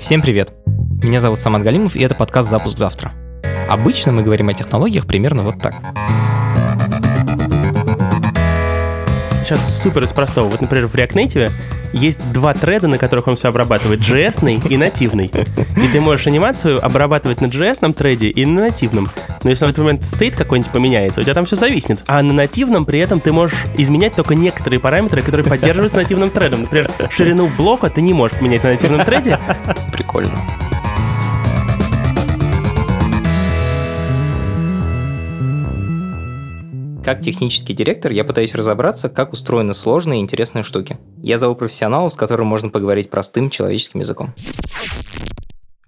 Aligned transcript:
Всем 0.00 0.22
привет! 0.22 0.54
Меня 1.02 1.20
зовут 1.20 1.38
Самат 1.38 1.62
Галимов, 1.62 1.94
и 1.94 2.00
это 2.00 2.14
подкаст 2.14 2.48
«Запуск 2.48 2.78
завтра». 2.78 3.12
Обычно 3.68 4.12
мы 4.12 4.22
говорим 4.22 4.48
о 4.48 4.54
технологиях 4.54 5.06
примерно 5.06 5.42
вот 5.42 5.60
так. 5.60 5.74
Сейчас 9.50 9.82
супер 9.82 10.04
из 10.04 10.12
простого. 10.12 10.48
Вот, 10.48 10.60
например, 10.60 10.86
в 10.86 10.94
React 10.94 11.14
Native 11.14 11.50
есть 11.92 12.20
два 12.30 12.54
треда, 12.54 12.86
на 12.86 12.98
которых 12.98 13.26
он 13.26 13.34
все 13.34 13.48
обрабатывает, 13.48 13.98
JS 13.98 14.68
и 14.68 14.76
нативный. 14.76 15.26
И 15.26 15.88
ты 15.92 16.00
можешь 16.00 16.28
анимацию 16.28 16.78
обрабатывать 16.84 17.40
на 17.40 17.46
JS 17.46 17.92
треде 17.94 18.28
и 18.28 18.46
на 18.46 18.60
нативном. 18.68 19.10
Но 19.42 19.50
если 19.50 19.66
в 19.66 19.70
этот 19.70 19.78
момент 19.78 20.04
стейт 20.04 20.36
какой-нибудь 20.36 20.70
поменяется, 20.70 21.20
у 21.20 21.24
тебя 21.24 21.34
там 21.34 21.46
все 21.46 21.56
зависнет. 21.56 22.04
А 22.06 22.22
на 22.22 22.32
нативном 22.32 22.84
при 22.84 23.00
этом 23.00 23.18
ты 23.18 23.32
можешь 23.32 23.58
изменять 23.76 24.14
только 24.14 24.36
некоторые 24.36 24.78
параметры, 24.78 25.20
которые 25.20 25.44
поддерживаются 25.44 25.96
нативным 25.96 26.30
тредом. 26.30 26.60
Например, 26.60 26.88
ширину 27.10 27.48
блока 27.48 27.90
ты 27.90 28.02
не 28.02 28.12
можешь 28.12 28.38
поменять 28.38 28.62
на 28.62 28.70
нативном 28.70 29.04
треде. 29.04 29.36
Прикольно. 29.92 30.30
Как 37.10 37.22
технический 37.22 37.74
директор 37.74 38.12
я 38.12 38.22
пытаюсь 38.22 38.54
разобраться, 38.54 39.08
как 39.08 39.32
устроены 39.32 39.74
сложные 39.74 40.20
и 40.20 40.22
интересные 40.22 40.62
штуки. 40.62 40.96
Я 41.20 41.38
зову 41.38 41.56
профессионалов, 41.56 42.12
с 42.12 42.16
которым 42.16 42.46
можно 42.46 42.68
поговорить 42.68 43.10
простым 43.10 43.50
человеческим 43.50 43.98
языком. 43.98 44.32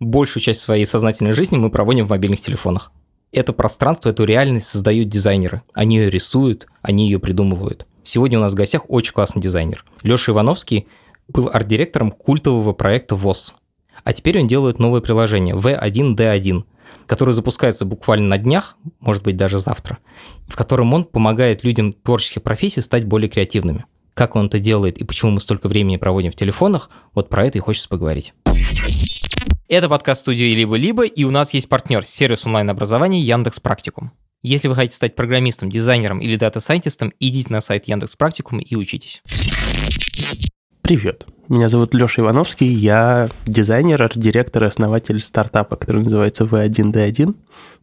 Большую 0.00 0.42
часть 0.42 0.58
своей 0.58 0.84
сознательной 0.84 1.32
жизни 1.32 1.58
мы 1.58 1.70
проводим 1.70 2.06
в 2.06 2.10
мобильных 2.10 2.40
телефонах. 2.40 2.90
Это 3.30 3.52
пространство, 3.52 4.08
эту 4.08 4.24
реальность 4.24 4.66
создают 4.66 5.10
дизайнеры. 5.10 5.62
Они 5.74 5.98
ее 5.98 6.10
рисуют, 6.10 6.66
они 6.80 7.04
ее 7.04 7.20
придумывают. 7.20 7.86
Сегодня 8.02 8.40
у 8.40 8.42
нас 8.42 8.54
в 8.54 8.56
гостях 8.56 8.82
очень 8.88 9.12
классный 9.12 9.40
дизайнер. 9.40 9.84
Леша 10.02 10.32
Ивановский 10.32 10.88
был 11.28 11.48
арт-директором 11.52 12.10
культового 12.10 12.72
проекта 12.72 13.14
ВОЗ. 13.14 13.54
А 14.02 14.12
теперь 14.12 14.40
он 14.40 14.48
делает 14.48 14.80
новое 14.80 15.00
приложение 15.00 15.54
V1D1, 15.54 16.64
который 17.06 17.34
запускается 17.34 17.84
буквально 17.84 18.28
на 18.28 18.38
днях, 18.38 18.76
может 19.00 19.22
быть 19.22 19.36
даже 19.36 19.58
завтра, 19.58 19.98
в 20.46 20.56
котором 20.56 20.92
он 20.94 21.04
помогает 21.04 21.64
людям 21.64 21.92
творческих 21.92 22.42
профессий 22.42 22.80
стать 22.80 23.04
более 23.04 23.28
креативными. 23.28 23.84
Как 24.14 24.36
он 24.36 24.46
это 24.46 24.58
делает 24.58 24.98
и 24.98 25.04
почему 25.04 25.30
мы 25.30 25.40
столько 25.40 25.68
времени 25.68 25.96
проводим 25.96 26.32
в 26.32 26.36
телефонах, 26.36 26.90
вот 27.14 27.28
про 27.28 27.46
это 27.46 27.58
и 27.58 27.60
хочется 27.60 27.88
поговорить. 27.88 28.34
Это 29.68 29.88
подкаст 29.88 30.20
студии 30.20 30.54
«Либо-либо», 30.54 31.04
и 31.06 31.24
у 31.24 31.30
нас 31.30 31.54
есть 31.54 31.68
партнер, 31.68 32.04
сервис 32.04 32.44
онлайн-образования 32.44 33.22
Яндекс 33.22 33.58
Практикум. 33.58 34.12
Если 34.42 34.68
вы 34.68 34.74
хотите 34.74 34.96
стать 34.96 35.14
программистом, 35.14 35.70
дизайнером 35.70 36.18
или 36.18 36.36
дата-сайентистом, 36.36 37.12
идите 37.20 37.50
на 37.50 37.60
сайт 37.60 37.86
Яндекс 37.86 38.16
Практикум 38.16 38.58
и 38.58 38.74
учитесь. 38.74 39.22
Привет. 40.92 41.24
Меня 41.48 41.70
зовут 41.70 41.94
Леша 41.94 42.20
Ивановский, 42.20 42.66
я 42.66 43.30
дизайнер, 43.46 44.02
арт-директор 44.02 44.64
и 44.64 44.66
основатель 44.66 45.20
стартапа, 45.20 45.76
который 45.76 46.02
называется 46.02 46.44
V1D1, 46.44 47.34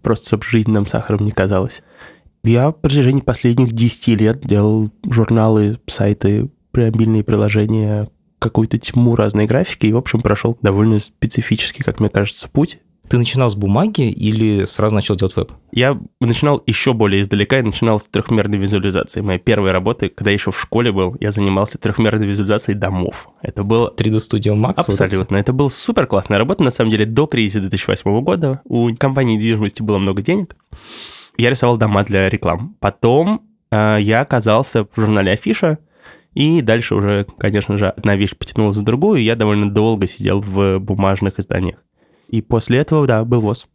просто 0.03 0.27
чтобы 0.27 0.43
жизнь 0.43 0.69
нам 0.69 0.85
сахаром 0.85 1.25
не 1.25 1.31
казалась. 1.31 1.81
Я 2.43 2.69
в 2.69 2.73
протяжении 2.73 3.21
последних 3.21 3.71
10 3.71 4.07
лет 4.09 4.41
делал 4.41 4.91
журналы, 5.09 5.79
сайты, 5.87 6.51
мобильные 6.71 7.23
приложения, 7.23 8.09
какую-то 8.37 8.77
тьму 8.77 9.15
разной 9.15 9.47
графики, 9.47 9.87
и, 9.87 9.93
в 9.93 9.97
общем, 9.97 10.21
прошел 10.21 10.55
довольно 10.61 10.99
специфический, 10.99 11.81
как 11.81 11.99
мне 11.99 12.09
кажется, 12.09 12.47
путь. 12.47 12.77
Ты 13.09 13.17
начинал 13.17 13.49
с 13.49 13.55
бумаги 13.55 14.11
или 14.11 14.65
сразу 14.65 14.93
начал 14.93 15.15
делать 15.15 15.35
веб? 15.35 15.51
Я 15.71 15.99
начинал 16.21 16.61
еще 16.67 16.93
более 16.93 17.23
издалека, 17.23 17.57
я 17.57 17.63
начинал 17.63 17.99
с 17.99 18.03
трехмерной 18.03 18.59
визуализации. 18.59 19.21
Моя 19.21 19.39
первая 19.39 19.73
работа, 19.73 20.09
когда 20.09 20.29
я 20.29 20.35
еще 20.35 20.51
в 20.51 20.59
школе 20.59 20.91
был, 20.91 21.17
я 21.19 21.31
занимался 21.31 21.79
трехмерной 21.79 22.27
визуализацией 22.27 22.77
домов. 22.77 23.29
Это 23.41 23.63
было... 23.63 23.91
3D 23.97 24.17
Studio 24.17 24.55
Max? 24.55 24.75
Абсолютно. 24.77 25.17
Вот 25.17 25.31
это, 25.31 25.35
это 25.37 25.53
была 25.53 25.71
супер 25.71 26.05
классная 26.05 26.37
работа. 26.37 26.61
На 26.61 26.69
самом 26.69 26.91
деле, 26.91 27.05
до 27.05 27.25
кризиса 27.25 27.61
2008 27.61 28.21
года 28.21 28.61
у 28.65 28.93
компании 28.93 29.37
недвижимости 29.37 29.81
было 29.81 29.97
много 29.97 30.21
денег. 30.21 30.55
Я 31.35 31.49
рисовал 31.49 31.77
дома 31.77 32.03
для 32.03 32.29
реклам. 32.29 32.75
Потом 32.79 33.41
э, 33.71 33.97
я 34.01 34.21
оказался 34.21 34.83
в 34.83 34.95
журнале 34.95 35.31
Афиша, 35.31 35.79
и 36.35 36.61
дальше 36.61 36.93
уже, 36.93 37.25
конечно 37.39 37.75
же, 37.75 37.87
одна 37.89 38.15
вещь 38.15 38.35
потянула 38.37 38.71
за 38.71 38.83
другую, 38.83 39.19
и 39.19 39.23
я 39.23 39.35
довольно 39.35 39.71
долго 39.71 40.05
сидел 40.05 40.41
в 40.41 40.77
бумажных 40.77 41.39
изданиях. 41.39 41.79
И 42.29 42.41
после 42.41 42.79
этого, 42.79 43.05
да, 43.07 43.23
был 43.23 43.41
ВОЗ. 43.41 43.67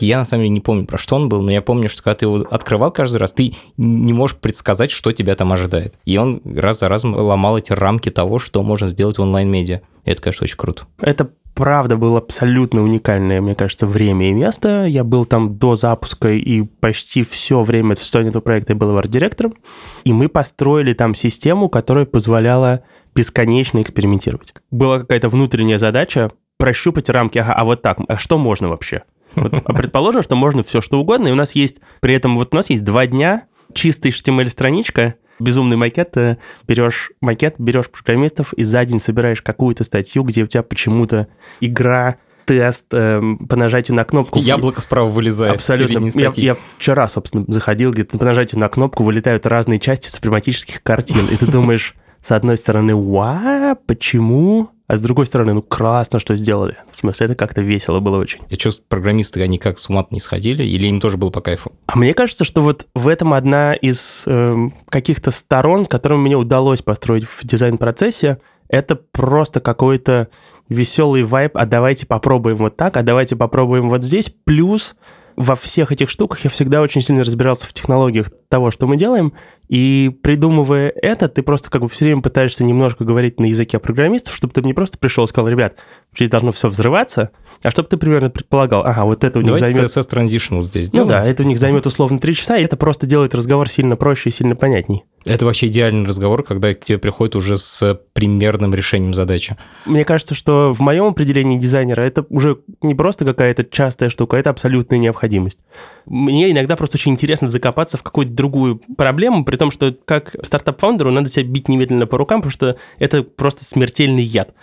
Я 0.00 0.18
на 0.18 0.24
самом 0.24 0.42
деле 0.42 0.50
не 0.50 0.60
помню, 0.60 0.86
про 0.86 0.96
что 0.96 1.16
он 1.16 1.28
был, 1.28 1.42
но 1.42 1.50
я 1.50 1.60
помню, 1.60 1.88
что 1.88 2.02
когда 2.02 2.14
ты 2.14 2.26
его 2.26 2.36
открывал 2.50 2.92
каждый 2.92 3.16
раз, 3.16 3.32
ты 3.32 3.56
не 3.76 4.12
можешь 4.12 4.36
предсказать, 4.36 4.90
что 4.92 5.10
тебя 5.12 5.34
там 5.34 5.52
ожидает. 5.52 5.98
И 6.04 6.16
он 6.16 6.40
раз 6.44 6.78
за 6.78 6.88
разом 6.88 7.14
ломал 7.16 7.58
эти 7.58 7.72
рамки 7.72 8.10
того, 8.10 8.38
что 8.38 8.62
можно 8.62 8.86
сделать 8.86 9.18
в 9.18 9.22
онлайн-медиа. 9.22 9.80
И 10.04 10.10
это, 10.10 10.22
конечно, 10.22 10.44
очень 10.44 10.56
круто. 10.56 10.86
Это 11.00 11.30
правда 11.54 11.96
было 11.96 12.18
абсолютно 12.18 12.84
уникальное, 12.84 13.40
мне 13.40 13.56
кажется, 13.56 13.86
время 13.88 14.28
и 14.28 14.32
место. 14.32 14.84
Я 14.84 15.02
был 15.02 15.24
там 15.24 15.58
до 15.58 15.74
запуска, 15.74 16.30
и 16.30 16.62
почти 16.62 17.24
все 17.24 17.62
время 17.64 17.96
существования 17.96 18.30
этого 18.30 18.42
проекта 18.42 18.74
я 18.74 18.78
был 18.78 18.96
арт-директором. 18.96 19.54
И 20.04 20.12
мы 20.12 20.28
построили 20.28 20.92
там 20.92 21.16
систему, 21.16 21.68
которая 21.68 22.06
позволяла 22.06 22.84
бесконечно 23.16 23.82
экспериментировать. 23.82 24.54
Была 24.70 25.00
какая-то 25.00 25.28
внутренняя 25.28 25.78
задача 25.78 26.30
прощупать 26.58 27.08
рамки, 27.08 27.38
ага, 27.38 27.54
а 27.54 27.64
вот 27.64 27.82
так, 27.82 27.98
а 28.06 28.18
что 28.18 28.38
можно 28.38 28.68
вообще? 28.68 29.04
Вот, 29.34 29.54
а 29.54 29.72
предположим, 29.72 30.22
что 30.22 30.36
можно 30.36 30.62
все 30.62 30.80
что 30.80 31.00
угодно, 31.00 31.28
и 31.28 31.32
у 31.32 31.36
нас 31.36 31.52
есть, 31.52 31.76
при 32.00 32.14
этом 32.14 32.36
вот 32.36 32.52
у 32.52 32.56
нас 32.56 32.70
есть 32.70 32.84
два 32.84 33.06
дня, 33.06 33.44
чистый 33.72 34.10
HTML-страничка, 34.10 35.14
безумный 35.38 35.76
макет, 35.76 36.16
берешь 36.66 37.12
макет, 37.20 37.56
берешь 37.58 37.88
программистов 37.88 38.52
и 38.54 38.64
за 38.64 38.84
день 38.84 38.98
собираешь 38.98 39.42
какую-то 39.42 39.84
статью, 39.84 40.24
где 40.24 40.42
у 40.42 40.46
тебя 40.46 40.62
почему-то 40.62 41.28
игра 41.60 42.16
тест 42.44 42.86
э, 42.92 43.20
по 43.46 43.56
нажатию 43.56 43.94
на 43.94 44.04
кнопку. 44.04 44.38
Яблоко 44.38 44.80
справа 44.80 45.08
вылезает. 45.08 45.56
Абсолютно. 45.56 46.08
Я, 46.18 46.32
я 46.34 46.56
вчера, 46.78 47.06
собственно, 47.06 47.44
заходил, 47.46 47.92
где-то 47.92 48.16
по 48.16 48.24
нажатию 48.24 48.58
на 48.58 48.68
кнопку 48.68 49.04
вылетают 49.04 49.44
разные 49.44 49.78
части 49.78 50.08
супрематических 50.08 50.82
картин. 50.82 51.26
И 51.30 51.36
ты 51.36 51.46
думаешь, 51.46 51.94
с 52.22 52.32
одной 52.32 52.56
стороны, 52.56 52.96
ва, 52.96 53.76
почему? 53.86 54.70
А 54.88 54.96
с 54.96 55.02
другой 55.02 55.26
стороны, 55.26 55.52
ну 55.52 55.60
красно, 55.60 56.18
что 56.18 56.34
сделали. 56.34 56.78
В 56.90 56.96
смысле, 56.96 57.26
это 57.26 57.34
как-то 57.34 57.60
весело 57.60 58.00
было 58.00 58.18
очень. 58.18 58.40
А 58.50 58.54
что, 58.54 58.72
программисты, 58.88 59.42
они 59.42 59.58
как 59.58 59.78
с 59.78 59.90
ума 59.90 60.06
не 60.10 60.18
сходили? 60.18 60.64
Или 60.64 60.86
им 60.86 60.98
тоже 60.98 61.18
было 61.18 61.28
по 61.28 61.42
кайфу? 61.42 61.72
А 61.86 61.98
мне 61.98 62.14
кажется, 62.14 62.44
что 62.44 62.62
вот 62.62 62.86
в 62.94 63.06
этом 63.06 63.34
одна 63.34 63.74
из 63.74 64.24
э, 64.26 64.56
каких-то 64.88 65.30
сторон, 65.30 65.84
которую 65.84 66.20
мне 66.20 66.36
удалось 66.36 66.80
построить 66.80 67.24
в 67.24 67.44
дизайн-процессе, 67.44 68.38
это 68.68 68.96
просто 68.96 69.60
какой-то 69.60 70.28
веселый 70.70 71.22
вайб, 71.22 71.56
а 71.56 71.66
давайте 71.66 72.06
попробуем 72.06 72.56
вот 72.56 72.76
так, 72.76 72.96
а 72.96 73.02
давайте 73.02 73.36
попробуем 73.36 73.90
вот 73.90 74.02
здесь, 74.04 74.32
плюс 74.44 74.94
во 75.36 75.54
всех 75.54 75.92
этих 75.92 76.10
штуках 76.10 76.40
я 76.44 76.50
всегда 76.50 76.80
очень 76.80 77.00
сильно 77.00 77.22
разбирался 77.22 77.66
в 77.66 77.72
технологиях 77.72 78.30
того, 78.48 78.70
что 78.70 78.86
мы 78.86 78.96
делаем, 78.96 79.32
и 79.68 80.10
придумывая 80.22 80.92
это, 81.02 81.28
ты 81.28 81.42
просто 81.42 81.70
как 81.70 81.82
бы 81.82 81.88
все 81.88 82.06
время 82.06 82.22
пытаешься 82.22 82.64
немножко 82.64 83.04
говорить 83.04 83.38
на 83.38 83.44
языке 83.44 83.78
программистов, 83.78 84.34
чтобы 84.34 84.54
ты 84.54 84.62
не 84.62 84.72
просто 84.72 84.96
пришел 84.96 85.24
и 85.24 85.28
сказал, 85.28 85.48
ребят, 85.48 85.74
здесь 86.14 86.30
должно 86.30 86.52
все 86.52 86.68
взрываться, 86.68 87.30
а 87.62 87.70
чтобы 87.70 87.88
ты 87.88 87.98
примерно 87.98 88.30
предполагал, 88.30 88.84
ага, 88.84 89.04
вот 89.04 89.24
это 89.24 89.38
у 89.38 89.42
них 89.42 89.54
Давайте 89.54 89.76
займет... 89.76 89.90
CSS 89.90 90.10
Transition 90.10 90.62
здесь 90.62 90.86
сделаем. 90.86 91.08
Ну 91.08 91.14
да, 91.14 91.24
это 91.24 91.42
у 91.42 91.46
них 91.46 91.58
займет 91.58 91.86
условно 91.86 92.18
3 92.18 92.34
часа, 92.34 92.56
и 92.56 92.64
это 92.64 92.76
просто 92.76 93.06
делает 93.06 93.34
разговор 93.34 93.68
сильно 93.68 93.96
проще 93.96 94.30
и 94.30 94.32
сильно 94.32 94.56
понятней. 94.56 95.04
Это 95.24 95.44
вообще 95.44 95.66
идеальный 95.66 96.06
разговор, 96.06 96.42
когда 96.42 96.72
к 96.72 96.80
тебе 96.80 96.96
приходит 96.96 97.36
уже 97.36 97.58
с 97.58 98.00
примерным 98.14 98.74
решением 98.74 99.12
задачи. 99.12 99.58
Мне 99.84 100.04
кажется, 100.04 100.34
что 100.34 100.72
в 100.72 100.80
моем 100.80 101.06
определении 101.06 101.58
дизайнера 101.58 102.00
это 102.02 102.24
уже 102.30 102.58
не 102.80 102.94
просто 102.94 103.26
какая-то 103.26 103.64
частая 103.64 104.08
штука, 104.08 104.38
это 104.38 104.48
абсолютная 104.48 104.98
необходимость. 104.98 105.58
Мне 106.08 106.50
иногда 106.50 106.74
просто 106.74 106.96
очень 106.96 107.12
интересно 107.12 107.48
закопаться 107.48 107.98
в 107.98 108.02
какую-то 108.02 108.32
другую 108.32 108.80
проблему, 108.96 109.44
при 109.44 109.56
том, 109.56 109.70
что 109.70 109.94
как 110.06 110.34
стартап-фаундеру 110.42 111.10
надо 111.10 111.28
себя 111.28 111.44
бить 111.44 111.68
немедленно 111.68 112.06
по 112.06 112.16
рукам, 112.16 112.40
потому 112.40 112.50
что 112.50 112.76
это 112.98 113.22
просто 113.22 113.64
смертельный 113.64 114.22
яд. 114.22 114.54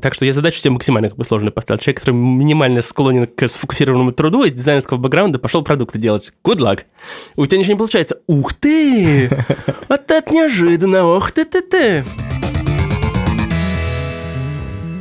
Так 0.00 0.14
что 0.14 0.24
я 0.24 0.32
задачу 0.32 0.58
себе 0.58 0.70
максимально 0.72 1.08
как 1.08 1.18
бы 1.18 1.24
сложную 1.24 1.52
поставил. 1.52 1.78
Человек, 1.78 2.00
который 2.00 2.16
минимально 2.16 2.82
склонен 2.82 3.26
к 3.26 3.46
сфокусированному 3.46 4.12
труду 4.12 4.44
из 4.44 4.52
дизайнерского 4.52 4.96
бэкграунда, 4.96 5.38
пошел 5.38 5.62
продукты 5.62 5.98
делать. 5.98 6.32
Good 6.42 6.58
luck. 6.58 6.80
У 7.36 7.46
тебя 7.46 7.58
ничего 7.58 7.74
не 7.74 7.78
получается. 7.78 8.20
Ух 8.26 8.54
ты! 8.54 9.28
Вот 9.88 10.10
это 10.10 10.32
неожиданно. 10.32 11.06
Ух 11.16 11.30
ты 11.32 11.44
ты 11.44 11.60
ты. 11.60 12.04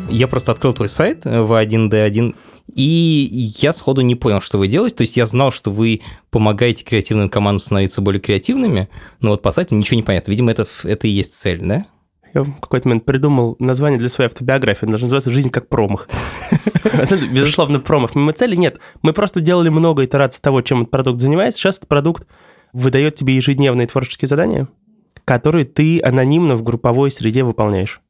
Я 0.10 0.28
просто 0.28 0.52
открыл 0.52 0.74
твой 0.74 0.90
сайт 0.90 1.26
в 1.26 1.64
1D1 1.64 2.36
и 2.68 3.52
я 3.60 3.74
сходу 3.74 4.02
не 4.02 4.16
понял, 4.16 4.42
что 4.42 4.58
вы 4.58 4.68
делаете. 4.68 4.96
То 4.96 5.02
есть 5.02 5.18
я 5.18 5.26
знал, 5.26 5.52
что 5.52 5.72
вы 5.72 6.02
помогаете 6.32 6.84
креативным 6.84 7.30
командам 7.30 7.60
становиться 7.60 8.02
более 8.02 8.22
креативными, 8.22 8.90
но 9.20 9.32
вот 9.32 9.42
по 9.42 9.52
сайту 9.52 9.76
ничего 9.76 9.98
не 9.98 10.04
понятно. 10.04 10.32
Видимо, 10.32 10.52
это, 10.52 10.66
это 10.84 11.08
и 11.08 11.12
есть 11.12 11.36
цель, 11.36 11.60
да? 11.60 11.86
Я 12.34 12.42
в 12.42 12.60
какой-то 12.60 12.88
момент 12.88 13.06
придумал 13.06 13.56
название 13.60 14.00
для 14.00 14.10
своей 14.10 14.28
автобиографии. 14.28 14.86
Она 14.86 14.92
должна 14.92 15.06
называться 15.06 15.30
«Жизнь 15.30 15.52
как 15.52 15.70
промах». 15.70 16.10
Это, 16.84 17.16
безусловно, 17.18 17.80
промах. 17.80 18.16
Мимо 18.16 18.34
цели 18.34 18.56
нет. 18.56 18.80
Мы 19.04 19.14
просто 19.14 19.40
делали 19.40 19.70
много 19.70 20.04
итераций 20.04 20.42
того, 20.42 20.62
чем 20.64 20.82
этот 20.82 20.92
продукт 20.92 21.22
занимается. 21.22 21.60
Сейчас 21.60 21.78
этот 21.78 21.90
продукт 21.90 22.28
выдает 22.72 23.16
тебе 23.16 23.36
ежедневные 23.36 23.86
творческие 23.86 24.28
задания, 24.28 24.68
которые 25.26 25.66
ты 25.66 26.02
анонимно 26.02 26.56
в 26.56 26.64
групповой 26.64 27.12
среде 27.12 27.44
выполняешь. 27.44 28.02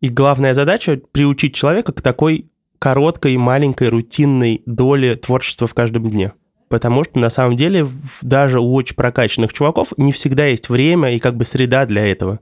И 0.00 0.08
главная 0.08 0.54
задача– 0.54 1.00
приучить 1.12 1.54
человека 1.54 1.92
к 1.92 2.00
такой 2.02 2.51
короткой, 2.82 3.36
маленькой, 3.36 3.90
рутинной 3.90 4.60
доли 4.66 5.14
творчества 5.14 5.68
в 5.68 5.72
каждом 5.72 6.10
дне. 6.10 6.32
Потому 6.68 7.04
что 7.04 7.16
на 7.20 7.30
самом 7.30 7.54
деле 7.54 7.86
даже 8.22 8.58
у 8.58 8.74
очень 8.74 8.96
прокачанных 8.96 9.52
чуваков 9.52 9.92
не 9.96 10.10
всегда 10.10 10.46
есть 10.46 10.68
время 10.68 11.14
и 11.14 11.20
как 11.20 11.36
бы 11.36 11.44
среда 11.44 11.86
для 11.86 12.04
этого. 12.04 12.40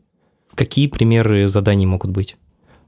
Какие 0.54 0.87
примеры 0.87 1.46
заданий 1.46 1.84
могут 1.84 2.10
быть? 2.10 2.38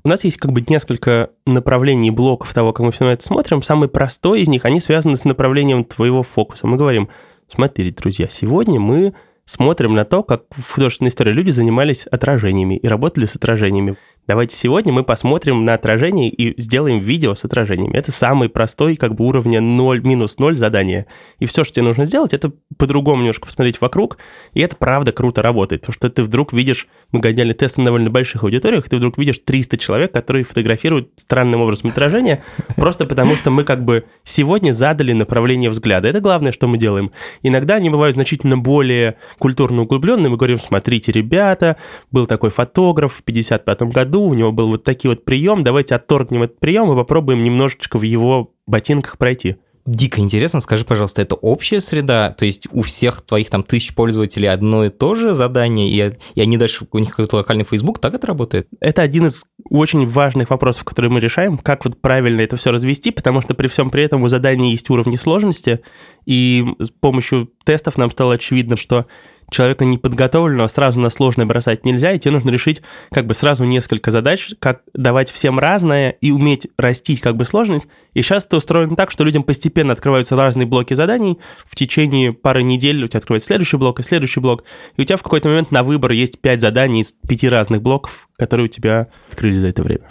У 0.03 0.09
нас 0.09 0.25
есть 0.25 0.39
как 0.39 0.51
бы 0.53 0.65
несколько 0.67 1.29
направлений 1.45 2.11
блоков 2.11 2.55
того, 2.55 2.73
как 2.73 2.87
мы 2.87 2.91
все 2.91 3.05
на 3.05 3.13
это 3.13 3.23
смотрим. 3.23 3.63
Самый 3.63 3.91
простой 3.91 4.41
из 4.41 4.49
них, 4.49 4.65
они 4.65 4.81
связаны 4.81 5.19
с 5.19 5.25
направлением 5.27 5.85
твоего 5.85 6.23
фокуса. 6.23 6.67
Мы 6.67 6.79
говорим, 6.79 7.11
смотрите, 7.49 7.95
друзья, 7.95 8.29
сегодня 8.31 8.81
мы 8.81 9.13
смотрим 9.45 9.95
на 9.95 10.07
то, 10.07 10.23
как 10.23 10.45
в 10.51 10.73
художественной 10.73 11.11
истории 11.11 11.33
люди 11.33 11.51
занимались 11.51 12.07
отражениями 12.07 12.77
и 12.77 12.89
работали 12.89 13.27
с 13.27 13.37
отражениями. 13.37 13.97
Давайте 14.29 14.55
сегодня 14.55 14.93
мы 14.93 15.03
посмотрим 15.03 15.65
на 15.65 15.75
отражение 15.75 16.31
и 16.31 16.61
сделаем 16.61 17.01
видео 17.01 17.35
с 17.35 17.45
отражениями. 17.45 17.97
Это 17.97 18.13
самый 18.13 18.49
простой, 18.49 18.95
как 18.95 19.17
бы 19.17 19.27
уровня 19.27 19.61
0, 19.61 20.01
минус 20.05 20.39
0 20.39 20.57
задание. 20.57 21.07
И 21.41 21.47
все, 21.47 21.65
что 21.65 21.75
тебе 21.75 21.87
нужно 21.87 22.05
сделать, 22.05 22.33
это 22.33 22.53
по-другому 22.79 23.23
немножко 23.23 23.47
посмотреть 23.47 23.81
вокруг, 23.81 24.19
и 24.55 24.61
это 24.61 24.77
правда 24.77 25.11
круто 25.11 25.43
работает, 25.43 25.83
потому 25.83 25.95
что 25.95 26.09
ты 26.09 26.23
вдруг 26.23 26.53
видишь, 26.53 26.87
мы 27.11 27.19
гоняли 27.19 27.53
тесты 27.53 27.81
на 27.81 27.87
довольно 27.87 28.11
больших 28.11 28.45
аудиториях, 28.45 28.89
ты 28.89 28.97
вдруг 28.97 29.19
видишь 29.19 29.41
300 29.45 29.77
человек, 29.79 30.13
которые 30.13 30.45
фотографируют 30.45 31.11
странным 31.17 31.61
образом 31.61 31.91
отражение, 31.91 32.45
просто 32.77 33.07
потому 33.07 33.35
что 33.35 33.51
мы 33.51 33.65
как 33.65 33.85
бы 33.85 34.05
сегодня 34.23 34.71
задали 34.71 35.13
направление 35.13 35.69
взгляда. 35.69 36.07
Это 36.07 36.21
главное, 36.21 36.53
что 36.53 36.69
мы 36.69 36.79
делаем. 36.79 37.11
Иногда 37.43 37.75
они 37.75 37.91
бывают 37.91 38.15
значительно 38.15 38.57
более 38.57 39.17
культурно 39.39 39.83
углубленные. 39.83 40.31
Мы 40.31 40.37
говорим, 40.37 40.61
смотрите, 40.61 41.11
ребята, 41.11 41.77
был 42.13 42.29
такой 42.29 42.51
фотограф 42.51 43.15
в 43.15 43.25
55 43.25 43.83
году, 43.83 44.12
году 44.13 44.25
у 44.25 44.35
него 44.35 44.53
был 44.53 44.69
вот 44.69 44.85
такой 44.85 45.09
вот 45.11 45.25
прием, 45.25 45.65
давайте 45.65 45.95
отторгнем 45.95 46.43
этот 46.43 46.61
прием 46.61 46.93
и 46.93 46.97
попробуем 46.97 47.43
немножечко 47.43 47.99
в 47.99 48.03
его 48.03 48.53
ботинках 48.67 49.17
пройти. 49.17 49.57
Дико 49.85 50.21
интересно, 50.21 50.61
скажи, 50.61 50.85
пожалуйста, 50.85 51.23
это 51.23 51.35
общая 51.35 51.81
среда? 51.81 52.31
То 52.39 52.45
есть 52.45 52.69
у 52.71 52.83
всех 52.83 53.23
твоих 53.23 53.51
там 53.51 53.65
тысяч 53.65 53.95
пользователей 53.95 54.49
одно 54.49 54.85
и 54.85 54.91
то 54.91 55.17
же 55.17 55.35
задание, 55.35 55.91
и, 55.91 56.15
и 56.37 56.41
они 56.41 56.57
дальше, 56.57 56.87
у 56.93 56.99
них 56.99 57.11
какой-то 57.11 57.37
локальный 57.37 57.65
Facebook, 57.65 57.99
так 57.99 58.15
это 58.15 58.29
работает? 58.29 58.69
Это 58.81 59.03
один 59.03 59.27
из 59.27 59.45
очень 59.69 60.07
важных 60.07 60.51
вопросов, 60.51 60.85
которые 60.85 61.11
мы 61.11 61.21
решаем, 61.21 61.59
как 61.59 61.85
вот 61.85 62.01
правильно 62.01 62.41
это 62.41 62.57
все 62.57 62.73
развести, 62.73 63.11
потому 63.11 63.41
что 63.41 63.55
при 63.55 63.69
всем 63.69 63.91
при 63.91 64.05
этом 64.05 64.23
у 64.23 64.29
задания 64.29 64.71
есть 64.71 64.89
уровни 64.91 65.17
сложности, 65.17 65.81
и 66.27 66.65
с 66.79 66.91
помощью 66.91 67.51
тестов 67.65 67.99
нам 67.99 68.11
стало 68.11 68.35
очевидно, 68.35 68.77
что 68.77 69.07
человека 69.53 69.85
неподготовленного 69.85 70.67
сразу 70.67 70.99
на 70.99 71.11
сложное 71.11 71.47
бросать 71.47 71.85
нельзя, 71.85 72.13
и 72.13 72.19
тебе 72.19 72.33
нужно 72.33 72.51
решить 72.51 72.83
как 73.11 73.27
бы 73.27 73.35
сразу 73.35 73.65
несколько 73.65 74.11
задач, 74.11 74.55
как 74.59 74.83
давать 74.95 75.31
всем 75.31 75.59
разное 75.59 76.11
и 76.11 76.31
уметь 76.31 76.69
растить 76.77 77.21
как 77.21 77.37
бы 77.37 77.45
сложность. 77.45 77.87
И 78.15 78.23
сейчас 78.23 78.47
это 78.47 78.57
устроено 78.57 78.97
так, 78.97 79.11
что 79.11 79.25
людям 79.25 79.43
постепенно 79.43 79.93
открываются 79.93 80.37
разные 80.37 80.67
блоки 80.67 80.95
заданий, 80.95 81.39
в 81.65 81.77
течение 81.77 82.33
пары 82.33 82.63
недель 82.63 83.05
у 83.05 83.07
тебя 83.07 83.19
откроется 83.19 83.49
следующий 83.49 83.77
блок 83.77 84.01
и 84.01 84.03
следующий 84.03 84.41
блок, 84.41 84.65
и 84.97 85.03
у 85.03 85.05
тебя 85.05 85.17
в 85.17 85.23
какой-то 85.23 85.49
момент 85.49 85.71
на 85.71 85.83
выбор 85.83 86.13
есть 86.13 86.41
пять 86.41 86.61
заданий 86.61 87.01
из 87.01 87.13
пяти 87.13 87.49
разных 87.49 87.83
блоков, 87.83 88.29
которые 88.43 88.65
у 88.65 88.69
тебя 88.69 89.07
открылись 89.31 89.59
за 89.59 89.69
это 89.69 89.83
время. 89.83 90.09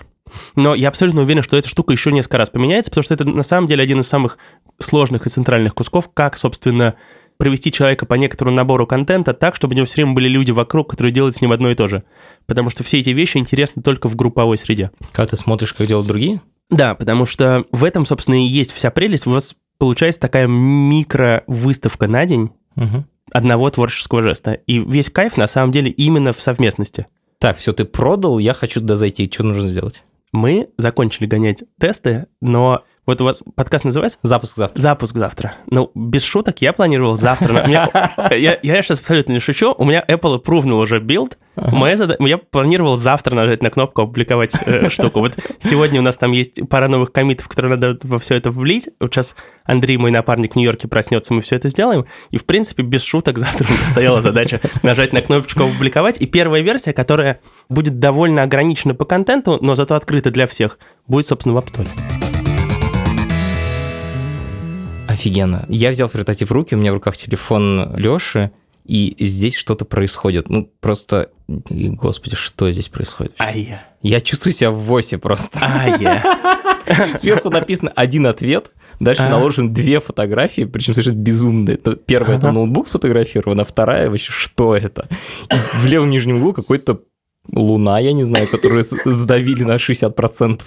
Но 0.55 0.73
я 0.73 0.87
абсолютно 0.87 1.21
уверен, 1.21 1.43
что 1.43 1.57
эта 1.57 1.67
штука 1.67 1.91
еще 1.91 2.11
несколько 2.11 2.37
раз 2.37 2.49
поменяется, 2.49 2.89
потому 2.89 3.03
что 3.03 3.13
это 3.13 3.25
на 3.25 3.43
самом 3.43 3.67
деле 3.67 3.83
один 3.83 3.99
из 3.99 4.07
самых 4.07 4.37
сложных 4.79 5.27
и 5.27 5.29
центральных 5.29 5.75
кусков, 5.75 6.09
как, 6.13 6.37
собственно, 6.37 6.95
провести 7.37 7.71
человека 7.71 8.05
по 8.05 8.13
некоторому 8.13 8.55
набору 8.55 8.87
контента 8.87 9.33
так, 9.33 9.55
чтобы 9.55 9.73
у 9.73 9.75
него 9.75 9.85
все 9.85 9.95
время 9.95 10.13
были 10.13 10.29
люди 10.29 10.51
вокруг, 10.51 10.89
которые 10.91 11.11
делают 11.11 11.35
с 11.35 11.41
ним 11.41 11.51
одно 11.51 11.71
и 11.71 11.75
то 11.75 11.87
же. 11.87 12.03
Потому 12.45 12.69
что 12.69 12.83
все 12.83 12.99
эти 12.99 13.09
вещи 13.09 13.37
интересны 13.37 13.81
только 13.81 14.07
в 14.07 14.15
групповой 14.15 14.57
среде. 14.57 14.91
Когда 15.11 15.31
ты 15.31 15.37
смотришь, 15.37 15.73
как 15.73 15.87
делают 15.87 16.07
другие? 16.07 16.41
Да, 16.69 16.95
потому 16.95 17.25
что 17.25 17.65
в 17.71 17.83
этом, 17.83 18.05
собственно, 18.05 18.35
и 18.35 18.47
есть 18.47 18.71
вся 18.71 18.91
прелесть. 18.91 19.27
У 19.27 19.31
вас 19.31 19.55
получается 19.77 20.21
такая 20.21 20.47
микро-выставка 20.47 22.07
на 22.07 22.25
день 22.25 22.51
угу. 22.75 23.03
одного 23.31 23.69
творческого 23.69 24.21
жеста. 24.21 24.53
И 24.53 24.79
весь 24.79 25.09
кайф, 25.09 25.35
на 25.35 25.47
самом 25.47 25.71
деле, 25.71 25.91
именно 25.91 26.31
в 26.31 26.41
совместности. 26.41 27.07
Так, 27.41 27.57
все, 27.57 27.73
ты 27.73 27.85
продал, 27.85 28.37
я 28.37 28.53
хочу 28.53 28.81
туда 28.81 28.95
зайти. 28.95 29.27
Что 29.27 29.41
нужно 29.41 29.67
сделать? 29.67 30.03
Мы 30.31 30.69
закончили 30.77 31.25
гонять 31.25 31.63
тесты, 31.79 32.27
но 32.39 32.83
вот 33.07 33.19
у 33.19 33.25
вас 33.25 33.43
подкаст 33.55 33.83
называется? 33.83 34.19
Запуск 34.21 34.55
завтра. 34.55 34.79
Запуск 34.79 35.15
завтра. 35.15 35.55
Ну, 35.71 35.91
без 35.95 36.21
шуток, 36.21 36.61
я 36.61 36.71
планировал 36.71 37.15
завтра. 37.17 37.67
Я 38.31 38.59
сейчас 38.61 38.99
абсолютно 38.99 39.33
не 39.33 39.39
шучу. 39.39 39.73
У 39.75 39.85
меня 39.85 40.05
Apple 40.07 40.41
approved 40.41 40.71
уже 40.71 40.99
билд. 40.99 41.39
Я 41.57 42.37
планировал 42.37 42.97
завтра 42.97 43.35
нажать 43.35 43.63
на 43.63 43.71
кнопку 43.71 44.03
«Опубликовать 44.03 44.55
э, 44.65 44.89
штуку». 44.91 45.19
Вот 45.19 45.33
сегодня 45.57 45.99
у 45.99 46.03
нас 46.03 46.17
там 46.17 46.31
есть 46.31 46.61
пара 46.69 46.87
новых 46.87 47.11
коммитов, 47.11 47.47
которые 47.47 47.71
надо 47.75 47.97
во 48.03 48.19
все 48.19 48.35
это 48.35 48.51
влить. 48.51 48.89
Вот 48.99 49.13
сейчас 49.13 49.35
Андрей, 49.65 49.97
мой 49.97 50.11
напарник 50.11 50.53
в 50.53 50.55
Нью-Йорке, 50.55 50.87
проснется, 50.87 51.33
мы 51.33 51.41
все 51.41 51.55
это 51.55 51.69
сделаем. 51.69 52.05
И, 52.29 52.37
в 52.37 52.45
принципе, 52.45 52.83
без 52.83 53.03
шуток 53.03 53.39
завтра 53.39 53.67
у 53.67 53.71
меня 53.71 53.85
стояла 53.89 54.21
задача 54.21 54.61
нажать 54.83 55.11
на 55.11 55.21
кнопочку 55.21 55.63
«Опубликовать». 55.63 56.21
И 56.21 56.27
первая 56.27 56.61
версия, 56.61 56.93
которая 56.93 57.41
будет 57.67 57.97
довольно 57.97 58.43
ограничена 58.43 58.93
по 58.93 59.05
контенту, 59.05 59.57
но 59.59 59.73
зато 59.73 59.95
открыта 59.95 60.29
для 60.29 60.45
всех, 60.45 60.77
будет, 61.07 61.27
собственно, 61.27 61.55
в 61.55 61.57
App 61.57 61.73
Store. 61.73 62.30
Офигенно. 65.11 65.65
Я 65.67 65.91
взял 65.91 66.07
фритатив 66.07 66.49
в 66.49 66.53
руки, 66.53 66.75
у 66.75 66.77
меня 66.77 66.91
в 66.91 66.95
руках 66.95 67.17
телефон 67.17 67.95
Лёши, 67.95 68.51
и 68.85 69.15
здесь 69.19 69.55
что-то 69.55 69.85
происходит. 69.85 70.49
Ну, 70.49 70.69
просто, 70.79 71.29
господи, 71.47 72.35
что 72.35 72.71
здесь 72.71 72.87
происходит? 72.87 73.33
Ай-я. 73.39 73.83
Я 74.01 74.21
чувствую 74.21 74.53
себя 74.53 74.71
в 74.71 74.79
ВОСе 74.79 75.17
просто. 75.17 75.59
Ай-я. 75.61 76.23
Сверху 77.17 77.49
написано 77.49 77.91
один 77.95 78.25
ответ, 78.25 78.71
дальше 78.99 79.23
а. 79.23 79.29
наложен 79.29 79.73
две 79.73 79.99
фотографии, 79.99 80.63
причем 80.63 80.93
совершенно 80.93 81.21
безумные. 81.21 81.77
Первая 81.77 82.37
это 82.37 82.51
ноутбук 82.51 82.87
сфотографирован, 82.87 83.59
а 83.59 83.65
вторая 83.65 84.09
вообще 84.09 84.31
что 84.31 84.75
это? 84.75 85.07
В 85.75 85.85
левом 85.85 86.09
нижнем 86.09 86.37
углу 86.37 86.53
какой-то 86.53 87.01
луна, 87.51 87.99
я 87.99 88.13
не 88.13 88.23
знаю, 88.23 88.47
которую 88.47 88.83
сдавили 89.05 89.63
на 89.63 89.75
60%. 89.75 90.61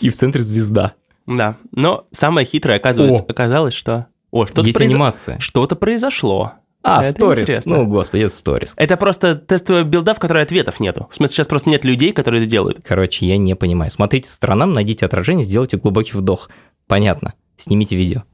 И 0.00 0.10
в 0.10 0.14
центре 0.14 0.42
звезда. 0.42 0.94
Да, 1.26 1.56
но 1.72 2.06
самое 2.10 2.46
хитрое 2.46 2.76
оказывается, 2.76 3.24
О. 3.24 3.30
оказалось, 3.30 3.74
что... 3.74 4.06
О, 4.30 4.46
что-то 4.46 4.62
Есть 4.62 4.76
произ... 4.76 4.90
анимация. 4.90 5.38
Что-то 5.38 5.76
произошло. 5.76 6.54
А, 6.82 7.02
сторис. 7.02 7.64
Ну, 7.64 7.86
господи, 7.86 8.24
это 8.24 8.34
сторис. 8.34 8.74
Это 8.76 8.98
просто 8.98 9.36
тестовая 9.36 9.84
билда, 9.84 10.12
в 10.12 10.18
которой 10.18 10.42
ответов 10.42 10.80
нету. 10.80 11.08
В 11.10 11.16
смысле, 11.16 11.36
сейчас 11.36 11.48
просто 11.48 11.70
нет 11.70 11.84
людей, 11.84 12.12
которые 12.12 12.42
это 12.42 12.50
делают. 12.50 12.80
Короче, 12.84 13.24
я 13.26 13.38
не 13.38 13.54
понимаю. 13.54 13.90
Смотрите 13.90 14.28
сторонам, 14.28 14.74
найдите 14.74 15.06
отражение, 15.06 15.44
сделайте 15.44 15.78
глубокий 15.78 16.12
вдох. 16.12 16.50
Понятно. 16.86 17.32
Снимите 17.56 17.96
видео. 17.96 18.24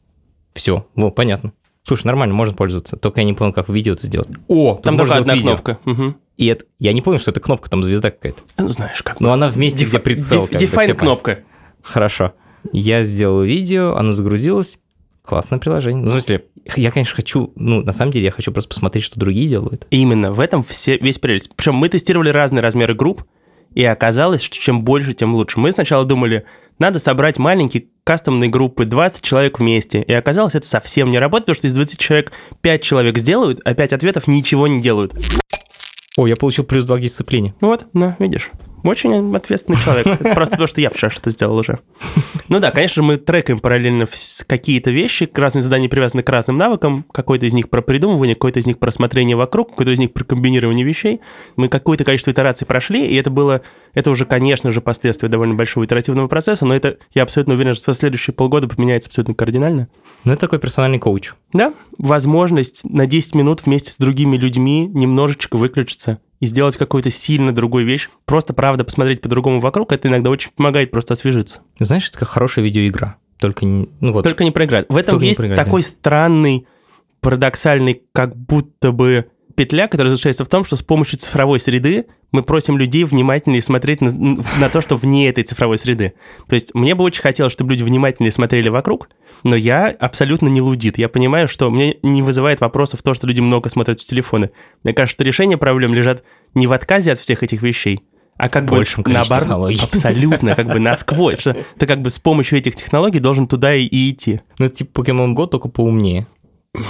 Все, 0.53 0.87
вот, 0.97 1.15
понятно. 1.15 1.53
Слушай, 1.85 2.07
нормально, 2.07 2.35
можно 2.35 2.55
пользоваться. 2.55 2.97
Только 2.97 3.21
я 3.21 3.27
не 3.27 3.35
понял, 3.35 3.53
как 3.53 3.69
в 3.69 3.73
видео 3.73 3.93
это 3.93 4.07
сделать. 4.07 4.29
О, 4.49 4.75
там 4.83 4.97
только 4.97 5.15
одна 5.15 5.35
видео. 5.35 5.53
кнопка. 5.53 5.79
Угу. 5.87 6.15
И 6.37 6.47
это, 6.47 6.65
я 6.79 6.93
не 6.93 7.03
понял, 7.03 7.21
что 7.21 7.31
это 7.31 7.41
кнопка, 7.41 7.71
там 7.71 7.85
звезда 7.85 8.11
какая-то. 8.11 8.43
Ну, 8.59 8.69
знаешь 8.71 9.03
как. 9.03 9.21
Но 9.21 9.33
она 9.33 9.47
вместе, 9.47 9.81
Деф... 9.81 9.91
где 9.91 9.99
прицел. 10.01 10.47
Define 10.47 10.95
кнопка. 10.95 11.41
Хорошо. 11.83 12.33
Я 12.73 13.03
сделал 13.05 13.43
видео, 13.43 13.95
оно 13.97 14.13
загрузилось. 14.13 14.81
Классное 15.23 15.59
приложение. 15.59 16.03
Ну, 16.03 16.09
в 16.09 16.11
смысле, 16.11 16.47
я, 16.77 16.91
конечно, 16.91 17.15
хочу, 17.15 17.53
ну, 17.55 17.83
на 17.83 17.93
самом 17.93 18.13
деле, 18.13 18.27
я 18.27 18.31
хочу 18.31 18.53
просто 18.53 18.69
посмотреть, 18.69 19.05
что 19.05 19.21
другие 19.21 19.49
делают. 19.49 19.87
Именно, 19.91 20.33
в 20.33 20.41
этом 20.41 20.65
все, 20.65 20.97
весь 20.97 21.19
прелесть. 21.19 21.55
Причем 21.55 21.75
мы 21.75 21.89
тестировали 21.89 22.31
разные 22.31 22.63
размеры 22.63 22.95
групп, 22.95 23.25
и 23.75 23.85
оказалось, 23.85 24.43
что 24.43 24.57
чем 24.57 24.83
больше, 24.83 25.13
тем 25.13 25.35
лучше. 25.35 25.61
Мы 25.61 25.73
сначала 25.73 26.05
думали, 26.05 26.45
надо 26.79 26.99
собрать 26.99 27.39
маленькие 27.39 27.87
кастомные 28.03 28.51
группы, 28.51 28.85
20 28.85 29.23
человек 29.23 29.61
вместе. 29.61 30.03
И 30.03 30.13
оказалось, 30.13 30.55
это 30.55 30.67
совсем 30.67 31.11
не 31.11 31.19
работает, 31.19 31.47
потому 31.47 31.59
что 31.59 31.67
из 31.69 31.73
20 31.75 31.99
человек 31.99 32.33
5 32.63 32.83
человек 32.83 33.19
сделают, 33.19 33.61
а 33.65 33.75
5 33.75 33.93
ответов 33.93 34.27
ничего 34.27 34.67
не 34.67 34.83
делают. 34.83 35.15
О, 36.17 36.27
я 36.27 36.35
получил 36.35 36.65
плюс 36.65 36.87
2 36.87 36.97
к 36.97 37.01
дисциплине. 37.01 37.55
Вот, 37.61 37.87
ну, 37.93 38.15
видишь. 38.19 38.51
Очень 38.83 39.35
ответственный 39.35 39.79
человек. 39.79 40.07
Просто 40.35 40.53
потому, 40.53 40.67
что 40.67 40.81
я 40.81 40.91
вчера 40.91 41.11
что-то 41.11 41.31
сделал 41.31 41.57
уже. 41.57 41.81
Ну 42.49 42.59
да, 42.59 42.71
конечно, 42.71 43.03
мы 43.03 43.17
трекаем 43.17 43.59
параллельно 43.59 44.07
какие-то 44.47 44.91
вещи, 44.91 45.29
разные 45.35 45.63
задания 45.63 45.89
привязаны 45.89 46.23
к 46.23 46.29
разным 46.29 46.57
навыкам. 46.57 47.05
Какой-то 47.13 47.47
из 47.47 47.55
них 47.55 47.69
про 47.69 47.83
придумывание, 47.83 48.35
какой-то 48.35 48.59
из 48.59 48.67
них 48.67 48.79
про 48.79 48.91
смотрение 48.91 49.37
вокруг, 49.37 49.71
какой-то 49.71 49.93
из 49.93 49.99
них 49.99 50.13
про 50.13 50.25
комбинирование 50.25 50.85
вещей. 50.85 51.21
Мы 51.57 51.69
какое-то 51.69 52.05
количество 52.05 52.31
итераций 52.31 52.67
прошли, 52.67 53.07
и 53.07 53.15
это 53.17 53.31
было, 53.31 53.63
это 53.95 54.11
уже, 54.11 54.25
конечно 54.25 54.71
же, 54.71 54.81
последствия 54.81 55.29
довольно 55.29 55.55
большого 55.55 55.85
итеративного 55.85 56.29
процесса, 56.29 56.65
но 56.67 56.75
это, 56.75 56.99
я 57.15 57.23
абсолютно 57.23 57.55
уверен, 57.55 57.75
что 57.75 57.85
со 57.85 57.95
следующие 57.95 58.35
полгода 58.35 58.69
поменяется 58.69 59.09
абсолютно 59.09 59.35
кардинально. 59.35 59.89
Ну, 60.25 60.33
это 60.33 60.43
такой 60.43 60.59
персональный 60.59 60.99
коуч. 60.99 61.33
Да, 61.53 61.75
возможность 61.99 62.85
на 62.85 63.07
10 63.07 63.35
минут 63.35 63.65
вместе 63.65 63.93
с 63.93 63.99
другими 63.99 64.37
людьми 64.37 64.87
немножечко 64.89 65.57
выключиться 65.57 66.19
и 66.41 66.47
сделать 66.47 66.77
какую-то 66.77 67.11
сильно 67.11 67.55
другую 67.55 67.87
вещь, 67.87 68.09
просто, 68.25 68.53
правда, 68.53 68.83
посмотреть 68.85 69.21
по-другому 69.21 69.61
вокруг, 69.61 69.93
это 69.93 70.09
иногда 70.09 70.31
очень 70.31 70.51
помогает 70.57 70.91
просто 70.91 71.13
освежиться. 71.15 71.61
Знаешь, 71.79 72.09
это 72.09 72.19
как 72.19 72.29
хорошая 72.29 72.65
видеоигра, 72.65 73.17
только 73.39 73.65
не, 73.67 73.89
ну 74.01 74.13
вот. 74.13 74.23
Только 74.23 74.45
не 74.45 74.51
проиграть. 74.51 74.87
В 74.89 74.97
этом 74.97 75.21
есть 75.21 75.39
такой 75.55 75.83
да. 75.83 75.89
странный, 75.89 76.67
парадоксальный, 77.21 78.03
как 78.13 78.35
будто 78.35 78.91
бы 78.93 79.31
петля, 79.61 79.89
которая 79.89 80.11
заключается 80.11 80.47
в 80.47 80.49
том, 80.49 80.65
что 80.65 80.75
с 80.75 80.81
помощью 80.81 81.19
цифровой 81.19 81.61
среды 81.61 82.07
мы 82.33 82.43
просим 82.43 82.79
людей 82.79 83.05
внимательнее 83.05 83.61
смотреть 83.61 84.01
на, 84.01 84.11
на 84.59 84.71
то, 84.73 84.81
что 84.81 84.97
вне 84.97 85.29
этой 85.29 85.45
цифровой 85.45 85.77
среды. 85.77 86.15
То 86.49 86.55
есть 86.55 86.75
мне 86.75 86.95
бы 86.95 87.05
очень 87.05 87.21
хотелось, 87.21 87.53
чтобы 87.53 87.73
люди 87.73 87.83
внимательнее 87.83 88.33
смотрели 88.33 88.71
вокруг, 88.71 89.11
но 89.43 89.55
я 89.55 89.89
абсолютно 89.89 90.49
не 90.49 90.63
лудит. 90.63 90.97
Я 90.97 91.11
понимаю, 91.11 91.47
что 91.47 91.69
мне 91.69 91.99
не 92.03 92.23
вызывает 92.23 92.63
вопросов 92.63 93.03
то, 93.03 93.13
что 93.13 93.27
люди 93.27 93.41
много 93.41 93.69
смотрят 93.69 94.01
в 94.01 94.05
телефоны. 94.07 94.49
Мне 94.83 94.95
кажется, 94.95 95.17
что 95.17 95.25
решение 95.25 95.59
проблем 95.59 95.93
лежат 95.93 96.25
не 96.55 96.67
в 96.67 96.73
отказе 96.73 97.13
от 97.13 97.19
всех 97.19 97.43
этих 97.43 97.61
вещей, 97.61 98.01
а 98.39 98.49
как 98.49 98.65
Большим 98.65 99.03
бы 99.03 99.11
наоборот, 99.11 99.43
технологий. 99.43 99.81
абсолютно, 99.83 100.55
как 100.55 100.69
бы 100.69 100.79
насквозь. 100.81 101.39
Что 101.39 101.55
ты 101.77 101.87
как 101.87 102.01
бы 102.01 102.09
с 102.09 102.19
помощью 102.19 102.59
этих 102.59 102.77
технологий 102.77 103.19
должен 103.19 103.47
туда 103.47 103.75
и, 103.75 103.83
и 103.85 104.11
идти. 104.11 104.41
Ну, 104.59 104.65
это 104.65 104.77
типа 104.77 105.03
Pokemon 105.03 105.35
Go, 105.35 105.47
только 105.47 105.69
поумнее. 105.69 106.27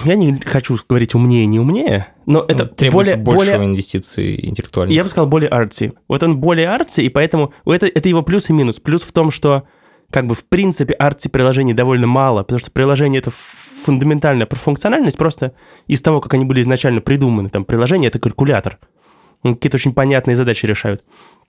Я 0.05 0.15
не 0.15 0.39
хочу 0.39 0.77
говорить 0.89 1.15
умнее, 1.15 1.47
не 1.47 1.59
умнее, 1.59 2.07
но 2.27 2.45
это 2.47 2.65
Ну, 2.65 2.71
Требуется 2.71 3.17
более, 3.17 3.17
больше 3.17 3.53
более 3.53 3.67
инвестиций 3.67 4.47
интеллектуальных. 4.47 4.95
я 4.95 5.03
бы 5.03 5.09
сказал, 5.09 5.27
более 5.27 5.49
арти. 5.49 5.95
Вот 6.07 6.23
он 6.23 6.37
более 6.39 6.69
арти, 6.69 7.01
и 7.01 7.09
поэтому 7.09 7.53
это, 7.65 7.87
это 7.87 8.09
его 8.09 8.23
плюс 8.23 8.51
и 8.51 8.53
минус. 8.53 8.79
Плюс 8.79 9.03
в 9.03 9.13
том, 9.13 9.31
что 9.31 9.65
как 10.11 10.27
бы 10.27 10.35
в 10.35 10.45
принципе 10.47 10.93
арти 10.95 11.29
приложений 11.29 11.75
довольно 11.75 12.07
мало, 12.07 12.43
потому 12.43 12.59
что 12.59 12.71
приложение 12.71 13.21
это 13.21 13.31
фундаментальная 13.31 14.47
функциональность 14.51 15.17
просто 15.17 15.55
из 15.87 16.03
того, 16.03 16.21
как 16.21 16.35
они 16.35 16.45
были 16.45 16.61
изначально 16.61 17.01
придуманы. 17.01 17.49
Там 17.49 17.65
приложение 17.65 18.09
это 18.09 18.19
калькулятор. 18.19 18.79
Он 19.43 19.55
Какие-то 19.55 19.77
очень 19.77 19.95
понятные 19.95 20.37
задачи 20.37 20.67
решают. 20.67 21.03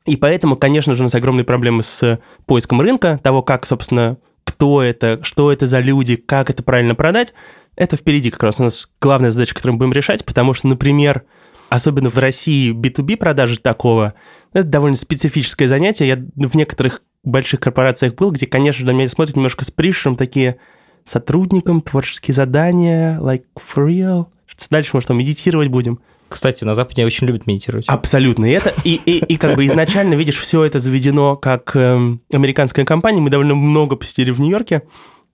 И 0.05 0.15
поэтому, 0.15 0.55
конечно 0.55 0.95
же, 0.95 1.03
у 1.03 1.05
нас 1.05 1.15
огромные 1.15 1.43
проблемы 1.43 1.83
с 1.83 2.19
поиском 2.45 2.79
рынка, 2.79 3.19
того, 3.21 3.41
как, 3.41 3.65
собственно, 3.65 4.17
кто 4.45 4.81
это, 4.81 5.19
что 5.23 5.51
это 5.51 5.67
за 5.67 5.79
люди, 5.79 6.15
как 6.15 6.49
это 6.49 6.63
правильно 6.63 6.95
продать. 6.95 7.33
Это 7.75 7.95
впереди 7.95 8.31
как 8.31 8.43
раз 8.43 8.59
у 8.59 8.63
нас 8.63 8.89
главная 8.99 9.31
задача, 9.31 9.53
которую 9.53 9.75
мы 9.75 9.79
будем 9.79 9.93
решать, 9.93 10.25
потому 10.25 10.53
что, 10.53 10.67
например, 10.67 11.23
особенно 11.69 12.09
в 12.09 12.17
России 12.17 12.73
B2B 12.73 13.17
продажи 13.17 13.57
такого, 13.59 14.13
это 14.51 14.65
довольно 14.65 14.97
специфическое 14.97 15.67
занятие. 15.67 16.07
Я 16.07 16.15
в 16.17 16.55
некоторых 16.55 17.01
больших 17.23 17.61
корпорациях 17.61 18.15
был, 18.15 18.31
где, 18.31 18.45
конечно, 18.45 18.85
на 18.85 18.91
меня 18.91 19.07
смотрят 19.07 19.35
немножко 19.35 19.63
с 19.63 19.71
пришером 19.71 20.15
такие 20.15 20.57
сотрудникам, 21.05 21.81
творческие 21.81 22.35
задания, 22.35 23.19
like 23.19 23.45
for 23.57 23.87
real. 23.87 24.27
Дальше, 24.69 24.91
может, 24.93 25.07
там 25.07 25.17
медитировать 25.17 25.69
будем. 25.69 25.99
Кстати, 26.27 26.63
на 26.63 26.75
Западе 26.75 27.05
очень 27.05 27.27
любят 27.27 27.47
медитировать. 27.47 27.85
Абсолютно. 27.87 28.45
И 28.45 28.51
это 28.51 28.73
и, 28.83 28.95
и, 29.05 29.17
и 29.17 29.37
как 29.37 29.55
бы 29.55 29.65
изначально, 29.65 30.13
видишь, 30.13 30.37
все 30.37 30.63
это 30.63 30.79
заведено 30.79 31.35
как 31.35 31.75
эм, 31.75 32.21
американская 32.31 32.85
компания. 32.85 33.19
Мы 33.19 33.29
довольно 33.29 33.55
много 33.55 33.95
посетили 33.95 34.31
в 34.31 34.39
Нью-Йорке, 34.39 34.83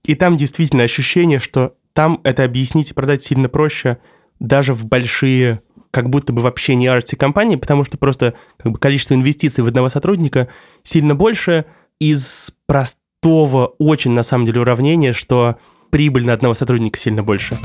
и 0.05 0.15
там 0.15 0.37
действительно 0.37 0.83
ощущение, 0.83 1.39
что 1.39 1.73
там 1.97 2.21
это 2.23 2.43
объяснить 2.43 2.91
и 2.91 2.93
продать 2.93 3.23
сильно 3.23 3.49
проще 3.49 3.97
даже 4.39 4.75
в 4.75 4.85
большие, 4.85 5.61
как 5.89 6.11
будто 6.11 6.31
бы 6.31 6.43
вообще 6.43 6.75
не 6.75 6.85
арти 6.85 7.15
компании, 7.15 7.55
потому 7.55 7.83
что 7.83 7.97
просто 7.97 8.35
как 8.57 8.71
бы 8.71 8.77
количество 8.77 9.15
инвестиций 9.15 9.63
в 9.63 9.67
одного 9.67 9.89
сотрудника 9.89 10.47
сильно 10.83 11.15
больше 11.15 11.65
из 11.99 12.51
простого 12.67 13.73
очень 13.79 14.11
на 14.11 14.21
самом 14.21 14.45
деле 14.45 14.61
уравнения, 14.61 15.11
что 15.11 15.55
прибыль 15.89 16.23
на 16.23 16.33
одного 16.33 16.53
сотрудника 16.53 16.99
сильно 16.99 17.23
больше. 17.23 17.57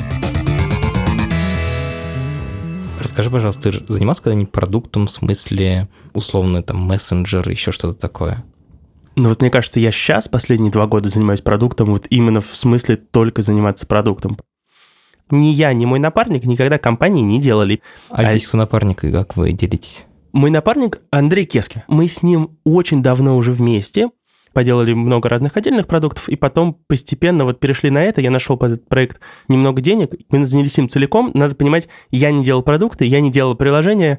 Расскажи, 3.00 3.28
пожалуйста, 3.28 3.70
ты 3.70 3.92
занимался 3.92 4.22
когда-нибудь 4.22 4.50
продуктом 4.50 5.08
в 5.08 5.12
смысле 5.12 5.90
условно 6.14 6.62
там 6.62 6.78
мессенджер, 6.78 7.46
еще 7.50 7.70
что-то 7.70 8.00
такое? 8.00 8.42
Ну 9.14 9.28
вот 9.28 9.40
мне 9.40 9.50
кажется, 9.50 9.81
я 9.81 9.92
сейчас 9.92 10.28
последние 10.28 10.73
два 10.73 10.87
года 10.87 11.09
занимаюсь 11.09 11.42
продуктом, 11.42 11.90
вот 11.90 12.07
именно 12.09 12.40
в 12.40 12.54
смысле 12.57 12.97
только 12.97 13.42
заниматься 13.42 13.87
продуктом. 13.87 14.37
Ни 15.31 15.47
я, 15.47 15.73
ни 15.73 15.85
мой 15.85 15.99
напарник 15.99 16.45
никогда 16.45 16.78
компании 16.78 17.23
не 17.23 17.40
делали. 17.40 17.83
А, 18.11 18.25
здесь 18.25 18.47
кто 18.47 18.59
напарник 18.59 19.04
и 19.04 19.12
как 19.12 19.37
вы 19.37 19.52
делитесь? 19.52 20.04
Мой 20.33 20.50
напарник 20.50 21.00
Андрей 21.11 21.45
Кески. 21.45 21.85
Мы 21.88 22.09
с 22.09 22.23
ним 22.23 22.59
очень 22.64 23.02
давно 23.02 23.37
уже 23.37 23.52
вместе 23.52 24.11
поделали 24.52 24.92
много 24.92 25.28
разных 25.28 25.56
отдельных 25.56 25.87
продуктов, 25.87 26.28
и 26.28 26.37
потом 26.37 26.75
постепенно 26.87 27.44
вот 27.44 27.61
перешли 27.61 27.90
на 27.90 28.02
это, 28.02 28.21
я 28.21 28.30
нашел 28.30 28.56
под 28.56 28.73
этот 28.73 28.88
проект 28.88 29.21
немного 29.49 29.80
денег, 29.80 30.11
мы 30.30 30.47
занялись 30.47 30.78
им 30.78 30.88
целиком, 30.88 31.30
надо 31.35 31.54
понимать, 31.54 31.88
я 32.11 32.30
не 32.30 32.44
делал 32.44 32.62
продукты, 32.62 33.04
я 33.04 33.21
не 33.21 33.30
делал 33.30 33.54
приложения, 33.54 34.18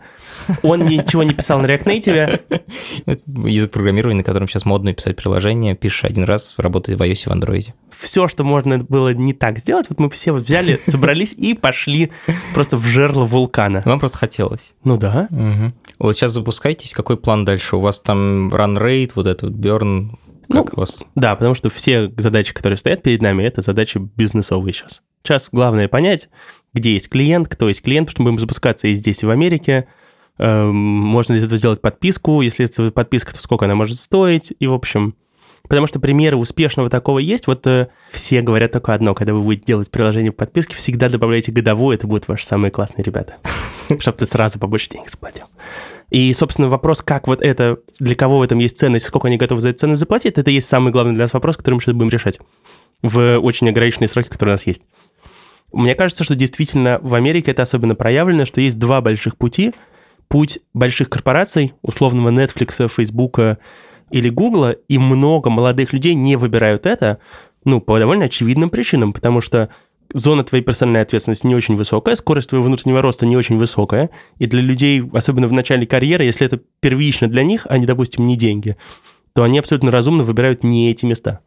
он 0.62 0.86
ничего 0.86 1.24
не 1.24 1.34
писал 1.34 1.60
на 1.60 1.66
React 1.68 1.86
Native, 1.86 2.40
язык 3.50 3.72
программирования, 3.72 4.18
на 4.18 4.24
котором 4.24 4.48
сейчас 4.48 4.66
модно 4.66 4.94
писать 4.94 5.16
приложение, 5.16 5.75
пишешь 5.75 6.04
один 6.04 6.24
раз, 6.24 6.54
работает 6.58 7.00
в 7.00 7.02
iOS 7.02 7.12
и 7.12 7.30
в 7.30 7.34
Android. 7.34 7.74
Все, 7.96 8.28
что 8.28 8.44
можно 8.44 8.80
было 8.80 9.14
не 9.14 9.34
так 9.34 9.60
сделать, 9.60 9.88
вот 9.90 10.00
мы 10.00 10.10
все 10.10 10.32
вот 10.32 10.44
взяли, 10.44 10.80
собрались 10.86 11.34
и 11.34 11.54
пошли 11.54 12.12
просто 12.54 12.78
в 12.78 12.86
жерло 12.86 13.26
вулкана. 13.26 13.82
Вам 13.86 14.00
просто 14.00 14.18
хотелось. 14.18 14.74
Ну 14.84 14.98
да. 14.98 15.28
Мгм. 15.30 15.74
Вот 16.00 16.16
сейчас 16.16 16.32
запускаетесь, 16.32 16.94
какой 16.94 17.18
план 17.18 17.46
дальше? 17.46 17.76
У 17.78 17.80
вас 17.80 18.00
там 18.00 18.50
run 18.54 18.78
rate, 18.78 19.12
вот 19.16 19.28
этот 19.28 19.54
burn, 19.54 20.10
Ну, 20.50 20.64
как 20.64 20.78
у 20.78 20.82
вас? 20.82 21.04
Да, 21.16 21.36
потому 21.36 21.56
что 21.56 21.70
все 21.70 22.12
задачи, 22.18 22.54
которые 22.54 22.78
стоят 22.78 23.04
перед 23.04 23.22
нами, 23.22 23.44
это 23.44 23.62
задачи 23.62 23.98
бизнесовые 23.98 24.74
сейчас. 24.74 25.02
Сейчас 25.24 25.50
главное 25.52 25.88
понять, 25.88 26.30
где 26.74 26.94
есть 26.94 27.10
клиент, 27.10 27.48
кто 27.48 27.70
есть 27.70 27.82
клиент, 27.82 28.08
потому 28.08 28.16
что 28.16 28.24
мы 28.24 28.32
будем 28.32 28.42
запускаться 28.42 28.88
и 28.88 28.96
здесь, 28.96 29.24
и 29.24 29.26
в 29.26 29.30
Америке. 29.30 29.88
Эм, 30.38 30.76
Можно 30.76 31.36
из 31.36 31.44
этого 31.44 31.58
сделать 31.58 31.80
подписку, 31.82 32.42
если 32.42 32.66
это 32.66 32.92
подписка, 32.92 33.34
то 33.34 33.42
сколько 33.42 33.66
она 33.66 33.76
может 33.76 34.00
стоить, 34.00 34.54
и 34.60 34.68
в 34.68 34.74
общем... 34.74 35.16
Потому 35.74 35.88
что 35.88 36.00
примеры 36.00 36.38
успешного 36.38 36.88
такого 36.88 37.18
есть. 37.18 37.48
Вот 37.48 37.65
э, 37.65 37.88
все 38.08 38.44
говорят 38.44 38.74
только 38.74 38.94
одно, 38.94 39.15
когда 39.15 39.34
вы 39.34 39.42
будете 39.42 39.63
делать 39.65 39.89
приложение 39.89 40.32
по 40.32 40.46
подписке, 40.46 40.75
всегда 40.75 41.10
добавляйте 41.10 41.51
годовую, 41.51 41.98
это 41.98 42.06
будут 42.06 42.27
ваши 42.27 42.46
самые 42.46 42.70
классные 42.70 43.03
ребята. 43.03 43.38
Чтобы 44.00 44.20
ты 44.20 44.27
сразу 44.27 44.60
побольше 44.60 44.92
денег 44.92 45.10
заплатил. 45.10 45.46
И, 46.12 46.32
собственно, 46.34 46.70
вопрос, 46.70 47.01
как 47.01 47.27
вот 47.27 47.42
это, 47.42 47.80
для 48.00 48.15
кого 48.15 48.38
в 48.38 48.44
этом 48.44 48.60
есть 48.60 48.77
ценность, 48.77 49.08
сколько 49.08 49.27
они 49.27 49.38
готовы 49.38 49.62
за 49.62 49.70
эту 49.70 49.80
ценность 49.80 50.00
заплатить, 50.00 50.38
это 50.38 50.51
есть 50.51 50.70
самый 50.70 50.92
главный 50.92 51.13
для 51.13 51.24
нас 51.24 51.34
вопрос, 51.34 51.58
который 51.58 51.74
мы 51.74 51.82
сейчас 51.82 51.96
будем 51.96 52.12
решать 52.12 52.39
в 53.01 53.39
очень 53.39 53.68
ограниченные 53.68 54.10
сроки, 54.10 54.30
которые 54.30 54.53
у 54.53 54.58
нас 54.58 54.68
есть. 54.68 54.84
Мне 55.72 55.96
кажется, 55.96 56.24
что 56.24 56.36
действительно 56.36 57.00
в 57.01 57.15
Америке 57.15 57.50
это 57.50 57.63
особенно 57.63 57.96
проявлено, 57.96 58.46
что 58.46 58.62
есть 58.62 58.77
два 58.77 59.01
больших 59.01 59.38
пути. 59.38 59.74
Путь 60.27 60.60
больших 60.75 61.10
корпораций, 61.10 61.74
условного 61.82 62.30
Netflix, 62.30 62.88
Facebook 62.96 63.58
или 64.13 64.29
Google, 64.29 64.75
и 64.88 64.98
много 65.00 65.50
молодых 65.50 65.91
людей 65.91 66.13
не 66.13 66.36
выбирают 66.36 66.86
это, 66.86 67.17
ну, 67.65 67.82
по 67.82 67.98
довольно 67.98 68.25
очевидным 68.25 68.70
причинам, 68.70 69.12
потому 69.12 69.41
что 69.41 69.70
зона 70.13 70.43
твоей 70.43 70.63
персональной 70.63 71.01
ответственности 71.01 71.48
не 71.48 71.55
очень 71.55 71.75
высокая, 71.75 72.13
скорость 72.13 72.50
твоего 72.50 72.65
внутреннего 72.65 73.01
роста 73.01 73.25
не 73.25 73.36
очень 73.36 73.58
высокая, 73.58 74.12
и 74.38 74.46
для 74.46 74.62
людей, 74.62 75.03
особенно 75.13 75.48
в 75.48 75.53
начале 75.53 75.88
карьеры, 75.88 76.25
если 76.25 76.46
это 76.46 76.62
первично 76.79 77.27
для 77.27 77.43
них, 77.43 77.65
а 77.67 77.79
не, 77.79 77.88
допустим, 77.88 78.27
не 78.27 78.38
деньги, 78.38 78.77
то 79.34 79.41
они 79.41 79.58
абсолютно 79.58 79.89
разумно 79.89 80.22
выбирают 80.24 80.63
не 80.63 80.91
эти 80.91 81.05
места. 81.05 81.39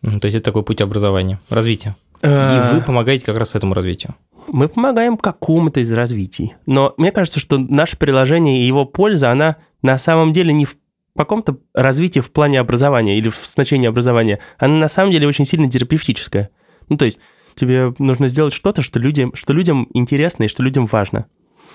То 0.00 0.24
есть 0.24 0.36
это 0.36 0.44
такой 0.44 0.62
путь 0.62 0.80
образования, 0.80 1.38
развития. 1.50 1.96
И 2.22 2.26
Э, 2.26 2.74
вы 2.74 2.80
помогаете 2.80 3.26
как 3.26 3.36
раз 3.36 3.54
этому 3.54 3.74
развитию. 3.74 4.14
Мы 4.48 4.68
помогаем 4.68 5.18
какому-то 5.18 5.80
из 5.80 5.92
развитий. 5.92 6.54
Но 6.64 6.94
мне 6.96 7.12
кажется, 7.12 7.40
что 7.40 7.58
наше 7.58 7.98
приложение 7.98 8.62
и 8.62 8.66
его 8.66 8.86
польза, 8.86 9.30
она 9.30 9.56
на 9.82 9.98
самом 9.98 10.32
деле 10.32 10.54
не 10.54 10.64
в 10.64 10.76
каком-то 11.16 11.58
развитии 11.74 12.20
в 12.20 12.30
плане 12.30 12.60
образования 12.60 13.18
или 13.18 13.28
в 13.28 13.46
значении 13.46 13.88
образования. 13.88 14.40
Она 14.58 14.76
на 14.76 14.88
самом 14.88 15.12
деле 15.12 15.26
очень 15.26 15.44
сильно 15.44 15.70
терапевтическая. 15.70 16.50
Ну, 16.88 16.96
то 16.96 17.04
есть 17.04 17.20
тебе 17.54 17.92
нужно 17.98 18.28
сделать 18.28 18.52
что-то, 18.52 18.82
что 18.82 18.98
людям, 18.98 19.34
что 19.34 19.52
людям 19.52 19.88
интересно 19.92 20.44
и 20.44 20.48
что 20.48 20.62
людям 20.62 20.86
важно. 20.86 21.26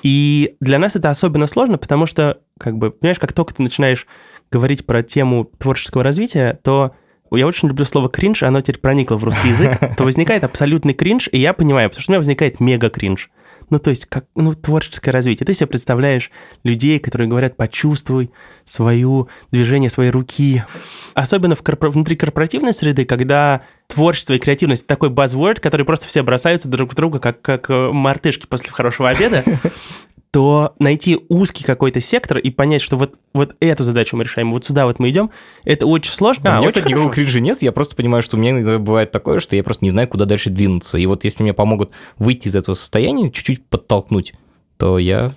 И 0.03 0.55
для 0.59 0.79
нас 0.79 0.95
это 0.95 1.09
особенно 1.09 1.47
сложно, 1.47 1.77
потому 1.77 2.05
что, 2.05 2.39
как 2.59 2.77
бы, 2.77 2.91
понимаешь, 2.91 3.19
как 3.19 3.33
только 3.33 3.53
ты 3.53 3.61
начинаешь 3.61 4.07
говорить 4.51 4.85
про 4.85 5.03
тему 5.03 5.45
творческого 5.59 6.03
развития, 6.03 6.59
то 6.63 6.93
я 7.31 7.47
очень 7.47 7.67
люблю 7.67 7.85
слово 7.85 8.09
кринж, 8.09 8.43
оно 8.43 8.61
теперь 8.61 8.79
проникло 8.79 9.15
в 9.15 9.23
русский 9.23 9.49
язык, 9.49 9.79
то 9.97 10.03
возникает 10.03 10.43
абсолютный 10.43 10.93
кринж, 10.93 11.29
и 11.31 11.37
я 11.37 11.53
понимаю, 11.53 11.89
потому 11.89 12.01
что 12.01 12.11
у 12.11 12.13
меня 12.13 12.19
возникает 12.19 12.59
мега 12.59 12.89
кринж. 12.89 13.29
Ну, 13.71 13.79
то 13.79 13.89
есть, 13.89 14.05
как, 14.05 14.25
ну, 14.35 14.53
творческое 14.53 15.11
развитие. 15.11 15.47
Ты 15.47 15.53
себе 15.53 15.67
представляешь 15.67 16.29
людей, 16.63 16.99
которые 16.99 17.29
говорят, 17.29 17.55
почувствуй 17.55 18.29
свою 18.65 19.29
движение 19.49 19.89
своей 19.89 20.11
руки. 20.11 20.63
Особенно 21.13 21.55
в 21.55 21.63
корпор- 21.63 21.89
внутри 21.89 22.17
корпоративной 22.17 22.73
среды, 22.73 23.05
когда 23.05 23.61
творчество 23.87 24.33
и 24.33 24.39
креативность 24.39 24.85
такой 24.87 25.09
buzzword, 25.09 25.61
который 25.61 25.85
просто 25.85 26.05
все 26.05 26.21
бросаются 26.21 26.67
друг 26.67 26.91
в 26.91 26.95
друга, 26.95 27.19
как, 27.19 27.41
как 27.41 27.69
э, 27.69 27.91
мартышки 27.91 28.45
после 28.45 28.71
хорошего 28.71 29.09
обеда, 29.09 29.43
то 30.31 30.73
найти 30.79 31.19
узкий 31.27 31.65
какой-то 31.65 31.99
сектор 31.99 32.37
и 32.37 32.49
понять, 32.49 32.81
что 32.81 32.95
вот, 32.95 33.15
вот 33.33 33.55
эту 33.59 33.83
задачу 33.83 34.15
мы 34.15 34.23
решаем, 34.23 34.53
вот 34.53 34.63
сюда 34.63 34.85
вот 34.85 34.97
мы 34.97 35.09
идем, 35.09 35.29
это 35.65 35.85
очень 35.85 36.13
сложно. 36.13 36.43
у 36.57 36.61
меня, 36.61 36.69
кстати, 36.69 36.87
никакого 36.87 37.11
кринжа 37.11 37.41
нет, 37.41 37.61
я 37.61 37.73
просто 37.73 37.97
понимаю, 37.97 38.23
что 38.23 38.37
у 38.37 38.39
меня 38.39 38.51
иногда 38.51 38.79
бывает 38.79 39.11
такое, 39.11 39.39
что 39.39 39.57
я 39.57 39.63
просто 39.63 39.83
не 39.83 39.91
знаю, 39.91 40.07
куда 40.07 40.23
дальше 40.23 40.49
двинуться. 40.49 40.97
И 40.97 41.05
вот 41.05 41.25
если 41.25 41.43
мне 41.43 41.53
помогут 41.53 41.91
выйти 42.17 42.47
из 42.47 42.55
этого 42.55 42.75
состояния, 42.75 43.29
чуть-чуть 43.29 43.65
подтолкнуть, 43.65 44.33
то 44.77 44.97
я 44.97 45.33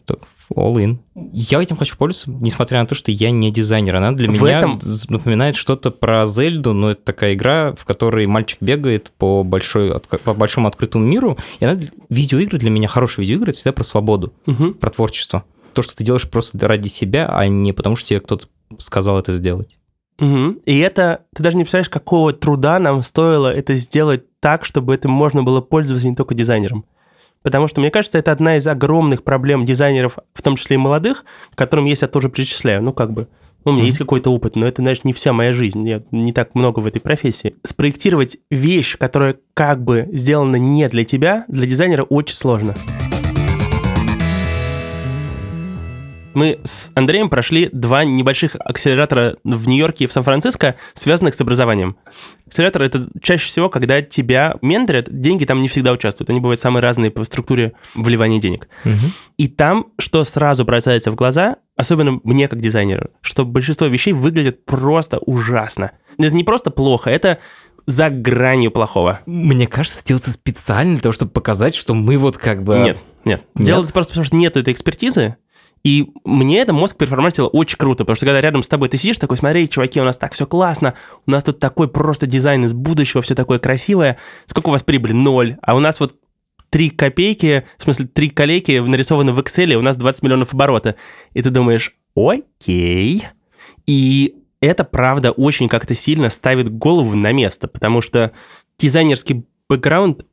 All 0.54 0.74
in. 0.74 0.98
Я 1.32 1.60
этим 1.62 1.76
хочу 1.76 1.96
пользоваться, 1.96 2.30
несмотря 2.44 2.80
на 2.80 2.86
то, 2.86 2.94
что 2.94 3.10
я 3.10 3.30
не 3.30 3.50
дизайнер. 3.50 3.96
Она 3.96 4.12
для 4.12 4.28
В 4.28 4.32
меня 4.34 4.58
этом- 4.60 4.80
напоминает 5.08 5.56
что-то 5.56 5.90
про 5.90 6.26
Зельду, 6.26 6.72
но 6.72 6.90
это 6.90 7.02
такая 7.02 7.34
игра, 7.34 7.74
в 7.74 7.84
которой 7.84 8.26
мальчик 8.26 8.58
бегает 8.60 9.10
по, 9.16 9.42
большой, 9.42 9.98
по 10.24 10.34
большому 10.34 10.68
открытому 10.68 11.04
миру. 11.04 11.38
И 11.60 11.64
она, 11.64 11.80
видеоигры 12.10 12.58
для 12.58 12.70
меня, 12.70 12.88
хорошие 12.88 13.22
видеоигры, 13.22 13.50
это 13.50 13.58
всегда 13.58 13.72
про 13.72 13.84
свободу, 13.84 14.32
Мгм. 14.46 14.74
про 14.74 14.90
творчество. 14.90 15.44
То, 15.72 15.82
что 15.82 15.96
ты 15.96 16.04
делаешь 16.04 16.28
просто 16.28 16.58
ради 16.68 16.88
себя, 16.88 17.26
а 17.28 17.46
не 17.48 17.72
потому, 17.72 17.96
что 17.96 18.08
тебе 18.10 18.20
кто-то 18.20 18.46
сказал 18.78 19.18
это 19.18 19.32
сделать. 19.32 19.76
Мгм. 20.20 20.60
И 20.64 20.78
это, 20.78 21.22
ты 21.34 21.42
даже 21.42 21.56
не 21.56 21.64
представляешь, 21.64 21.88
какого 21.88 22.32
труда 22.32 22.78
нам 22.78 23.02
стоило 23.02 23.52
это 23.52 23.74
сделать 23.74 24.22
так, 24.40 24.64
чтобы 24.64 24.94
этим 24.94 25.10
можно 25.10 25.42
было 25.42 25.60
пользоваться 25.60 26.06
не 26.08 26.14
только 26.14 26.34
дизайнером. 26.34 26.84
Потому 27.44 27.68
что, 27.68 27.82
мне 27.82 27.90
кажется, 27.90 28.18
это 28.18 28.32
одна 28.32 28.56
из 28.56 28.66
огромных 28.66 29.22
проблем 29.22 29.66
дизайнеров, 29.66 30.18
в 30.32 30.42
том 30.42 30.56
числе 30.56 30.74
и 30.74 30.78
молодых, 30.78 31.24
к 31.52 31.58
которым 31.58 31.84
я 31.84 31.94
тоже 31.94 32.30
причисляю. 32.30 32.82
Ну, 32.82 32.94
как 32.94 33.12
бы, 33.12 33.28
ну, 33.66 33.72
у 33.72 33.74
меня 33.74 33.84
есть 33.84 33.98
какой-то 33.98 34.32
опыт, 34.32 34.56
но 34.56 34.66
это, 34.66 34.80
знаешь, 34.80 35.04
не 35.04 35.12
вся 35.12 35.34
моя 35.34 35.52
жизнь. 35.52 35.86
Я 35.86 36.02
не 36.10 36.32
так 36.32 36.54
много 36.54 36.80
в 36.80 36.86
этой 36.86 37.00
профессии. 37.00 37.54
Спроектировать 37.62 38.38
вещь, 38.50 38.96
которая 38.96 39.36
как 39.52 39.84
бы 39.84 40.08
сделана 40.10 40.56
не 40.56 40.88
для 40.88 41.04
тебя, 41.04 41.44
для 41.48 41.66
дизайнера 41.66 42.02
очень 42.02 42.34
сложно. 42.34 42.74
Мы 46.35 46.59
с 46.64 46.91
Андреем 46.95 47.29
прошли 47.29 47.69
два 47.73 48.05
небольших 48.05 48.57
акселератора 48.59 49.37
в 49.45 49.69
Нью-Йорке 49.69 50.05
и 50.05 50.07
в 50.07 50.12
Сан-Франциско, 50.12 50.75
связанных 50.93 51.35
с 51.35 51.41
образованием. 51.41 51.97
Акселератор— 52.47 52.83
это 52.85 53.09
чаще 53.23 53.47
всего, 53.47 53.69
когда 53.69 54.03
тебя 54.03 54.57
менторят, 54.61 55.07
деньги 55.09 55.45
там 55.45 55.62
не 55.62 55.69
всегда 55.69 55.93
участвуют. 55.93 56.31
Они 56.31 56.41
бывают 56.41 56.61
самые 56.61 56.83
разные 56.83 57.11
по 57.11 57.25
структуре 57.25 57.73
вливания 57.95 58.41
денег. 58.41 58.69
И 59.38 59.49
там, 59.49 59.87
что 59.99 60.25
сразу 60.25 60.64
бросается 60.64 61.11
в 61.11 61.14
глаза, 61.14 61.57
особенно 61.76 62.21
мне 62.25 62.49
как 62.49 62.61
дизайнеру, 62.61 63.11
что 63.21 63.45
большинство 63.45 63.87
вещей 63.87 64.12
выглядят 64.12 64.64
просто 64.64 65.19
ужасно. 65.19 65.93
Это 66.19 66.31
не 66.31 66.45
просто 66.45 66.71
плохо, 66.71 67.11
это 67.11 67.38
за 67.87 68.11
гранью 68.11 68.71
плохого. 68.71 69.21
Мне 69.26 69.67
кажется, 69.67 70.05
делается 70.05 70.31
специально 70.31 70.95
для 70.95 71.03
того, 71.03 71.12
чтобы 71.12 71.33
показать, 71.33 71.75
что 71.75 71.95
мы 71.95 72.17
вот 72.19 72.38
как 72.38 72.62
бы... 72.62 72.79
Нет, 72.79 72.99
нет. 73.25 73.43
Нет? 73.55 73.67
Делается 73.67 73.93
просто 73.93 74.12
потому, 74.12 74.25
что 74.25 74.37
нет 74.37 74.57
этой 74.57 74.73
экспертизы, 74.73 75.37
и 75.85 76.11
мне 76.25 76.61
это 76.61 76.73
мозг 76.73 76.97
переформатировал 76.97 77.50
очень 77.53 77.76
круто, 77.76 78.05
потому 78.05 78.17
что 78.17 78.25
когда 78.25 78.41
рядом 78.41 78.62
с 78.62 78.69
тобой 78.69 78.88
ты 78.88 78.97
сидишь 78.97 79.19
такой, 79.19 79.37
смотри, 79.37 79.69
чуваки, 79.69 80.00
у 80.00 80.05
нас 80.05 80.17
так 80.17 80.33
все 80.33 80.47
классно, 80.47 80.95
у 81.26 81.31
нас 81.31 81.45
тут 81.45 81.59
такой 81.59 81.88
просто 81.88 82.26
дизайн 82.26 82.64
из 82.64 82.73
будущего, 82.73 83.21
все 83.21 83.35
такое 83.35 83.59
красивое. 83.59 84.17
Сколько 84.47 84.69
у 84.69 84.73
вас 84.73 84.83
прибыли? 84.83 85.12
Ноль. 85.12 85.59
А 85.61 85.76
у 85.76 85.81
нас 85.81 86.00
вот 86.00 86.17
три 86.71 86.88
копейки, 86.88 87.67
в 87.76 87.85
смысле, 87.85 88.07
три 88.07 88.31
колейки 88.31 88.79
нарисованы 88.79 89.33
в 89.33 89.38
Excel, 89.41 89.75
у 89.75 89.83
нас 89.83 89.99
20 89.99 90.23
миллионов 90.23 90.55
оборота. 90.55 90.97
И 91.35 91.43
ты 91.43 91.50
думаешь, 91.50 91.95
окей. 92.17 93.25
И 93.87 94.37
это, 94.62 94.85
правда, 94.85 95.33
очень 95.33 95.69
как-то 95.69 95.95
сильно 95.95 96.31
ставит 96.31 96.71
голову 96.71 97.14
на 97.14 97.33
место, 97.33 97.69
потому 97.69 98.00
что 98.00 98.33
дизайнерский 98.79 99.45
бэкграунд 99.69 100.25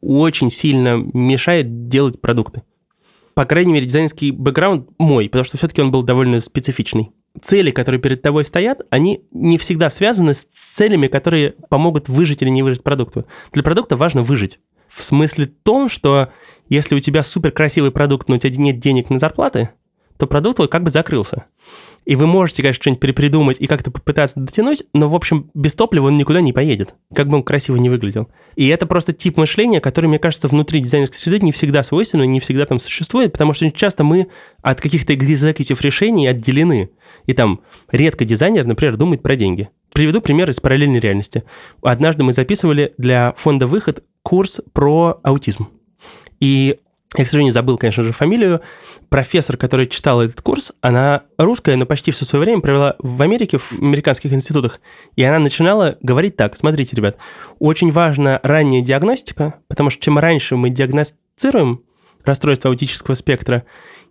очень 0.00 0.50
сильно 0.50 0.96
мешает 0.96 1.86
делать 1.86 2.20
продукты. 2.20 2.62
По 3.36 3.44
крайней 3.44 3.74
мере, 3.74 3.84
дизайнерский 3.84 4.30
бэкграунд 4.30 4.88
мой, 4.98 5.28
потому 5.28 5.44
что 5.44 5.58
все-таки 5.58 5.82
он 5.82 5.90
был 5.90 6.02
довольно 6.02 6.40
специфичный. 6.40 7.10
Цели, 7.42 7.70
которые 7.70 8.00
перед 8.00 8.22
тобой 8.22 8.46
стоят, 8.46 8.80
они 8.88 9.24
не 9.30 9.58
всегда 9.58 9.90
связаны 9.90 10.32
с 10.32 10.46
целями, 10.46 11.06
которые 11.06 11.54
помогут 11.68 12.08
выжить 12.08 12.40
или 12.40 12.48
не 12.48 12.62
выжить 12.62 12.82
продукту. 12.82 13.26
Для 13.52 13.62
продукта 13.62 13.94
важно 13.94 14.22
выжить. 14.22 14.58
В 14.88 15.04
смысле 15.04 15.52
том, 15.62 15.90
что 15.90 16.30
если 16.70 16.94
у 16.94 17.00
тебя 17.00 17.22
супер 17.22 17.50
красивый 17.50 17.90
продукт, 17.90 18.30
но 18.30 18.36
у 18.36 18.38
тебя 18.38 18.56
нет 18.56 18.78
денег 18.78 19.10
на 19.10 19.18
зарплаты, 19.18 19.68
то 20.18 20.26
продукт 20.26 20.56
твой 20.56 20.68
как 20.68 20.82
бы 20.82 20.90
закрылся. 20.90 21.46
И 22.06 22.14
вы 22.14 22.26
можете, 22.28 22.62
конечно, 22.62 22.82
что-нибудь 22.82 23.00
перепридумать 23.00 23.56
и 23.58 23.66
как-то 23.66 23.90
попытаться 23.90 24.38
дотянуть, 24.38 24.84
но, 24.94 25.08
в 25.08 25.14
общем, 25.16 25.50
без 25.54 25.74
топлива 25.74 26.06
он 26.06 26.16
никуда 26.16 26.40
не 26.40 26.52
поедет, 26.52 26.94
как 27.12 27.26
бы 27.26 27.36
он 27.36 27.42
красиво 27.42 27.76
не 27.76 27.90
выглядел. 27.90 28.28
И 28.54 28.68
это 28.68 28.86
просто 28.86 29.12
тип 29.12 29.36
мышления, 29.36 29.80
который, 29.80 30.06
мне 30.06 30.20
кажется, 30.20 30.46
внутри 30.46 30.78
дизайнерской 30.78 31.18
среды 31.18 31.44
не 31.44 31.50
всегда 31.50 31.82
свойственно, 31.82 32.22
не 32.22 32.38
всегда 32.38 32.64
там 32.64 32.78
существует, 32.78 33.32
потому 33.32 33.52
что 33.52 33.68
часто 33.72 34.04
мы 34.04 34.28
от 34.62 34.80
каких-то 34.80 35.14
экзекутив 35.14 35.80
решений 35.80 36.28
отделены. 36.28 36.90
И 37.26 37.32
там 37.32 37.60
редко 37.90 38.24
дизайнер, 38.24 38.64
например, 38.66 38.96
думает 38.96 39.22
про 39.22 39.34
деньги. 39.34 39.68
Приведу 39.92 40.20
пример 40.20 40.48
из 40.48 40.60
параллельной 40.60 41.00
реальности. 41.00 41.42
Однажды 41.82 42.22
мы 42.22 42.32
записывали 42.32 42.94
для 42.98 43.34
фонда 43.36 43.66
«Выход» 43.66 44.04
курс 44.22 44.60
про 44.72 45.18
аутизм. 45.24 45.68
И 46.38 46.78
я, 47.16 47.24
к 47.24 47.28
сожалению, 47.28 47.52
забыл, 47.52 47.78
конечно 47.78 48.02
же, 48.02 48.12
фамилию. 48.12 48.60
Профессор, 49.08 49.56
который 49.56 49.86
читал 49.86 50.20
этот 50.20 50.40
курс, 50.42 50.72
она 50.80 51.22
русская, 51.38 51.76
но 51.76 51.86
почти 51.86 52.10
все 52.10 52.24
свое 52.24 52.44
время 52.44 52.60
провела 52.60 52.96
в 52.98 53.22
Америке, 53.22 53.58
в 53.58 53.72
американских 53.80 54.32
институтах. 54.32 54.80
И 55.16 55.22
она 55.22 55.38
начинала 55.38 55.96
говорить 56.02 56.36
так. 56.36 56.56
Смотрите, 56.56 56.96
ребят, 56.96 57.16
очень 57.58 57.90
важна 57.90 58.40
ранняя 58.42 58.82
диагностика, 58.82 59.54
потому 59.68 59.90
что 59.90 60.02
чем 60.02 60.18
раньше 60.18 60.56
мы 60.56 60.70
диагностируем 60.70 61.82
расстройство 62.24 62.70
аутического 62.70 63.14
спектра, 63.14 63.64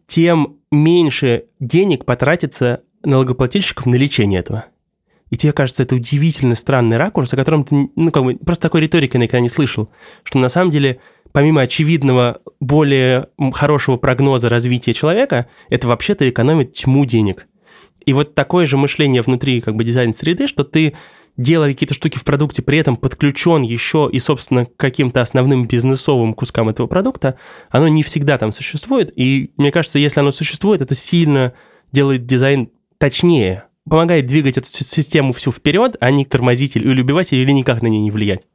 тем 0.08 0.58
меньше 0.72 1.46
денег 1.60 2.06
потратится 2.06 2.82
налогоплательщиков 3.04 3.86
на 3.86 3.96
лечение 3.96 4.40
этого. 4.40 4.66
И 5.30 5.38
тебе 5.38 5.54
кажется, 5.54 5.84
это 5.84 5.96
удивительно 5.96 6.56
странный 6.56 6.98
ракурс, 6.98 7.34
о 7.34 7.38
котором 7.38 7.64
ты, 7.64 7.90
ну, 7.96 8.12
как 8.12 8.24
бы, 8.24 8.36
просто 8.36 8.64
такой 8.64 8.82
риторики 8.82 9.18
никогда 9.18 9.40
не 9.40 9.50
слышал, 9.50 9.90
что 10.24 10.38
на 10.38 10.50
самом 10.50 10.72
деле, 10.72 11.00
помимо 11.32 11.62
очевидного, 11.62 12.42
более 12.60 13.28
хорошего 13.54 13.98
прогноза 13.98 14.50
развития 14.50 14.94
человека, 14.94 15.48
это 15.70 15.88
вообще-то 15.88 16.30
экономит 16.30 16.74
тьму 16.74 17.06
денег. 17.06 17.48
И 18.06 18.14
вот 18.14 18.36
такое 18.36 18.68
же 18.68 18.78
мышление 18.78 19.24
внутри 19.24 19.62
как 19.62 19.76
бы 19.76 19.84
дизайн-среды, 19.84 20.46
что 20.48 20.64
ты 20.64 20.94
делая 21.38 21.74
какие-то 21.74 21.94
штуки 21.94 22.18
в 22.18 22.24
продукте, 22.24 22.62
при 22.62 22.78
этом 22.78 22.96
подключен 22.96 23.62
еще 23.62 24.10
и, 24.12 24.20
собственно, 24.20 24.66
к 24.66 24.76
каким-то 24.78 25.22
основным 25.22 25.68
бизнесовым 25.68 26.34
кускам 26.34 26.70
этого 26.70 26.88
продукта, 26.88 27.38
оно 27.70 27.88
не 27.88 28.04
всегда 28.04 28.38
там 28.38 28.52
существует. 28.52 29.12
И 29.16 29.52
мне 29.58 29.72
кажется, 29.72 30.00
если 30.00 30.20
оно 30.20 30.32
существует, 30.32 30.82
это 30.82 30.96
сильно 30.96 31.54
делает 31.92 32.26
дизайн 32.26 32.70
точнее, 32.98 33.65
помогает 33.90 34.26
двигать 34.26 34.58
эту 34.58 34.68
си- 34.68 34.84
систему 34.84 35.34
всю 35.34 35.52
вперед, 35.52 35.96
а 36.00 36.12
не 36.12 36.26
тормозить 36.26 36.76
или 36.76 37.02
убивать 37.02 37.32
ее, 37.32 37.44
или 37.44 37.52
никак 37.52 37.82
на 37.82 37.88
нее 37.88 38.02
не 38.02 38.12
влиять. 38.12 38.48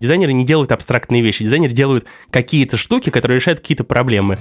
Дизайнеры 0.00 0.32
не 0.32 0.44
делают 0.44 0.70
абстрактные 0.70 1.22
вещи, 1.22 1.42
дизайнеры 1.42 1.72
делают 1.72 2.06
какие-то 2.30 2.76
штуки, 2.76 3.10
которые 3.10 3.38
решают 3.38 3.60
какие-то 3.60 3.84
проблемы. 3.84 4.38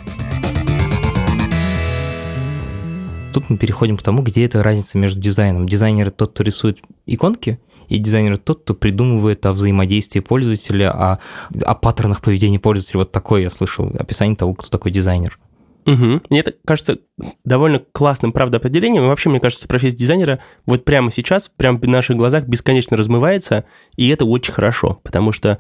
Тут 3.34 3.50
мы 3.50 3.58
переходим 3.58 3.98
к 3.98 4.02
тому, 4.02 4.22
где 4.22 4.46
эта 4.46 4.64
разница 4.64 4.98
между 4.98 5.20
дизайном. 5.20 5.68
Дизайнер 5.68 6.12
тот, 6.12 6.32
кто 6.32 6.44
рисует 6.44 6.80
иконки, 7.06 7.60
и 7.88 7.98
дизайнер 7.98 8.38
тот, 8.38 8.62
кто 8.62 8.74
придумывает 8.74 9.46
о 9.46 9.54
взаимодействии 9.54 10.20
пользователя, 10.20 10.92
о, 10.92 11.20
о 11.62 11.76
паттернах 11.76 12.22
поведения 12.22 12.60
пользователя. 12.60 13.00
Вот 13.00 13.12
такое 13.12 13.44
я 13.44 13.50
слышал 13.50 13.92
описание 13.98 14.36
того, 14.36 14.54
кто 14.54 14.70
такой 14.70 14.92
дизайнер. 14.92 15.40
Мгм. 15.88 16.22
Мне 16.30 16.42
это 16.42 16.54
кажется 16.66 17.00
довольно 17.46 17.82
классным, 17.94 18.34
правда, 18.34 18.58
определением. 18.58 19.06
И 19.06 19.08
вообще, 19.08 19.30
мне 19.30 19.40
кажется, 19.40 19.70
профессия 19.70 19.96
дизайнера 19.96 20.40
вот 20.66 20.84
прямо 20.84 21.10
сейчас, 21.12 21.50
прямо 21.56 21.80
в 21.80 21.88
наших 21.88 22.18
глазах 22.18 22.44
бесконечно 22.44 22.98
размывается, 22.98 23.64
и 23.96 24.10
это 24.10 24.26
очень 24.26 24.54
хорошо, 24.54 25.00
потому 25.02 25.32
что 25.32 25.60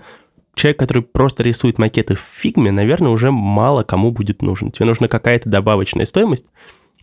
человек, 0.53 0.79
который 0.79 1.01
просто 1.01 1.43
рисует 1.43 1.79
макеты 1.79 2.15
в 2.15 2.19
фигме, 2.19 2.71
наверное, 2.71 3.11
уже 3.11 3.31
мало 3.31 3.83
кому 3.83 4.11
будет 4.11 4.41
нужен. 4.41 4.71
Тебе 4.71 4.85
нужна 4.85 5.07
какая-то 5.07 5.49
добавочная 5.49 6.05
стоимость, 6.05 6.45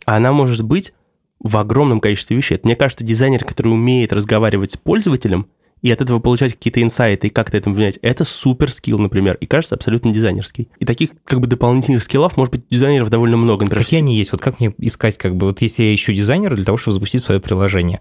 а 0.05 0.17
она 0.17 0.33
может 0.33 0.63
быть 0.63 0.93
в 1.41 1.57
огромном 1.57 2.01
количестве 2.01 2.37
вещей. 2.37 2.61
Мне 2.63 2.77
кажется, 2.77 3.05
дизайнер, 3.05 3.43
который 3.45 3.69
умеет 3.69 4.13
разговаривать 4.13 4.73
с 4.73 4.77
пользователем 4.77 5.47
и 5.85 5.91
от 5.91 6.01
этого 6.01 6.19
получать 6.19 6.55
какие-то 6.55 6.83
инсайты 6.83 7.27
и 7.27 7.31
как-то 7.31 7.59
этому 7.59 7.75
влиять, 7.75 7.99
это 8.01 8.25
супер 8.25 8.73
скилл, 8.73 8.99
например, 8.99 9.37
и 9.39 9.45
кажется 9.45 9.75
абсолютно 9.75 10.15
дизайнерский. 10.15 10.71
И 10.79 10.87
таких 10.87 11.11
как 11.25 11.41
бы 11.41 11.47
дополнительных 11.47 12.03
скиллов, 12.03 12.39
может 12.39 12.53
быть, 12.53 12.63
дизайнеров 12.71 13.11
довольно 13.11 13.37
много. 13.37 13.67
Например, 13.67 13.85
Какие 13.85 14.01
они 14.01 14.17
есть? 14.17 14.33
Вот 14.33 14.41
как 14.41 14.61
мне 14.61 14.73
искать, 14.79 15.19
как 15.19 15.37
бы, 15.37 15.49
вот 15.49 15.61
если 15.61 15.83
я 15.83 15.95
ищу 15.95 16.15
дизайнера 16.15 16.57
для 16.57 16.65
того, 16.65 16.79
чтобы 16.79 16.95
запустить 16.95 17.23
свое 17.23 17.39
приложение, 17.39 18.01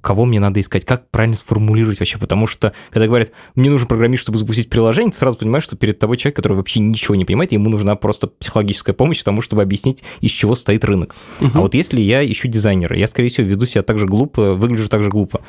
кого 0.00 0.24
мне 0.24 0.40
надо 0.40 0.60
искать, 0.60 0.84
как 0.84 1.10
правильно 1.10 1.36
сформулировать 1.36 2.00
вообще, 2.00 2.18
потому 2.18 2.46
что, 2.46 2.72
когда 2.90 3.06
говорят, 3.06 3.32
мне 3.54 3.70
нужен 3.70 3.88
программист, 3.88 4.22
чтобы 4.22 4.38
запустить 4.38 4.70
приложение, 4.70 5.12
ты 5.12 5.18
сразу 5.18 5.38
понимаешь, 5.38 5.64
что 5.64 5.76
перед 5.76 5.98
тобой 5.98 6.16
человек, 6.16 6.36
который 6.36 6.54
вообще 6.54 6.80
ничего 6.80 7.14
не 7.14 7.24
понимает, 7.24 7.52
ему 7.52 7.68
нужна 7.68 7.96
просто 7.96 8.26
психологическая 8.26 8.94
помощь 8.94 9.22
тому, 9.22 9.42
чтобы 9.42 9.62
объяснить, 9.62 10.04
из 10.20 10.30
чего 10.30 10.54
стоит 10.54 10.84
рынок. 10.84 11.14
А 11.40 11.60
вот 11.60 11.74
если 11.74 12.00
я 12.00 12.24
ищу 12.24 12.48
дизайнера, 12.48 12.96
я, 12.96 13.06
скорее 13.06 13.28
всего, 13.28 13.46
веду 13.46 13.66
себя 13.66 13.82
так 13.82 13.98
же 13.98 14.06
глупо, 14.06 14.54
выгляжу 14.54 14.88
так 14.88 15.02
же 15.02 15.10
глупо. 15.10 15.40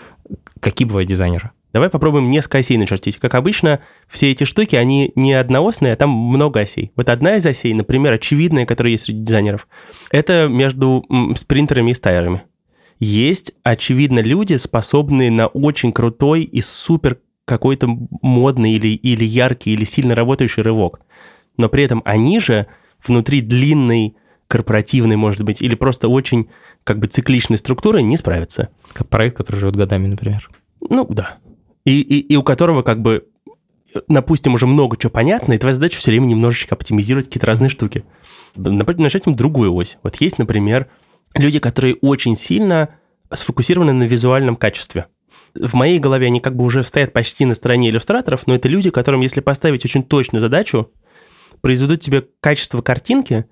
Какие 0.60 0.88
бывают 0.88 1.10
дизайнеры? 1.10 1.52
Давай 1.72 1.90
попробуем 1.90 2.32
несколько 2.32 2.58
осей 2.58 2.78
начертить. 2.78 3.18
Как 3.18 3.36
обычно, 3.36 3.80
все 4.08 4.32
эти 4.32 4.44
штуки, 4.44 4.76
они 4.76 5.12
не 5.16 5.34
одноосные, 5.34 5.94
а 5.94 5.96
там 5.96 6.10
много 6.10 6.62
осей. 6.62 6.92
Вот 6.96 7.10
одна 7.10 7.36
из 7.36 7.46
осей, 7.46 7.74
например, 7.74 8.14
очевидная, 8.14 8.66
которая 8.66 8.92
есть 8.92 9.06
среди 9.06 9.22
дизайнеров, 9.22 9.68
это 10.10 10.48
между 10.50 11.06
спринтерами 11.38 11.92
и 11.92 11.94
стайерами. 11.94 12.42
Есть, 13.00 13.54
очевидно, 13.64 14.20
люди, 14.20 14.56
способные 14.56 15.32
на 15.32 15.48
очень 15.48 15.92
крутой 15.92 16.44
и 16.44 16.62
супер 16.62 17.20
какой-то 17.46 17.88
модный 18.22 18.74
или, 18.74 18.90
или 18.90 19.24
яркий, 19.24 19.74
или 19.74 19.86
сильно 19.86 20.16
работающий 20.16 20.62
рывок. 20.62 21.00
Но 21.58 21.70
при 21.70 21.84
этом 21.84 22.02
они 22.06 22.40
же 22.40 22.68
внутри 23.06 23.42
длинной 23.42 24.16
корпоративной, 24.48 25.16
может 25.16 25.44
быть, 25.44 25.62
или 25.62 25.76
просто 25.76 26.10
очень 26.10 26.50
как 26.84 27.00
бы 27.00 27.08
цикличной 27.08 27.58
структурой 27.58 28.04
не 28.04 28.18
справится. 28.18 28.70
Как 28.94 29.08
проект, 29.08 29.38
который 29.38 29.58
живет 29.58 29.76
годами, 29.76 30.08
например. 30.08 30.50
Ну, 30.82 31.06
да. 31.06 31.38
И, 31.86 32.02
и, 32.02 32.20
и 32.20 32.36
у 32.36 32.44
которого 32.44 32.82
как 32.82 33.02
бы, 33.02 33.28
допустим, 34.08 34.54
уже 34.54 34.68
много 34.68 34.98
чего 34.98 35.12
понятно, 35.12 35.54
и 35.54 35.58
твоя 35.58 35.76
задача 35.76 35.98
все 35.98 36.12
время 36.12 36.26
немножечко 36.26 36.76
оптимизировать 36.76 37.28
какие-то 37.28 37.48
разные 37.48 37.70
штуки. 37.70 38.04
Начать 38.56 39.28
им 39.28 39.36
другую 39.36 39.74
ось. 39.74 39.98
Вот 40.04 40.16
есть, 40.18 40.38
например, 40.38 40.88
люди, 41.36 41.60
которые 41.60 41.96
очень 41.96 42.36
сильно 42.36 42.90
сфокусированы 43.32 43.94
на 43.94 44.04
визуальном 44.04 44.56
качестве. 44.56 45.08
В 45.54 45.74
моей 45.74 46.00
голове 46.00 46.28
они 46.28 46.40
как 46.40 46.56
бы 46.56 46.64
уже 46.64 46.84
стоят 46.84 47.14
почти 47.14 47.46
на 47.46 47.56
стороне 47.56 47.90
иллюстраторов, 47.90 48.48
но 48.48 48.56
это 48.56 48.68
люди, 48.68 48.90
которым, 48.90 49.22
если 49.22 49.42
поставить 49.42 49.86
очень 49.86 50.04
точную 50.04 50.42
задачу, 50.42 50.92
произведут 51.62 52.02
тебе 52.02 52.26
качество 52.40 52.82
картинки 52.82 53.46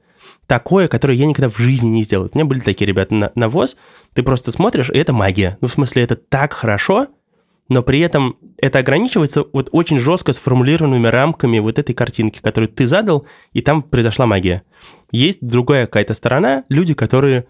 такое, 0.46 0.88
которое 0.88 1.16
я 1.16 1.26
никогда 1.26 1.50
в 1.50 1.58
жизни 1.58 1.90
не 1.90 2.04
сделаю. 2.04 2.30
У 2.34 2.38
меня 2.38 2.46
были 2.46 2.60
такие 2.60 2.88
ребята 2.88 3.14
на, 3.14 3.32
на 3.36 3.50
ВОЗ, 3.50 3.78
ты 4.14 4.24
просто 4.24 4.52
смотришь, 4.52 4.90
и 4.90 4.98
это 4.98 5.14
магия. 5.14 5.58
Ну, 5.62 5.68
в 5.68 5.72
смысле, 5.74 6.04
это 6.04 6.16
так 6.16 6.54
хорошо, 6.54 7.08
но 7.70 7.84
при 7.84 8.00
этом 8.00 8.38
это 8.62 8.80
ограничивается 8.80 9.44
вот 9.52 9.70
очень 9.72 10.00
жестко 10.00 10.34
сформулированными 10.34 11.08
рамками 11.08 11.60
вот 11.60 11.80
этой 11.80 11.94
картинки, 11.94 12.40
которую 12.42 12.70
ты 12.70 12.88
задал, 12.88 13.28
и 13.52 13.62
там 13.62 13.82
произошла 13.82 14.26
магия. 14.26 14.64
Есть 15.12 15.40
другая 15.42 15.86
какая-то 15.86 16.14
сторона, 16.14 16.64
люди, 16.70 16.94
которые 16.94 17.48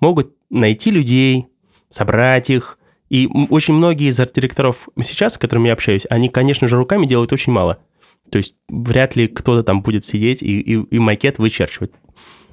могут 0.00 0.34
найти 0.50 0.90
людей, 0.90 1.46
собрать 1.88 2.50
их, 2.50 2.78
и 3.08 3.28
очень 3.50 3.74
многие 3.74 4.08
из 4.08 4.20
арт-директоров 4.20 4.88
сейчас, 5.02 5.34
с 5.34 5.38
которыми 5.38 5.68
я 5.68 5.74
общаюсь, 5.74 6.06
они, 6.08 6.28
конечно 6.28 6.68
же, 6.68 6.76
руками 6.76 7.06
делают 7.06 7.32
очень 7.32 7.52
мало. 7.52 7.78
То 8.30 8.38
есть 8.38 8.54
вряд 8.68 9.16
ли 9.16 9.26
кто-то 9.26 9.64
там 9.64 9.82
будет 9.82 10.04
сидеть 10.04 10.42
и, 10.42 10.60
и, 10.60 10.74
и 10.74 10.98
макет 10.98 11.38
вычерчивать. 11.38 11.90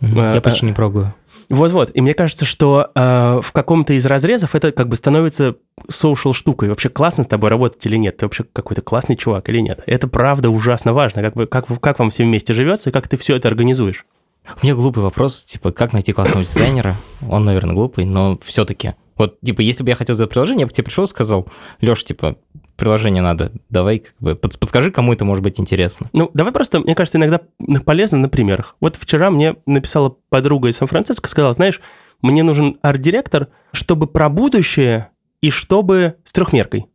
Я 0.01 0.33
а, 0.33 0.41
почти 0.41 0.65
не 0.65 0.73
пробую. 0.73 1.13
Вот-вот. 1.49 1.91
И 1.93 2.01
мне 2.01 2.13
кажется, 2.13 2.45
что 2.45 2.91
э, 2.93 3.39
в 3.41 3.51
каком-то 3.51 3.93
из 3.93 4.05
разрезов 4.05 4.53
это 4.53 4.71
как 4.71 4.89
бы 4.89 4.97
становится 4.97 5.55
social 5.89 6.33
штукой. 6.33 6.69
Вообще 6.69 6.89
классно 6.89 7.23
с 7.23 7.27
тобой 7.27 7.49
работать 7.49 7.85
или 7.85 7.95
нет? 7.95 8.17
Ты 8.17 8.25
вообще 8.25 8.43
какой-то 8.43 8.81
классный 8.81 9.15
чувак 9.15 9.47
или 9.49 9.59
нет? 9.59 9.81
Это 9.85 10.07
правда 10.07 10.49
ужасно 10.49 10.93
важно. 10.93 11.21
Как, 11.21 11.35
бы, 11.35 11.45
как, 11.45 11.67
как 11.79 11.99
вам 11.99 12.09
всем 12.09 12.27
вместе 12.27 12.53
живется 12.53 12.89
и 12.89 12.93
как 12.93 13.07
ты 13.07 13.15
все 13.17 13.35
это 13.35 13.47
организуешь? 13.47 14.05
У 14.55 14.65
меня 14.65 14.75
глупый 14.75 15.03
вопрос, 15.03 15.43
типа, 15.43 15.71
как 15.71 15.93
найти 15.93 16.13
классного 16.13 16.45
дизайнера? 16.45 16.95
Он, 17.29 17.45
наверное, 17.45 17.75
глупый, 17.75 18.05
но 18.05 18.39
все-таки. 18.43 18.93
Вот, 19.15 19.39
типа, 19.41 19.61
если 19.61 19.83
бы 19.83 19.89
я 19.89 19.95
хотел 19.95 20.15
сделать 20.15 20.31
приложение, 20.31 20.61
я 20.61 20.67
бы 20.67 20.73
тебе 20.73 20.85
пришел 20.85 21.05
и 21.05 21.07
сказал, 21.07 21.47
Леш, 21.81 22.03
типа, 22.03 22.37
приложение 22.75 23.21
надо, 23.21 23.51
давай 23.69 23.99
как 23.99 24.13
бы 24.19 24.35
подскажи, 24.35 24.91
кому 24.91 25.13
это 25.13 25.25
может 25.25 25.43
быть 25.43 25.59
интересно. 25.59 26.09
Ну, 26.13 26.29
давай 26.33 26.53
просто, 26.53 26.79
мне 26.79 26.95
кажется, 26.95 27.17
иногда 27.17 27.41
полезно 27.83 28.19
на 28.19 28.29
примерах. 28.29 28.75
Вот 28.79 28.95
вчера 28.95 29.31
мне 29.31 29.55
написала 29.65 30.15
подруга 30.29 30.69
из 30.69 30.77
Сан-Франциско, 30.77 31.29
сказала, 31.29 31.53
знаешь, 31.53 31.81
мне 32.21 32.43
нужен 32.43 32.77
арт-директор, 32.81 33.47
чтобы 33.73 34.07
про 34.07 34.29
будущее 34.29 35.09
и 35.41 35.49
чтобы 35.49 36.15
с 36.23 36.31
трехмеркой. 36.31 36.87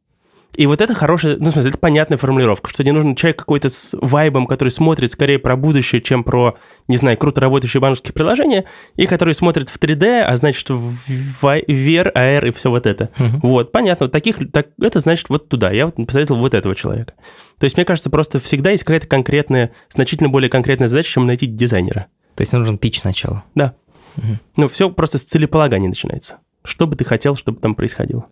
И 0.55 0.67
вот 0.67 0.83
это 0.83 0.93
хорошая, 0.95 1.37
ну, 1.39 1.49
в 1.49 1.53
смысле, 1.53 1.71
это 1.71 1.79
понятная 1.79 2.19
формулировка, 2.19 2.69
что 2.69 2.85
не 2.85 2.91
нужен 2.91 3.15
человек 3.15 3.39
какой-то 3.39 3.71
с 3.71 3.97
вайбом, 3.99 4.47
который 4.47 4.69
смотрит 4.69 5.11
скорее 5.11 5.39
про 5.39 5.57
будущее, 5.57 6.03
чем 6.03 6.25
про, 6.25 6.59
не 6.89 6.99
знаю, 6.99 7.17
круто 7.17 7.41
работающие 7.41 7.81
банковские 7.81 8.13
приложения, 8.13 8.67
и 8.97 9.07
который 9.07 9.35
смотрит 9.35 9.71
в 9.71 9.79
3D, 9.79 10.21
а 10.21 10.37
значит, 10.37 10.69
в 10.69 10.95
VR, 11.43 12.13
AR 12.15 12.49
и 12.49 12.51
все 12.51 12.69
вот 12.69 12.87
это. 12.87 13.09
Uh-huh. 13.17 13.39
Вот, 13.43 13.73
понятно. 13.73 14.05
Вот 14.05 14.13
таких, 14.13 14.39
так, 14.53 14.69
это 14.79 15.01
значит 15.01 15.31
вот 15.31 15.49
туда. 15.49 15.71
Я 15.71 15.87
вот 15.87 15.97
посоветовал 15.97 16.41
вот 16.41 16.53
этого 16.53 16.75
человека. 16.75 17.15
То 17.59 17.65
есть, 17.65 17.77
мне 17.77 17.87
кажется, 17.87 18.11
просто 18.11 18.39
всегда 18.39 18.73
есть 18.73 18.85
какая-то 18.85 19.07
конкретная, 19.07 19.73
значительно 19.89 20.29
более 20.29 20.51
конкретная 20.51 20.89
задача, 20.89 21.13
чем 21.13 21.27
найти 21.27 21.47
дизайнера. 21.47 22.09
То 22.35 22.43
есть, 22.43 22.53
нужен 22.53 22.77
пич 22.77 23.01
сначала. 23.01 23.45
Да. 23.55 23.75
Uh-huh. 24.19 24.37
Ну, 24.57 24.69
все 24.69 24.91
просто 24.91 25.17
с 25.17 25.25
целеполагания 25.25 25.89
начинается. 25.89 26.41
Что 26.63 26.87
бы 26.87 26.95
ты 26.95 27.05
хотел, 27.07 27.37
чтобы 27.37 27.59
там 27.59 27.75
происходило? 27.75 28.27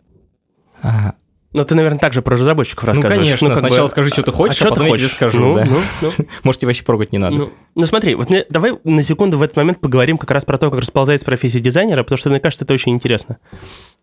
Ага. 0.83 1.15
Ну, 1.53 1.65
ты, 1.65 1.75
наверное, 1.75 1.99
также 1.99 2.21
про 2.21 2.35
разработчиков 2.35 2.83
ну, 2.83 2.87
рассказываешь. 2.93 3.41
Ну, 3.41 3.47
конечно. 3.47 3.49
Ну, 3.49 3.55
Сначала 3.55 3.87
бы... 3.87 3.89
скажи, 3.89 4.09
что 4.09 4.23
ты 4.23 4.31
хочешь, 4.31 4.61
а, 4.61 4.67
а 4.67 4.69
потом 4.69 4.87
я 4.87 4.97
тебе 4.97 5.07
скажу. 5.09 5.39
Ну, 5.39 5.55
да. 5.55 5.65
ну, 5.65 5.79
ну. 6.01 6.11
Может, 6.43 6.61
тебе 6.61 6.67
вообще 6.67 6.83
прогать 6.83 7.11
не 7.11 7.17
надо. 7.17 7.35
Ну, 7.35 7.53
ну 7.75 7.85
смотри, 7.85 8.15
вот 8.15 8.29
мне, 8.29 8.45
давай 8.49 8.73
на 8.85 9.03
секунду 9.03 9.37
в 9.37 9.41
этот 9.41 9.57
момент 9.57 9.81
поговорим 9.81 10.17
как 10.17 10.31
раз 10.31 10.45
про 10.45 10.57
то, 10.57 10.69
как 10.71 10.79
расползается 10.79 11.25
профессия 11.25 11.59
дизайнера, 11.59 12.03
потому 12.03 12.17
что, 12.17 12.29
мне 12.29 12.39
кажется, 12.39 12.63
это 12.63 12.73
очень 12.73 12.93
интересно. 12.93 13.37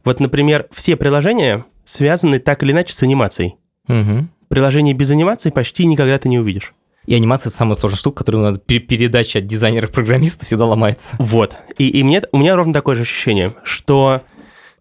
Вот, 0.05 0.21
например, 0.21 0.67
все 0.75 0.97
приложения 0.97 1.65
связаны 1.85 2.39
так 2.39 2.63
или 2.63 2.73
иначе 2.73 2.93
с 2.93 3.03
анимацией. 3.03 3.57
Угу. 3.89 4.29
Приложение 4.49 4.95
без 4.95 5.11
анимации 5.11 5.51
почти 5.51 5.87
никогда 5.87 6.19
ты 6.19 6.29
не 6.29 6.39
увидишь. 6.39 6.75
И 7.07 7.15
анимация– 7.15 7.49
самая 7.51 7.75
сложная 7.75 7.99
штука, 7.99 8.19
которую 8.19 8.45
надо 8.45 8.61
передача 8.61 9.39
от 9.39 9.47
дизайнеров-программистов 9.47 10.47
всегда 10.47 10.67
ломается. 10.67 11.17
Вот. 11.19 11.57
И, 11.79 11.89
и 11.89 12.03
мне, 12.03 12.23
у 12.33 12.37
меня 12.37 12.55
ровно 12.55 12.75
такое 12.75 12.97
же 12.97 13.03
ощущение, 13.03 13.55
что 13.63 14.21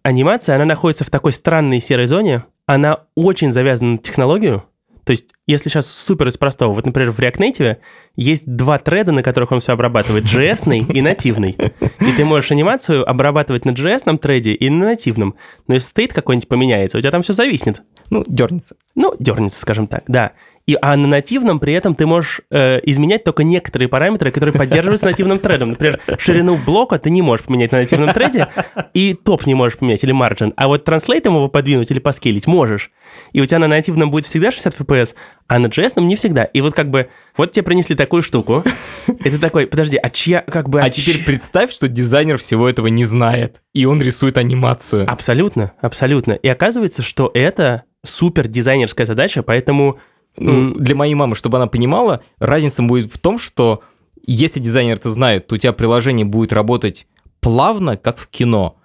анимация, 0.02 0.56
она 0.56 0.66
находится 0.66 1.04
в 1.04 1.10
такой 1.10 1.32
странной 1.32 1.80
серой 1.80 2.04
зоне, 2.04 2.44
она 2.68 3.00
очень 3.14 3.50
завязана 3.50 3.92
на 3.92 3.98
технологию. 3.98 4.62
То 5.04 5.12
есть, 5.12 5.30
если 5.46 5.70
сейчас 5.70 5.90
супер 5.90 6.28
из 6.28 6.36
простого, 6.36 6.74
вот, 6.74 6.84
например, 6.84 7.12
в 7.12 7.18
React 7.18 7.38
Native 7.38 7.76
есть 8.14 8.44
два 8.46 8.78
треда, 8.78 9.10
на 9.10 9.22
которых 9.22 9.52
он 9.52 9.60
все 9.60 9.72
обрабатывает, 9.72 10.24
JS 10.24 10.92
и 10.92 11.00
нативный. 11.00 11.52
И 11.52 12.12
ты 12.14 12.26
можешь 12.26 12.50
анимацию 12.50 13.08
обрабатывать 13.08 13.64
на 13.64 13.70
JS 13.70 14.18
треде 14.18 14.52
и 14.52 14.68
на 14.68 14.88
нативном. 14.88 15.36
Но 15.66 15.74
если 15.74 15.88
стейт 15.88 16.12
какой-нибудь 16.12 16.46
поменяется, 16.46 16.98
у 16.98 17.00
тебя 17.00 17.10
там 17.10 17.22
все 17.22 17.32
зависнет. 17.32 17.80
Ну, 18.10 18.22
дернется. 18.28 18.76
Ну, 18.94 19.14
дернется, 19.18 19.58
скажем 19.58 19.86
так, 19.86 20.04
да. 20.06 20.32
И, 20.68 20.76
а 20.82 20.96
на 20.96 21.08
нативном 21.08 21.60
при 21.60 21.72
этом 21.72 21.94
ты 21.94 22.04
можешь 22.04 22.42
э, 22.50 22.80
изменять 22.82 23.24
только 23.24 23.42
некоторые 23.42 23.88
параметры, 23.88 24.30
которые 24.30 24.54
поддерживаются 24.54 25.06
нативным 25.06 25.38
тредом. 25.38 25.70
Например, 25.70 25.98
ширину 26.18 26.56
блока 26.56 26.98
ты 26.98 27.08
не 27.08 27.22
можешь 27.22 27.46
поменять 27.46 27.72
на 27.72 27.78
нативном 27.78 28.12
треде, 28.12 28.48
и 28.92 29.14
топ 29.14 29.46
не 29.46 29.54
можешь 29.54 29.78
поменять, 29.78 30.04
или 30.04 30.14
margin. 30.14 30.52
А 30.56 30.68
вот 30.68 30.84
транслейт 30.84 31.24
его 31.24 31.48
подвинуть 31.48 31.90
или 31.90 32.00
поскелить 32.00 32.46
можешь. 32.46 32.90
И 33.32 33.40
у 33.40 33.46
тебя 33.46 33.60
на 33.60 33.66
нативном 33.66 34.10
будет 34.10 34.26
всегда 34.26 34.50
60 34.50 34.78
FPS, 34.78 35.14
а 35.46 35.58
на 35.58 35.68
JS 35.68 35.98
не 36.02 36.16
всегда. 36.16 36.44
И 36.44 36.60
вот 36.60 36.74
как 36.74 36.90
бы, 36.90 37.08
вот 37.34 37.52
тебе 37.52 37.62
принесли 37.62 37.96
такую 37.96 38.20
штуку, 38.20 38.62
и 39.06 39.30
ты 39.30 39.38
такой, 39.38 39.68
подожди, 39.68 39.96
а 39.96 40.10
чья, 40.10 40.42
как 40.42 40.68
бы... 40.68 40.82
А, 40.82 40.84
а 40.84 40.90
теперь 40.90 41.24
представь, 41.24 41.72
что 41.72 41.88
дизайнер 41.88 42.36
всего 42.36 42.68
этого 42.68 42.88
не 42.88 43.06
знает, 43.06 43.62
и 43.72 43.86
он 43.86 44.02
рисует 44.02 44.36
анимацию. 44.36 45.10
Абсолютно, 45.10 45.72
абсолютно. 45.80 46.32
И 46.32 46.46
оказывается, 46.46 47.00
что 47.00 47.30
это 47.32 47.84
супер 48.04 48.48
дизайнерская 48.48 49.06
задача, 49.06 49.42
поэтому 49.42 49.98
ну, 50.40 50.74
для 50.74 50.94
моей 50.94 51.14
мамы, 51.14 51.34
чтобы 51.34 51.58
она 51.58 51.66
понимала, 51.66 52.22
разница 52.38 52.82
будет 52.82 53.12
в 53.12 53.18
том, 53.18 53.38
что 53.38 53.82
если 54.26 54.60
дизайнер 54.60 54.94
это 54.94 55.08
знает, 55.08 55.46
то 55.46 55.54
у 55.54 55.58
тебя 55.58 55.72
приложение 55.72 56.26
будет 56.26 56.52
работать 56.52 57.06
плавно, 57.40 57.96
как 57.96 58.18
в 58.18 58.28
кино, 58.28 58.76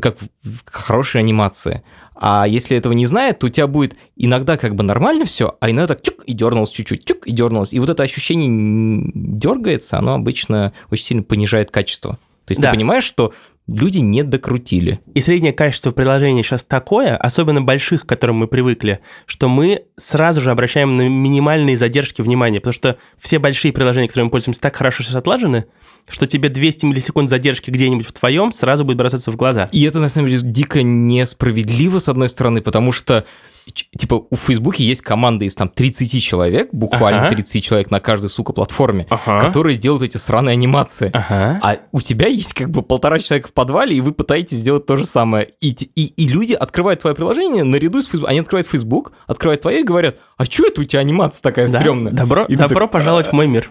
как 0.00 0.16
в 0.42 0.60
хорошей 0.64 1.20
анимации. 1.20 1.82
А 2.14 2.46
если 2.46 2.76
этого 2.76 2.92
не 2.92 3.06
знает, 3.06 3.38
то 3.40 3.46
у 3.46 3.48
тебя 3.48 3.66
будет 3.66 3.96
иногда 4.16 4.56
как 4.56 4.74
бы 4.74 4.84
нормально 4.84 5.24
все, 5.24 5.56
а 5.60 5.70
иногда 5.70 5.94
так 5.94 6.02
чук 6.02 6.22
и 6.24 6.34
дернулось 6.34 6.70
чуть-чуть, 6.70 7.04
чук 7.04 7.26
и 7.26 7.32
дернулось. 7.32 7.72
И 7.72 7.80
вот 7.80 7.88
это 7.88 8.02
ощущение 8.02 9.10
дергается, 9.14 9.98
оно 9.98 10.14
обычно 10.14 10.72
очень 10.90 11.04
сильно 11.06 11.22
понижает 11.22 11.70
качество. 11.70 12.18
То 12.44 12.52
есть 12.52 12.60
да. 12.60 12.70
ты 12.70 12.76
понимаешь, 12.76 13.04
что 13.04 13.32
люди 13.72 13.98
не 13.98 14.22
докрутили. 14.22 15.00
И 15.14 15.20
среднее 15.20 15.52
качество 15.52 15.90
приложения 15.90 16.42
сейчас 16.42 16.64
такое, 16.64 17.16
особенно 17.16 17.62
больших, 17.62 18.02
к 18.02 18.08
которым 18.08 18.36
мы 18.36 18.46
привыкли, 18.46 19.00
что 19.26 19.48
мы 19.48 19.84
сразу 19.96 20.40
же 20.40 20.50
обращаем 20.50 20.96
на 20.96 21.08
минимальные 21.08 21.76
задержки 21.76 22.22
внимания, 22.22 22.60
потому 22.60 22.74
что 22.74 22.96
все 23.18 23.38
большие 23.38 23.72
приложения, 23.72 24.08
которыми 24.08 24.26
мы 24.26 24.30
пользуемся, 24.30 24.60
так 24.60 24.76
хорошо 24.76 25.02
сейчас 25.02 25.16
отлажены, 25.16 25.66
что 26.08 26.26
тебе 26.26 26.48
200 26.48 26.86
миллисекунд 26.86 27.30
задержки 27.30 27.70
где-нибудь 27.70 28.06
в 28.06 28.12
твоем 28.12 28.52
сразу 28.52 28.84
будет 28.84 28.96
бросаться 28.96 29.30
в 29.30 29.36
глаза. 29.36 29.68
И 29.72 29.82
это, 29.84 30.00
на 30.00 30.08
самом 30.08 30.28
деле, 30.28 30.40
дико 30.42 30.82
несправедливо, 30.82 31.98
с 31.98 32.08
одной 32.08 32.28
стороны, 32.28 32.60
потому 32.60 32.92
что 32.92 33.24
типа 33.70 34.26
у 34.28 34.36
Фейсбуке 34.36 34.84
есть 34.84 35.02
команда 35.02 35.44
из 35.44 35.54
там 35.54 35.68
30 35.68 36.22
человек, 36.22 36.68
буквально 36.72 37.26
ага. 37.26 37.34
30 37.34 37.64
человек 37.64 37.90
на 37.90 38.00
каждой, 38.00 38.30
сука, 38.30 38.52
платформе, 38.52 39.06
ага. 39.10 39.46
которые 39.46 39.76
делают 39.76 40.02
эти 40.02 40.16
сраные 40.16 40.54
анимации. 40.54 41.10
Ага. 41.12 41.60
А 41.62 41.76
у 41.92 42.00
тебя 42.00 42.28
есть 42.28 42.52
как 42.54 42.70
бы 42.70 42.82
полтора 42.82 43.18
человека 43.18 43.48
в 43.48 43.52
подвале, 43.52 43.96
и 43.96 44.00
вы 44.00 44.12
пытаетесь 44.12 44.58
сделать 44.58 44.86
то 44.86 44.96
же 44.96 45.04
самое. 45.04 45.48
И, 45.60 45.70
и, 45.70 46.06
и 46.06 46.28
люди 46.28 46.54
открывают 46.54 47.00
твое 47.00 47.14
приложение 47.14 47.64
наряду 47.64 48.02
с 48.02 48.06
Facebook. 48.06 48.28
Они 48.28 48.40
открывают 48.40 48.68
Facebook, 48.68 49.12
открывают 49.26 49.62
твое 49.62 49.80
и 49.80 49.84
говорят, 49.84 50.16
а 50.36 50.44
что 50.44 50.66
это 50.66 50.80
у 50.80 50.84
тебя 50.84 51.00
анимация 51.00 51.42
такая 51.42 51.68
да? 51.68 51.78
стрёмная? 51.78 52.12
Добро, 52.12 52.44
и 52.44 52.56
добро 52.56 52.80
так, 52.80 52.92
пожаловать 52.92 53.28
в 53.28 53.32
мой 53.32 53.46
мир. 53.46 53.70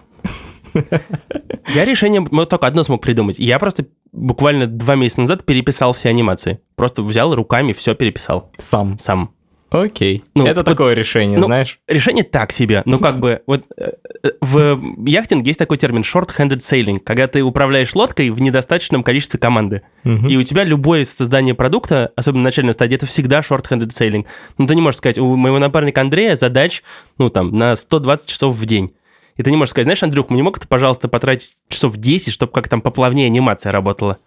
Я 1.74 1.84
решение 1.84 2.24
только 2.46 2.66
одно 2.66 2.82
смог 2.82 3.02
придумать. 3.02 3.38
Я 3.38 3.58
просто 3.58 3.86
буквально 4.12 4.66
два 4.66 4.94
месяца 4.94 5.20
назад 5.20 5.44
переписал 5.44 5.92
все 5.92 6.08
анимации. 6.08 6.60
Просто 6.76 7.02
взял 7.02 7.34
руками, 7.34 7.72
все 7.72 7.94
переписал. 7.94 8.50
Сам. 8.58 8.98
Сам. 8.98 9.34
Окей. 9.72 10.22
Ну, 10.34 10.46
это 10.46 10.60
вот, 10.60 10.66
такое 10.66 10.94
решение, 10.94 11.38
ну, 11.38 11.46
знаешь? 11.46 11.78
Решение 11.88 12.24
так 12.24 12.52
себе. 12.52 12.82
Ну, 12.84 12.98
как 12.98 13.20
бы, 13.20 13.40
вот 13.46 13.64
э, 13.78 13.92
э, 14.22 14.30
в 14.40 15.06
яхтинге 15.06 15.50
есть 15.50 15.58
такой 15.58 15.78
термин 15.78 16.02
short-handed 16.02 16.58
sailing, 16.58 17.00
когда 17.00 17.26
ты 17.26 17.42
управляешь 17.42 17.94
лодкой 17.94 18.28
в 18.30 18.38
недостаточном 18.38 19.02
количестве 19.02 19.40
команды. 19.40 19.82
Угу. 20.04 20.28
И 20.28 20.36
у 20.36 20.42
тебя 20.42 20.64
любое 20.64 21.06
создание 21.06 21.54
продукта, 21.54 22.12
особенно 22.16 22.42
на 22.42 22.48
начальной 22.48 22.74
стадии, 22.74 22.96
это 22.96 23.06
всегда 23.06 23.40
short-handed 23.40 23.88
sailing. 23.88 24.26
Ну, 24.58 24.66
ты 24.66 24.74
не 24.74 24.82
можешь 24.82 24.98
сказать, 24.98 25.18
у 25.18 25.36
моего 25.36 25.58
напарника 25.58 26.02
Андрея 26.02 26.36
задач, 26.36 26.82
ну, 27.16 27.30
там, 27.30 27.56
на 27.56 27.74
120 27.74 28.28
часов 28.28 28.54
в 28.54 28.64
день. 28.66 28.92
И 29.36 29.42
ты 29.42 29.50
не 29.50 29.56
можешь 29.56 29.70
сказать, 29.70 29.86
знаешь, 29.86 30.02
Андрюх, 30.02 30.28
мне 30.30 30.42
мог 30.42 30.58
ты, 30.58 30.68
пожалуйста, 30.68 31.08
потратить 31.08 31.54
часов 31.68 31.96
10, 31.96 32.32
чтобы 32.32 32.52
как 32.52 32.68
там 32.68 32.82
поплавнее 32.82 33.26
анимация 33.26 33.72
работала? 33.72 34.18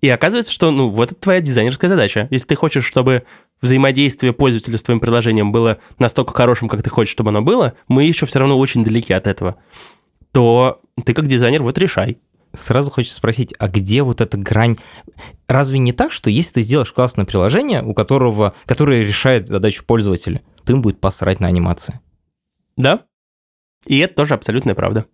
И 0.00 0.08
оказывается, 0.08 0.52
что, 0.52 0.70
ну, 0.70 0.88
вот 0.88 1.12
это 1.12 1.20
твоя 1.20 1.40
дизайнерская 1.40 1.88
задача. 1.88 2.26
Если 2.30 2.46
ты 2.46 2.54
хочешь, 2.54 2.84
чтобы 2.84 3.24
взаимодействие 3.60 4.32
пользователя 4.32 4.78
с 4.78 4.82
твоим 4.82 5.00
приложением 5.00 5.52
было 5.52 5.78
настолько 5.98 6.32
хорошим, 6.32 6.68
как 6.68 6.82
ты 6.82 6.90
хочешь, 6.90 7.12
чтобы 7.12 7.30
оно 7.30 7.42
было, 7.42 7.74
мы 7.88 8.04
еще 8.04 8.24
все 8.26 8.38
равно 8.38 8.58
очень 8.58 8.84
далеки 8.84 9.12
от 9.12 9.26
этого, 9.26 9.56
то 10.32 10.80
ты 11.04 11.12
как 11.12 11.26
дизайнер 11.26 11.62
вот 11.62 11.76
решай. 11.78 12.18
Сразу 12.52 12.90
хочется 12.90 13.16
спросить, 13.16 13.54
а 13.58 13.68
где 13.68 14.02
вот 14.02 14.20
эта 14.20 14.36
грань? 14.36 14.76
Разве 15.46 15.78
не 15.78 15.92
так, 15.92 16.10
что 16.10 16.30
если 16.30 16.54
ты 16.54 16.62
сделаешь 16.62 16.92
классное 16.92 17.24
приложение, 17.24 17.82
у 17.82 17.94
которого, 17.94 18.54
которое 18.66 19.04
решает 19.04 19.46
задачу 19.46 19.84
пользователя, 19.84 20.42
то 20.64 20.72
им 20.72 20.82
будет 20.82 21.00
посрать 21.00 21.38
на 21.38 21.46
анимации? 21.46 22.00
Да. 22.76 23.04
И 23.86 23.98
это 23.98 24.14
тоже 24.14 24.34
абсолютная 24.34 24.74
правда. 24.74 25.06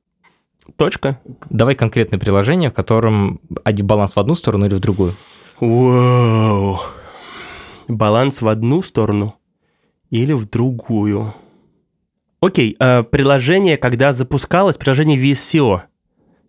Точка. 0.76 1.20
Давай 1.48 1.74
конкретное 1.74 2.18
приложение, 2.18 2.70
в 2.70 2.74
котором 2.74 3.40
один 3.64 3.86
баланс 3.86 4.16
в 4.16 4.18
одну 4.20 4.34
сторону 4.34 4.66
или 4.66 4.74
в 4.74 4.80
другую. 4.80 5.14
Вау. 5.60 6.80
Баланс 7.88 8.40
в 8.40 8.48
одну 8.48 8.82
сторону 8.82 9.36
или 10.10 10.32
в 10.32 10.48
другую. 10.48 11.34
Окей, 12.40 12.76
э, 12.78 13.02
приложение, 13.04 13.76
когда 13.76 14.12
запускалось, 14.12 14.76
приложение 14.76 15.18
VSCO, 15.18 15.82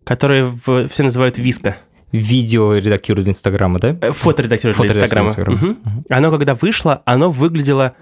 которое 0.04 0.46
в, 0.46 0.88
все 0.88 1.04
называют 1.04 1.38
Виска. 1.38 1.78
Видео 2.12 2.76
редактирует 2.76 3.26
для 3.26 3.32
Инстаграма, 3.34 3.80
да? 3.80 3.98
Э, 4.02 4.12
Фото 4.12 4.42
редактирует 4.44 4.78
для 4.78 4.88
Фото 4.88 5.00
Инстаграма. 5.00 5.30
редактирует 5.30 5.60
для 5.60 5.68
Мгм. 5.70 6.04
Оно, 6.10 6.32
когда 6.32 6.56
вышло, 6.56 7.02
оно 7.06 7.30
выглядело 7.30 7.96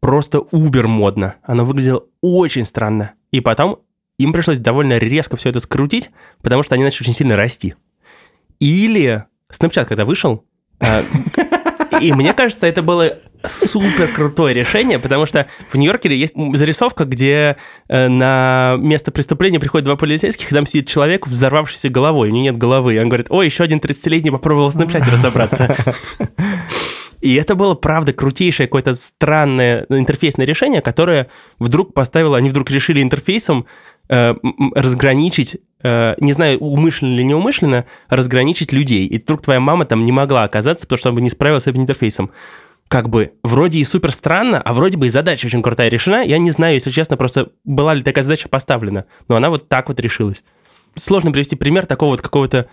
просто 0.00 0.40
убер 0.40 0.88
модно. 0.88 1.36
Оно 1.42 1.64
выглядело 1.64 2.04
очень 2.20 2.66
странно. 2.66 3.12
И 3.30 3.40
потом 3.40 3.80
им 4.22 4.32
пришлось 4.32 4.58
довольно 4.58 4.98
резко 4.98 5.36
все 5.36 5.50
это 5.50 5.60
скрутить, 5.60 6.10
потому 6.42 6.62
что 6.62 6.74
они 6.74 6.84
начали 6.84 7.02
очень 7.02 7.14
сильно 7.14 7.36
расти. 7.36 7.74
Или 8.58 9.24
Snapchat, 9.50 9.86
когда 9.86 10.04
вышел, 10.04 10.44
э, 10.80 11.02
и 12.00 12.12
мне 12.12 12.32
кажется, 12.32 12.66
это 12.66 12.82
было 12.82 13.18
супер 13.44 14.08
крутое 14.08 14.54
решение, 14.54 14.98
потому 14.98 15.26
что 15.26 15.46
в 15.68 15.76
Нью-Йорке 15.76 16.14
есть 16.14 16.34
зарисовка, 16.54 17.04
где 17.04 17.56
э, 17.88 18.08
на 18.08 18.76
место 18.78 19.10
преступления 19.10 19.60
приходят 19.60 19.84
два 19.84 19.96
полицейских, 19.96 20.50
и 20.50 20.54
там 20.54 20.66
сидит 20.66 20.88
человек, 20.88 21.26
взорвавшийся 21.26 21.88
головой, 21.88 22.28
у 22.28 22.32
него 22.32 22.42
нет 22.42 22.58
головы. 22.58 22.94
И 22.94 22.98
он 22.98 23.08
говорит, 23.08 23.26
ой, 23.30 23.46
еще 23.46 23.64
один 23.64 23.78
30-летний 23.78 24.30
попробовал 24.30 24.70
в 24.70 24.76
Snapchat 24.76 25.10
разобраться. 25.10 25.76
И 27.20 27.34
это 27.34 27.54
было, 27.54 27.74
правда, 27.74 28.12
крутейшее 28.12 28.66
какое-то 28.66 28.94
странное 28.94 29.84
интерфейсное 29.90 30.46
решение, 30.46 30.80
которое 30.80 31.28
вдруг 31.58 31.92
поставило, 31.92 32.38
они 32.38 32.48
вдруг 32.48 32.70
решили 32.70 33.02
интерфейсом 33.02 33.66
э, 33.66 33.89
разграничить, 34.74 35.58
э, 35.82 36.14
не 36.18 36.32
знаю, 36.32 36.58
умышленно 36.58 37.14
или 37.14 37.22
неумышленно, 37.22 37.84
разграничить 38.08 38.72
людей. 38.72 39.06
И 39.06 39.18
вдруг 39.18 39.42
твоя 39.42 39.60
мама 39.60 39.84
там 39.84 40.04
не 40.04 40.12
могла 40.12 40.44
оказаться, 40.44 40.86
потому 40.86 40.98
что 40.98 41.08
она 41.10 41.16
бы 41.16 41.20
не 41.22 41.30
справилась 41.30 41.64
с 41.64 41.66
этим 41.68 41.82
интерфейсом. 41.82 42.30
Как 42.88 43.08
бы 43.08 43.34
вроде 43.44 43.78
и 43.78 43.84
супер 43.84 44.10
странно, 44.10 44.60
а 44.60 44.72
вроде 44.72 44.96
бы 44.96 45.06
и 45.06 45.10
задача 45.10 45.46
очень 45.46 45.62
крутая 45.62 45.88
решена. 45.88 46.24
Я 46.24 46.38
не 46.38 46.50
знаю, 46.50 46.74
если 46.74 46.90
честно, 46.90 47.16
просто 47.16 47.50
была 47.64 47.94
ли 47.94 48.02
такая 48.02 48.24
задача 48.24 48.48
поставлена. 48.48 49.04
Но 49.28 49.36
она 49.36 49.48
вот 49.48 49.68
так 49.68 49.88
вот 49.88 50.00
решилась. 50.00 50.42
Сложно 50.96 51.30
привести 51.30 51.54
пример 51.54 51.86
такого 51.86 52.10
вот 52.10 52.20
какого-то 52.20 52.68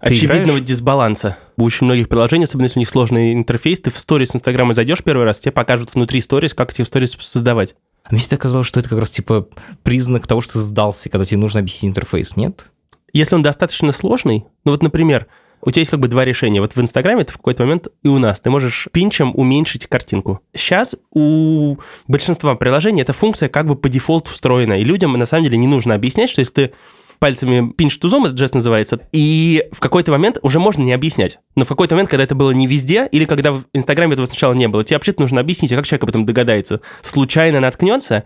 Ты 0.00 0.08
очевидного 0.08 0.56
играешь? 0.56 0.64
дисбаланса. 0.64 1.38
У 1.56 1.62
очень 1.62 1.84
многих 1.84 2.08
приложений, 2.08 2.44
особенно 2.44 2.64
если 2.64 2.80
у 2.80 2.82
них 2.82 2.88
сложный 2.88 3.32
интерфейс, 3.32 3.78
ты 3.78 3.92
в 3.92 3.98
сторис 4.00 4.34
Инстаграма 4.34 4.74
зайдешь 4.74 5.04
первый 5.04 5.24
раз, 5.24 5.38
тебе 5.38 5.52
покажут 5.52 5.94
внутри 5.94 6.20
сторис, 6.20 6.52
как 6.52 6.72
эти 6.72 6.82
сторис 6.82 7.16
создавать. 7.20 7.76
А 8.10 8.14
мне 8.14 8.20
всегда 8.20 8.38
казалось, 8.38 8.66
что 8.66 8.80
это 8.80 8.88
как 8.88 8.98
раз 8.98 9.10
типа 9.10 9.48
признак 9.84 10.26
того, 10.26 10.40
что 10.40 10.58
сдался, 10.58 11.08
когда 11.08 11.24
тебе 11.24 11.38
нужно 11.38 11.60
объяснить 11.60 11.90
интерфейс, 11.90 12.36
нет? 12.36 12.70
Если 13.12 13.36
он 13.36 13.42
достаточно 13.42 13.92
сложный, 13.92 14.46
ну 14.64 14.72
вот, 14.72 14.82
например, 14.82 15.28
у 15.62 15.70
тебя 15.70 15.80
есть 15.80 15.90
как 15.90 16.00
бы 16.00 16.08
два 16.08 16.24
решения. 16.24 16.60
Вот 16.60 16.74
в 16.74 16.80
Инстаграме 16.80 17.22
это 17.22 17.32
в 17.32 17.36
какой-то 17.36 17.62
момент 17.62 17.88
и 18.02 18.08
у 18.08 18.18
нас. 18.18 18.40
Ты 18.40 18.50
можешь 18.50 18.88
пинчем 18.92 19.32
уменьшить 19.34 19.86
картинку. 19.86 20.40
Сейчас 20.54 20.96
у 21.12 21.76
большинства 22.08 22.54
приложений 22.56 23.02
эта 23.02 23.12
функция 23.12 23.48
как 23.48 23.66
бы 23.66 23.76
по 23.76 23.88
дефолту 23.88 24.30
встроена. 24.30 24.80
И 24.80 24.84
людям 24.84 25.12
на 25.12 25.26
самом 25.26 25.44
деле 25.44 25.58
не 25.58 25.66
нужно 25.66 25.94
объяснять, 25.94 26.30
что 26.30 26.40
если 26.40 26.52
ты 26.52 26.72
пальцами 27.20 27.70
пинч 27.70 27.98
тузом, 27.98 28.24
это 28.24 28.36
жест 28.36 28.54
называется, 28.54 28.98
и 29.12 29.68
в 29.70 29.78
какой-то 29.78 30.10
момент 30.10 30.38
уже 30.42 30.58
можно 30.58 30.82
не 30.82 30.92
объяснять. 30.92 31.38
Но 31.54 31.64
в 31.64 31.68
какой-то 31.68 31.94
момент, 31.94 32.10
когда 32.10 32.24
это 32.24 32.34
было 32.34 32.50
не 32.50 32.66
везде, 32.66 33.06
или 33.12 33.26
когда 33.26 33.52
в 33.52 33.64
Инстаграме 33.72 34.14
этого 34.14 34.26
сначала 34.26 34.54
не 34.54 34.66
было, 34.66 34.82
тебе 34.82 34.96
вообще-то 34.96 35.20
нужно 35.20 35.40
объяснить, 35.40 35.72
а 35.72 35.76
как 35.76 35.86
человек 35.86 36.02
об 36.04 36.08
этом 36.08 36.26
догадается? 36.26 36.80
Случайно 37.02 37.60
наткнется, 37.60 38.24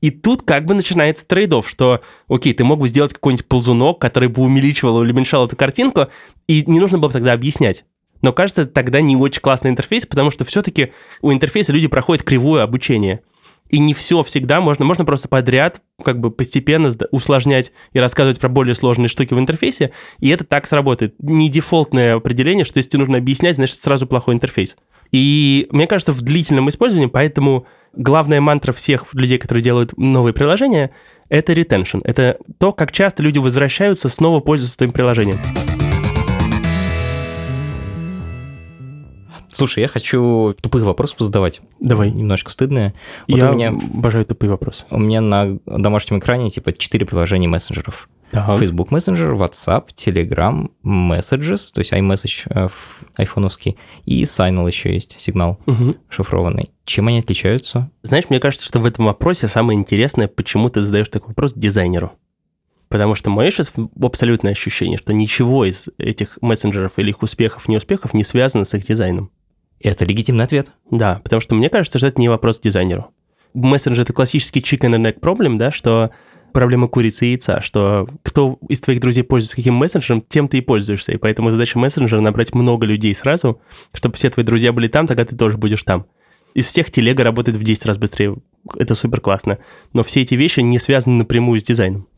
и 0.00 0.10
тут 0.10 0.42
как 0.42 0.66
бы 0.66 0.74
начинается 0.74 1.26
трейдов, 1.26 1.68
что, 1.68 2.02
окей, 2.28 2.52
ты 2.52 2.62
мог 2.62 2.78
бы 2.78 2.88
сделать 2.88 3.14
какой-нибудь 3.14 3.46
ползунок, 3.46 3.98
который 3.98 4.28
бы 4.28 4.42
увеличивал 4.42 5.02
или 5.02 5.12
уменьшал 5.12 5.46
эту 5.46 5.56
картинку, 5.56 6.08
и 6.46 6.62
не 6.66 6.78
нужно 6.78 6.98
было 6.98 7.08
бы 7.08 7.14
тогда 7.14 7.32
объяснять. 7.32 7.84
Но 8.20 8.32
кажется, 8.32 8.66
тогда 8.66 9.00
не 9.00 9.16
очень 9.16 9.40
классный 9.40 9.70
интерфейс, 9.70 10.06
потому 10.06 10.30
что 10.30 10.44
все-таки 10.44 10.92
у 11.20 11.32
интерфейса 11.32 11.72
люди 11.72 11.88
проходят 11.88 12.22
кривое 12.22 12.62
обучение. 12.62 13.20
И 13.70 13.78
не 13.78 13.94
все 13.94 14.22
всегда 14.22 14.60
можно, 14.60 14.84
можно 14.84 15.04
просто 15.04 15.28
подряд, 15.28 15.80
как 16.04 16.20
бы 16.20 16.30
постепенно 16.30 16.92
усложнять 17.10 17.72
и 17.92 17.98
рассказывать 17.98 18.38
про 18.38 18.48
более 18.48 18.74
сложные 18.74 19.08
штуки 19.08 19.34
в 19.34 19.38
интерфейсе, 19.38 19.92
и 20.20 20.28
это 20.28 20.44
так 20.44 20.66
сработает. 20.66 21.14
Не 21.18 21.48
дефолтное 21.48 22.14
определение, 22.14 22.64
что 22.64 22.78
если 22.78 22.90
тебе 22.90 23.00
нужно 23.00 23.18
объяснять, 23.18 23.56
значит, 23.56 23.82
сразу 23.82 24.06
плохой 24.06 24.34
интерфейс. 24.34 24.76
И 25.12 25.66
мне 25.70 25.86
кажется, 25.86 26.12
в 26.12 26.20
длительном 26.22 26.68
использовании, 26.68 27.06
поэтому 27.06 27.66
главная 27.92 28.40
мантра 28.40 28.72
всех 28.72 29.14
людей, 29.14 29.38
которые 29.38 29.62
делают 29.62 29.96
новые 29.96 30.34
приложения, 30.34 30.90
это 31.28 31.52
retention. 31.52 32.00
Это 32.04 32.38
то, 32.58 32.72
как 32.72 32.92
часто 32.92 33.22
люди 33.22 33.38
возвращаются 33.38 34.08
снова 34.08 34.40
пользоваться 34.40 34.78
твоим 34.78 34.92
приложением. 34.92 35.38
Слушай, 39.54 39.80
я 39.82 39.88
хочу 39.88 40.54
тупых 40.60 40.84
вопросов 40.84 41.16
задавать. 41.20 41.60
Давай. 41.80 42.10
Немножко 42.10 42.50
стыдные. 42.50 42.94
Вот 43.28 43.38
Я 43.38 43.50
у 43.50 43.54
меня, 43.54 43.68
обожаю 43.68 44.26
тупые 44.26 44.50
вопросы. 44.50 44.84
у 44.90 44.98
меня 44.98 45.20
на 45.20 45.58
домашнем 45.66 46.18
экране 46.18 46.50
типа 46.50 46.72
4 46.72 47.06
приложения 47.06 47.48
мессенджеров. 47.48 48.08
Facebook 48.32 48.90
Messenger, 48.90 49.36
WhatsApp, 49.38 49.90
Telegram, 49.94 50.68
Messages, 50.82 51.70
то 51.72 51.78
есть 51.80 51.92
iMessage 51.92 52.46
э, 52.50 52.66
в 52.68 53.04
айфоновский, 53.16 53.76
и 54.06 54.24
Signal 54.24 54.66
еще 54.66 54.92
есть, 54.92 55.20
сигнал 55.20 55.60
Мгм. 55.66 55.94
шифрованный. 56.08 56.70
Чем 56.84 57.06
они 57.06 57.20
отличаются? 57.20 57.90
Знаешь, 58.02 58.24
мне 58.30 58.40
кажется, 58.40 58.66
что 58.66 58.80
в 58.80 58.86
этом 58.86 59.04
вопросе 59.04 59.46
самое 59.46 59.78
интересное, 59.78 60.26
почему 60.26 60.68
ты 60.68 60.80
задаешь 60.80 61.08
такой 61.10 61.28
вопрос 61.28 61.52
дизайнеру. 61.54 62.10
Потому 62.88 63.14
что 63.14 63.30
мое 63.30 63.50
сейчас 63.50 63.72
абсолютное 64.02 64.50
ощущение, 64.52 64.98
что 64.98 65.12
ничего 65.12 65.64
из 65.64 65.88
этих 65.98 66.38
мессенджеров 66.40 66.98
или 66.98 67.10
их 67.10 67.22
успехов, 67.22 67.68
неуспехов 67.68 68.14
не 68.14 68.24
связано 68.24 68.64
с 68.64 68.74
их 68.74 68.84
дизайном. 68.84 69.30
Это 69.84 70.06
легитимный 70.06 70.44
ответ. 70.44 70.72
Да, 70.90 71.20
потому 71.22 71.40
что 71.40 71.54
мне 71.54 71.68
кажется, 71.68 71.98
что 71.98 72.08
это 72.08 72.20
не 72.20 72.30
вопрос 72.30 72.58
дизайнеру. 72.58 73.10
Мессенджер— 73.52 74.02
это 74.04 74.14
классический 74.14 74.60
chicken 74.60 74.96
and 74.96 75.04
egg 75.04 75.20
problem, 75.20 75.58
да, 75.58 75.70
что 75.70 76.10
проблема 76.52 76.88
курицы 76.88 77.26
и 77.26 77.30
яйца, 77.32 77.60
что 77.60 78.08
кто 78.22 78.58
из 78.68 78.80
твоих 78.80 79.00
друзей 79.00 79.24
пользуется 79.24 79.56
каким 79.56 79.74
мессенджером, 79.74 80.22
тем 80.26 80.48
ты 80.48 80.58
и 80.58 80.60
пользуешься. 80.62 81.12
И 81.12 81.18
поэтому 81.18 81.50
задача 81.50 81.78
мессенджера— 81.78 82.20
набрать 82.22 82.54
много 82.54 82.86
людей 82.86 83.14
сразу, 83.14 83.60
чтобы 83.92 84.14
все 84.14 84.30
твои 84.30 84.44
друзья 84.44 84.72
были 84.72 84.88
там, 84.88 85.06
тогда 85.06 85.26
ты 85.26 85.36
тоже 85.36 85.58
будешь 85.58 85.82
там. 85.82 86.06
Из 86.54 86.66
всех 86.66 86.90
телега 86.90 87.22
работает 87.22 87.58
в 87.58 87.62
10 87.62 87.84
раз 87.84 87.98
быстрее. 87.98 88.36
Это 88.76 88.94
супер 88.94 89.20
классно. 89.20 89.58
Но 89.92 90.02
все 90.02 90.22
эти 90.22 90.34
вещи 90.34 90.60
не 90.60 90.78
связаны 90.78 91.16
напрямую 91.16 91.60
с 91.60 91.64
дизайном. 91.64 92.08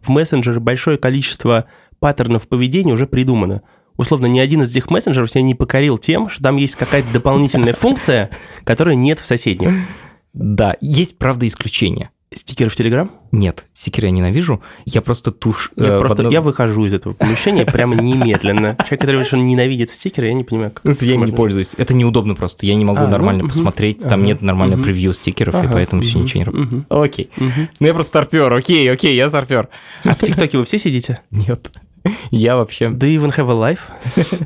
В 0.00 0.08
мессенджере 0.08 0.58
большое 0.58 0.98
количество 0.98 1.66
паттернов 2.00 2.48
поведения 2.48 2.92
уже 2.92 3.06
придумано. 3.06 3.62
Условно, 3.96 4.26
ни 4.26 4.38
один 4.38 4.62
из 4.62 4.70
этих 4.70 4.90
мессенджеров 4.90 5.30
себя 5.30 5.42
не 5.42 5.54
покорил 5.54 5.98
тем, 5.98 6.28
что 6.28 6.42
там 6.42 6.56
есть 6.56 6.76
какая-то 6.76 7.12
дополнительная 7.12 7.74
функция, 7.74 8.30
которой 8.64 8.96
нет 8.96 9.18
в 9.20 9.26
соседнем. 9.26 9.86
Да, 10.32 10.76
есть, 10.80 11.18
правда, 11.18 11.46
исключения. 11.46 12.10
Стикеры 12.34 12.70
в 12.70 12.76
Телеграм? 12.76 13.10
Нет, 13.30 13.66
стикеры 13.74 14.06
я 14.06 14.10
ненавижу. 14.10 14.62
Я 14.86 15.02
просто 15.02 15.32
тушь... 15.32 15.70
Я 15.76 15.96
э, 15.96 15.98
просто 15.98 16.22
одно- 16.22 16.30
я 16.32 16.40
выхожу 16.40 16.86
из 16.86 16.94
этого 16.94 17.12
помещения 17.12 17.66
прямо 17.66 17.94
немедленно. 17.94 18.74
Человек, 18.76 19.00
который 19.00 19.10
говорит, 19.10 19.26
что 19.26 19.36
он 19.36 19.46
ненавидит 19.46 19.90
стикеры, 19.90 20.28
я 20.28 20.32
не 20.32 20.42
понимаю, 20.44 20.70
как 20.70 20.82
Ну, 20.84 20.92
Я 21.02 21.16
не 21.16 21.32
пользуюсь. 21.32 21.74
Это 21.76 21.92
неудобно 21.92 22.34
просто. 22.34 22.64
Я 22.64 22.74
не 22.74 22.86
могу 22.86 23.00
А, 23.00 23.04
ну, 23.04 23.10
нормально 23.10 23.46
посмотреть. 23.46 23.98
Там 24.00 24.20
Ага, 24.20 24.22
нет 24.28 24.40
нормального 24.40 24.82
превью 24.82 25.12
стикеров, 25.12 25.62
и 25.62 25.68
поэтому 25.70 26.00
все 26.00 26.18
ничего 26.18 26.38
не 26.38 26.44
работает. 26.44 26.84
Окей. 26.88 27.30
Ну 27.36 27.86
я 27.86 27.92
просто 27.92 28.08
старпер. 28.08 28.50
Окей, 28.50 28.90
окей, 28.90 29.14
я 29.14 29.28
старпер. 29.28 29.68
А 30.04 30.14
в 30.14 30.18
ТикТоке 30.20 30.56
вы 30.56 30.64
все 30.64 30.78
сидите? 30.78 31.20
Нет. 31.30 31.70
Я 32.30 32.56
вообще... 32.56 32.86
Do 32.86 33.06
you 33.06 33.20
even 33.20 33.34
have 33.36 33.50
a 33.50 33.76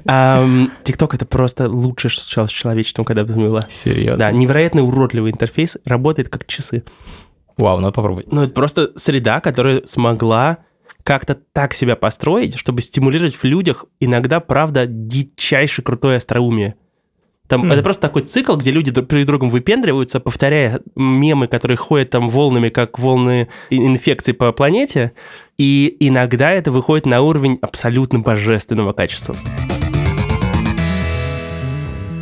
life? 0.07 0.71
ТикТок 0.85 1.15
это 1.15 1.27
просто 1.27 1.69
лучшее, 1.69 2.11
что 2.11 2.23
случалось 2.23 2.51
с 2.51 2.55
человечеством, 2.55 3.05
когда 3.05 3.25
бы 3.25 3.35
было. 3.35 3.67
Серьезно? 3.69 4.19
Да, 4.19 4.31
невероятно 4.33 4.83
уродливый 4.83 5.33
интерфейс, 5.33 5.77
работает 5.85 6.29
как 6.29 6.47
часы. 6.47 6.85
Вау, 7.57 7.81
надо 7.81 7.93
попробовать. 7.93 8.31
Ну, 8.31 8.43
это 8.43 8.53
просто 8.53 8.93
среда, 8.97 9.41
которая 9.41 9.83
смогла 9.87 10.59
как-то 11.03 11.37
так 11.53 11.73
себя 11.73 11.97
построить, 11.97 12.59
чтобы 12.59 12.83
стимулировать 12.83 13.37
в 13.37 13.45
людях 13.45 13.85
иногда, 14.01 14.41
правда, 14.41 14.87
дичайше 14.87 15.83
крутое 15.83 16.17
остроумие. 16.17 16.75
Там 17.49 17.65
mm. 17.65 17.73
это 17.73 17.83
просто 17.83 18.03
такой 18.03 18.23
цикл, 18.23 18.57
где 18.57 18.71
люди 18.71 18.91
друг 18.91 19.09
перед 19.09 19.27
другом 19.27 19.51
выпендриваются, 19.51 20.21
повторяя 20.21 20.81
мемы, 20.95 21.47
которые 21.47 21.77
ходят 21.77 22.11
там 22.11 22.29
волнами, 22.29 22.69
как 22.71 22.99
волны 22.99 23.49
инфекции 23.71 24.33
по 24.33 24.51
планете, 24.53 25.13
и 25.57 25.97
иногда 26.01 26.51
это 26.53 26.73
выходит 26.73 27.07
на 27.07 27.23
уровень 27.23 27.59
абсолютно 27.63 28.19
божественного 28.19 28.93
качества. 28.93 29.37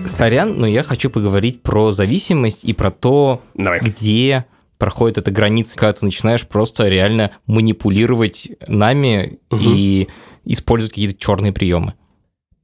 Сорян, 0.07 0.59
но 0.59 0.67
я 0.67 0.83
хочу 0.83 1.09
поговорить 1.09 1.63
про 1.63 1.91
зависимость 1.91 2.65
и 2.65 2.75
про 2.75 2.91
то, 2.91 3.43
Давай. 3.55 3.81
где 3.81 4.45
проходит 4.79 5.19
эта 5.19 5.31
граница, 5.31 5.77
когда 5.79 5.95
ты 5.95 6.05
начинаешь 6.05 6.47
просто 6.47 6.89
реально 6.89 7.31
манипулировать 7.47 8.51
нами 8.69 9.39
угу. 9.51 9.63
и 9.63 10.09
использовать 10.45 10.93
какие-то 10.93 11.19
черные 11.19 11.53
приемы. 11.53 11.95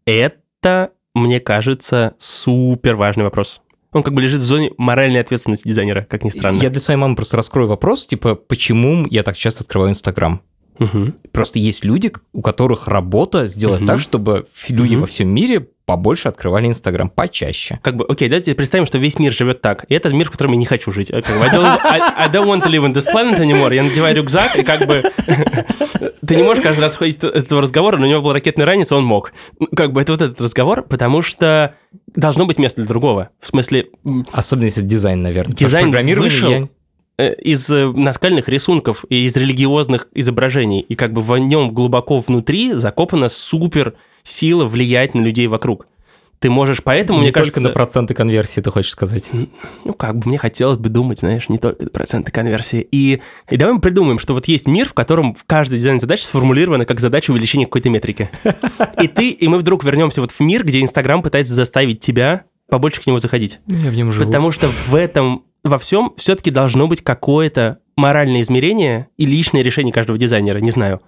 Это 0.05 0.90
мне 1.14 1.40
кажется, 1.40 2.14
супер 2.18 2.96
важный 2.96 3.25
вопрос. 3.25 3.61
Он 3.92 4.03
как 4.03 4.14
бы 4.14 4.23
лежит 4.23 4.40
в 4.40 4.44
зоне 4.44 4.70
моральной 4.79 5.20
ответственности 5.20 5.66
дизайнера, 5.66 6.07
как 6.09 6.23
ни 6.23 6.31
странно. 6.31 6.61
Я 6.61 6.70
для 6.70 6.81
своей 6.81 6.99
мамы 6.99 7.16
просто 7.16 7.37
раскрою 7.37 7.68
вопрос, 7.68 8.07
типа, 8.07 8.37
почему 8.37 9.07
я 9.11 9.25
так 9.25 9.37
часто 9.37 9.64
открываю 9.64 9.90
Инстаграм? 9.90 10.42
Угу. 10.81 11.12
Просто 11.31 11.59
есть 11.59 11.85
люди, 11.85 12.12
у 12.33 12.40
которых 12.40 12.88
работа 12.88 13.47
сделать 13.47 13.83
угу. 13.83 13.87
так, 13.87 14.01
чтобы 14.01 14.47
люди 14.69 14.95
угу. 14.95 15.03
во 15.03 15.07
всем 15.07 15.29
мире 15.29 15.69
побольше 15.85 16.29
открывали 16.29 16.69
Инстаграм, 16.69 17.09
почаще. 17.09 17.81
Как 17.83 17.97
бы, 17.97 18.05
окей, 18.09 18.29
давайте 18.29 18.55
представим, 18.55 18.87
что 18.87 18.99
весь 18.99 19.19
мир 19.19 19.33
живет 19.33 19.61
так. 19.61 19.85
И 19.88 19.95
это 19.95 20.09
мир, 20.11 20.29
в 20.29 20.31
котором 20.31 20.53
я 20.53 20.59
не 20.59 20.64
хочу 20.64 20.93
жить. 20.93 21.11
I 21.11 21.21
don't, 21.21 21.81
I, 21.83 22.01
I 22.16 22.29
don't 22.31 22.47
want 22.47 22.62
to 22.62 22.71
live 22.71 22.85
on 22.85 22.95
this 22.95 23.07
planet 23.12 23.40
anymore. 23.40 23.75
Я 23.75 23.83
надеваю 23.83 24.14
рюкзак, 24.14 24.57
и 24.57 24.62
как 24.62 24.87
бы... 24.87 25.03
Ты 26.27 26.37
не 26.37 26.45
можешь 26.45 26.62
каждый 26.62 26.81
раз 26.81 26.97
ходить 26.97 27.23
от 27.25 27.35
этого 27.35 27.61
разговора, 27.61 27.97
но 27.97 28.07
у 28.07 28.09
него 28.09 28.23
был 28.23 28.33
ракетный 28.33 28.64
ранец, 28.64 28.93
он 28.93 29.05
мог. 29.05 29.33
Как 29.75 29.93
бы 29.93 30.01
это 30.01 30.12
вот 30.12 30.23
этот 30.23 30.40
разговор, 30.40 30.83
потому 30.83 31.23
что 31.23 31.75
должно 32.14 32.47
быть 32.47 32.59
место 32.59 32.83
для 32.83 32.88
другого. 32.88 33.31
В 33.40 33.49
смысле... 33.49 33.88
Особенно 34.31 34.66
если 34.66 34.83
дизайн, 34.83 35.23
наверное. 35.23 35.57
Дизайн 35.57 35.90
вышел... 36.16 36.51
Я 36.51 36.69
из 37.29 37.69
э, 37.71 37.91
наскальных 37.91 38.49
рисунков 38.49 39.05
и 39.09 39.27
из 39.27 39.37
религиозных 39.37 40.09
изображений, 40.15 40.81
и 40.81 40.95
как 40.95 41.13
бы 41.13 41.23
в 41.23 41.37
нем 41.39 41.73
глубоко 41.73 42.19
внутри 42.19 42.73
закопана 42.73 43.29
супер 43.29 43.95
сила 44.23 44.65
влиять 44.65 45.15
на 45.15 45.21
людей 45.21 45.47
вокруг. 45.47 45.87
Ты 46.41 46.49
можешь 46.49 46.83
поэтому, 46.83 47.19
не 47.19 47.25
мне 47.25 47.33
только 47.33 47.51
кажется... 47.51 47.61
на 47.61 47.69
проценты 47.69 48.15
конверсии, 48.15 48.63
ты 48.63 48.71
хочешь 48.71 48.93
сказать. 48.93 49.31
Ну, 49.85 49.93
как 49.93 50.17
бы 50.17 50.29
мне 50.29 50.39
хотелось 50.39 50.79
бы 50.79 50.89
думать, 50.89 51.19
знаешь, 51.19 51.51
не 51.51 51.59
только 51.59 51.85
на 51.85 51.91
проценты 51.91 52.33
конверсии. 52.33 52.81
И, 52.91 53.21
и 53.51 53.57
давай 53.59 53.75
мы 53.75 53.81
придумаем, 53.83 54.19
что 54.19 54.33
вот 54.33 54.47
есть 54.47 54.67
мир, 54.67 54.89
в 54.89 54.95
котором 54.95 55.37
каждая 55.47 55.79
дизайн-задача 55.79 56.25
сформулирована 56.25 56.87
как 56.87 56.99
задача 56.99 57.31
увеличения 57.31 57.67
какой-то 57.67 57.91
метрики. 57.91 58.31
И 59.03 59.07
ты, 59.07 59.31
и 59.31 59.49
мы 59.49 59.59
вдруг 59.59 59.85
вернемся 59.85 60.23
вот 60.23 60.31
в 60.31 60.41
мир, 60.41 60.65
где 60.65 60.81
Инстаграм 60.81 61.23
пытается 61.23 61.53
заставить 61.53 62.01
тебя 62.01 62.45
побольше 62.71 63.03
к 63.03 63.07
нему 63.07 63.19
заходить. 63.19 63.61
Я 63.67 63.91
в 63.91 63.95
нем 63.95 64.11
живу. 64.11 64.25
Потому 64.25 64.51
что 64.51 64.69
в 64.89 64.95
этом, 64.95 65.45
во 65.62 65.79
всем 65.79 66.14
все-таки 66.16 66.51
должно 66.51 66.87
быть 66.88 67.03
какое-то 67.03 67.79
моральное 67.96 68.42
измерение 68.42 69.09
и 69.16 69.27
личное 69.27 69.62
решение 69.62 69.92
каждого 69.92 70.18
дизайнера, 70.18 70.59
не 70.59 70.70
знаю. 70.70 71.01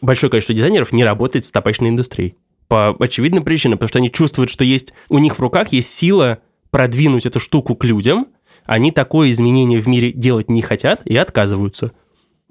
Большое 0.00 0.30
количество 0.30 0.54
дизайнеров 0.54 0.92
не 0.92 1.04
работает 1.04 1.44
с 1.44 1.50
топачной 1.50 1.90
индустрией 1.90 2.36
по 2.68 2.96
очевидным 2.98 3.44
причинам, 3.44 3.78
потому 3.78 3.88
что 3.88 3.98
они 3.98 4.10
чувствуют, 4.10 4.50
что 4.50 4.64
есть 4.64 4.92
у 5.08 5.18
них 5.18 5.36
в 5.36 5.40
руках 5.40 5.72
есть 5.72 5.92
сила 5.92 6.38
продвинуть 6.70 7.26
эту 7.26 7.40
штуку 7.40 7.74
к 7.74 7.84
людям, 7.84 8.28
они 8.64 8.92
такое 8.92 9.32
изменение 9.32 9.80
в 9.80 9.88
мире 9.88 10.12
делать 10.12 10.48
не 10.48 10.62
хотят 10.62 11.04
и 11.04 11.16
отказываются. 11.16 11.92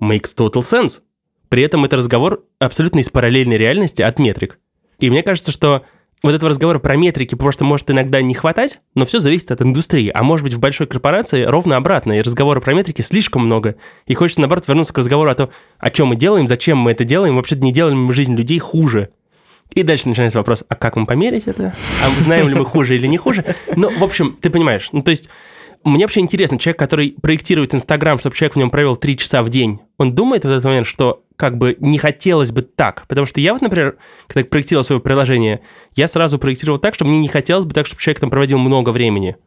Makes 0.01 0.35
total 0.35 0.61
sense. 0.61 0.99
При 1.47 1.63
этом 1.63 1.85
это 1.85 1.95
разговор 1.95 2.43
абсолютно 2.59 2.99
из 2.99 3.09
параллельной 3.09 3.57
реальности 3.57 4.01
от 4.01 4.19
метрик. 4.19 4.59
И 4.99 5.09
мне 5.09 5.23
кажется, 5.23 5.51
что 5.51 5.83
вот 6.21 6.33
этого 6.33 6.49
разговора 6.49 6.79
про 6.79 6.95
метрики 6.95 7.35
просто 7.35 7.63
может 7.63 7.89
иногда 7.91 8.21
не 8.21 8.33
хватать, 8.33 8.81
но 8.93 9.05
все 9.05 9.19
зависит 9.19 9.51
от 9.51 9.61
индустрии. 9.61 10.11
А 10.13 10.23
может 10.23 10.43
быть, 10.43 10.53
в 10.53 10.59
большой 10.59 10.87
корпорации 10.87 11.43
ровно 11.43 11.77
обратно, 11.77 12.17
и 12.17 12.21
разговора 12.21 12.59
про 12.59 12.73
метрики 12.73 13.01
слишком 13.01 13.45
много. 13.45 13.75
И 14.05 14.13
хочется, 14.13 14.41
наоборот, 14.41 14.67
вернуться 14.67 14.93
к 14.93 14.97
разговору 14.97 15.29
о 15.29 15.35
том, 15.35 15.49
о 15.77 15.89
чем 15.89 16.07
мы 16.07 16.15
делаем, 16.15 16.47
зачем 16.47 16.77
мы 16.77 16.91
это 16.91 17.03
делаем, 17.03 17.35
вообще 17.35 17.55
не 17.55 17.71
делаем 17.71 18.01
мы 18.03 18.13
жизнь 18.13 18.35
людей 18.35 18.59
хуже. 18.59 19.09
И 19.73 19.83
дальше 19.83 20.09
начинается 20.09 20.39
вопрос, 20.39 20.63
а 20.67 20.75
как 20.75 20.95
мы 20.95 21.05
померить 21.05 21.47
это? 21.47 21.75
А 22.03 22.21
знаем 22.21 22.49
ли 22.49 22.55
мы 22.55 22.65
хуже 22.65 22.95
или 22.95 23.07
не 23.07 23.17
хуже? 23.17 23.45
Ну, 23.75 23.89
в 23.89 24.03
общем, 24.03 24.35
ты 24.41 24.49
понимаешь, 24.49 24.89
ну, 24.91 25.03
то 25.03 25.11
есть 25.11 25.29
мне 25.83 26.05
вообще 26.05 26.19
интересно, 26.19 26.59
человек, 26.59 26.79
который 26.79 27.15
проектирует 27.21 27.73
Инстаграм, 27.73 28.19
чтобы 28.19 28.35
человек 28.35 28.55
в 28.55 28.59
нем 28.59 28.69
провел 28.69 28.95
три 28.95 29.17
часа 29.17 29.43
в 29.43 29.49
день, 29.49 29.79
он 29.97 30.13
думает 30.13 30.43
в 30.43 30.49
этот 30.49 30.63
момент, 30.63 30.87
что 30.87 31.23
как 31.35 31.57
бы 31.57 31.77
не 31.79 31.97
хотелось 31.97 32.51
бы 32.51 32.61
так. 32.61 33.05
Потому 33.07 33.25
что 33.25 33.39
я 33.39 33.53
вот, 33.53 33.61
например, 33.61 33.97
когда 34.27 34.47
проектировал 34.47 34.83
свое 34.83 35.01
приложение, 35.01 35.61
я 35.95 36.07
сразу 36.07 36.37
проектировал 36.37 36.79
так, 36.79 36.95
что 36.95 37.05
мне 37.05 37.19
не 37.19 37.29
хотелось 37.29 37.65
бы 37.65 37.73
так, 37.73 37.85
чтобы 37.85 38.01
человек 38.01 38.19
там 38.19 38.29
проводил 38.29 38.57
много 38.57 38.89
времени. 38.89 39.37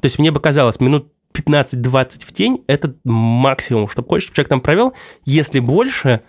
То 0.00 0.06
есть 0.06 0.18
мне 0.18 0.30
бы 0.30 0.40
казалось, 0.40 0.80
минут 0.80 1.12
15-20 1.34 2.24
в 2.24 2.32
день– 2.32 2.64
это 2.66 2.94
максимум, 3.04 3.88
чтобы 3.88 4.08
хочешь, 4.08 4.24
чтобы 4.24 4.36
человек 4.36 4.48
там 4.48 4.60
провел. 4.60 4.94
Если 5.24 5.60
больше, 5.60 6.22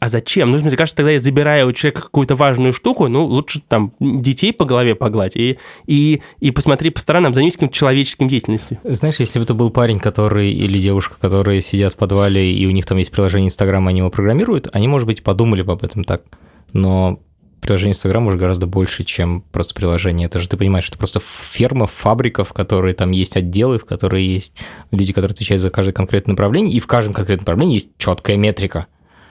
а 0.00 0.08
зачем? 0.08 0.50
Ну, 0.50 0.58
мне 0.58 0.76
кажется, 0.76 0.96
тогда 0.96 1.12
я 1.12 1.18
забираю 1.18 1.68
у 1.68 1.72
человека 1.72 2.02
какую-то 2.02 2.34
важную 2.34 2.72
штуку, 2.72 3.08
ну, 3.08 3.24
лучше 3.24 3.60
там 3.66 3.92
детей 4.00 4.52
по 4.52 4.64
голове 4.64 4.94
погладь 4.94 5.36
и, 5.36 5.58
и, 5.86 6.22
и 6.40 6.50
посмотри 6.50 6.90
по 6.90 7.00
сторонам, 7.00 7.34
займись 7.34 7.54
каким-то 7.54 7.74
человеческим 7.74 8.28
деятельностью. 8.28 8.78
Знаешь, 8.84 9.16
если 9.20 9.38
бы 9.38 9.44
это 9.44 9.54
был 9.54 9.70
парень, 9.70 9.98
который 9.98 10.52
или 10.52 10.78
девушка, 10.78 11.16
которые 11.20 11.60
сидят 11.60 11.94
в 11.94 11.96
подвале, 11.96 12.52
и 12.52 12.66
у 12.66 12.70
них 12.70 12.86
там 12.86 12.98
есть 12.98 13.10
приложение 13.10 13.48
Инстаграма, 13.48 13.90
они 13.90 13.98
его 13.98 14.10
программируют, 14.10 14.68
они, 14.72 14.88
может 14.88 15.06
быть, 15.06 15.22
подумали 15.22 15.62
бы 15.62 15.72
об 15.72 15.84
этом 15.84 16.04
так. 16.04 16.22
Но 16.72 17.20
приложение 17.64 17.92
Инстаграм 17.92 18.26
уже 18.26 18.36
гораздо 18.36 18.66
больше, 18.66 19.04
чем 19.04 19.40
просто 19.40 19.74
приложение. 19.74 20.26
Это 20.26 20.38
же 20.38 20.48
ты 20.48 20.56
понимаешь, 20.58 20.86
это 20.88 20.98
просто 20.98 21.20
ферма, 21.50 21.86
фабрика, 21.86 22.44
в 22.44 22.52
которой 22.52 22.92
там 22.92 23.10
есть 23.10 23.36
отделы, 23.38 23.78
в 23.78 23.86
которые 23.86 24.34
есть 24.34 24.58
люди, 24.90 25.14
которые 25.14 25.32
отвечают 25.32 25.62
за 25.62 25.70
каждое 25.70 25.92
конкретное 25.92 26.32
направление, 26.32 26.74
и 26.74 26.80
в 26.80 26.86
каждом 26.86 27.14
конкретном 27.14 27.44
направлении 27.44 27.76
есть 27.76 27.96
четкая 27.96 28.36
метрика. 28.36 28.86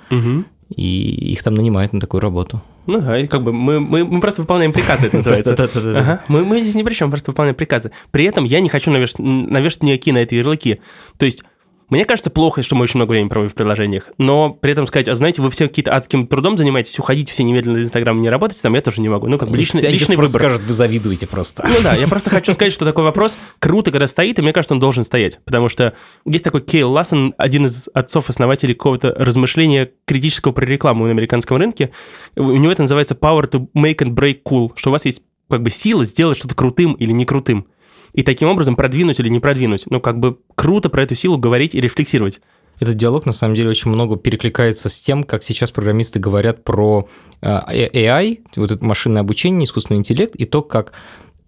Угу. 0.10 0.44
И 0.76 1.32
их 1.34 1.44
там 1.44 1.54
нанимают 1.56 1.94
на 1.94 2.00
такую 2.00 2.22
работу. 2.22 2.62
Ну 2.86 3.00
да, 3.00 3.18
и 3.18 3.28
как 3.28 3.44
бы 3.44 3.54
мы, 3.54 3.80
мы, 3.80 4.04
мы 4.04 4.20
просто 4.20 4.42
выполняем 4.42 4.74
приказы, 4.74 5.08
это 5.08 5.18
называется. 5.18 6.22
Мы, 6.28 6.44
мы 6.44 6.62
здесь 6.62 6.76
ни 6.76 6.84
при 6.84 6.94
чем, 6.94 7.10
просто 7.12 7.32
выполняем 7.32 7.56
приказы. 7.56 7.92
При 8.12 8.26
этом 8.26 8.44
я 8.44 8.60
не 8.60 8.68
хочу 8.68 8.92
навешать 8.92 9.84
никакие 9.84 10.14
на 10.14 10.18
это 10.18 10.36
ярлыки. 10.36 10.82
То 11.18 11.26
есть 11.26 11.46
мне 11.90 12.06
кажется 12.06 12.30
плохо, 12.30 12.64
что 12.64 12.76
мы 12.76 12.84
очень 12.84 12.98
много 12.98 13.12
времени 13.12 13.30
проводим 13.30 13.52
в 13.52 13.56
приложениях, 13.56 14.10
но 14.18 14.52
при 14.52 14.72
этом 14.72 14.86
сказать, 14.88 15.08
а 15.08 15.16
знаете, 15.16 15.42
вы 15.42 15.50
все 15.52 15.68
какие-то 15.68 15.96
адским 15.96 16.28
трудом 16.28 16.58
занимаетесь, 16.58 16.98
уходите 17.00 17.32
все 17.32 17.44
немедленно 17.44 17.78
из 17.78 17.86
Инстаграма, 17.86 18.22
не 18.22 18.30
работаете 18.30 18.62
там, 18.62 18.74
я 18.74 18.82
тоже 18.82 19.02
не 19.02 19.10
могу. 19.10 19.28
Ну, 19.28 19.38
как 19.38 19.50
бы 19.50 19.58
личный, 19.58 19.82
личный 19.82 20.16
выбор. 20.16 20.42
скажут, 20.42 20.62
вы 20.64 20.74
завидуете 20.74 21.28
просто. 21.28 21.68
Ну 21.68 21.76
да, 21.84 21.96
я 21.96 22.08
просто 22.08 22.30
хочу 22.30 22.54
сказать, 22.54 22.74
что 22.74 22.86
такой 22.86 23.04
вопрос 23.04 23.38
круто, 23.60 23.92
когда 23.92 24.08
стоит, 24.08 24.40
и 24.40 24.42
мне 24.42 24.54
кажется, 24.54 24.74
он 24.74 24.80
должен 24.80 25.04
стоять, 25.04 25.40
потому 25.46 25.70
что 25.70 25.94
есть 26.26 26.44
такой 26.44 26.62
Кейл 26.62 26.92
Лассен, 26.92 27.34
один 27.38 27.66
из 27.66 27.90
отцов-основателей 27.94 28.74
какого-то 28.74 29.14
размышления 29.18 29.92
критического 30.06 30.52
про 30.52 30.66
рекламу 30.66 31.06
на 31.06 31.12
американском 31.12 31.58
рынке. 31.58 31.92
У 32.36 32.44
него 32.44 32.72
это 32.72 32.84
называется 32.84 33.16
power 33.16 33.50
to 33.50 33.68
make 33.76 33.98
and 33.98 34.14
break 34.14 34.40
cool, 34.48 34.72
что 34.76 34.90
у 34.90 34.94
вас 34.94 35.06
есть 35.06 35.22
как 35.50 35.62
бы 35.62 35.70
сила 35.70 36.06
сделать 36.06 36.38
что-то 36.38 36.56
крутым 36.56 36.94
или 36.94 37.12
не 37.12 37.26
крутым 37.26 37.68
и 38.14 38.24
таким 38.24 38.48
образом 38.48 38.76
продвинуть 38.76 39.20
или 39.20 39.30
не 39.30 39.40
продвинуть. 39.40 39.86
Ну, 39.90 40.00
как 40.00 40.20
бы 40.20 40.38
круто 40.56 40.90
про 40.90 41.04
эту 41.04 41.16
силу 41.16 41.38
говорить 41.38 41.76
и 41.76 41.82
рефлексировать. 41.82 42.42
Этот 42.80 42.96
диалог, 42.96 43.26
на 43.26 43.34
самом 43.34 43.56
деле, 43.56 43.70
очень 43.70 43.92
много 43.92 44.18
перекликается 44.18 44.90
с 44.90 45.00
тем, 45.00 45.24
как 45.24 45.44
сейчас 45.44 45.72
программисты 45.72 46.20
говорят 46.20 46.64
про 46.64 47.08
а, 47.42 47.66
AI, 47.72 48.40
вот 48.56 48.72
это 48.72 48.84
машинное 48.84 49.22
обучение, 49.22 49.66
искусственный 49.66 50.00
интеллект, 50.00 50.36
и 50.36 50.46
то, 50.46 50.62
как 50.62 50.94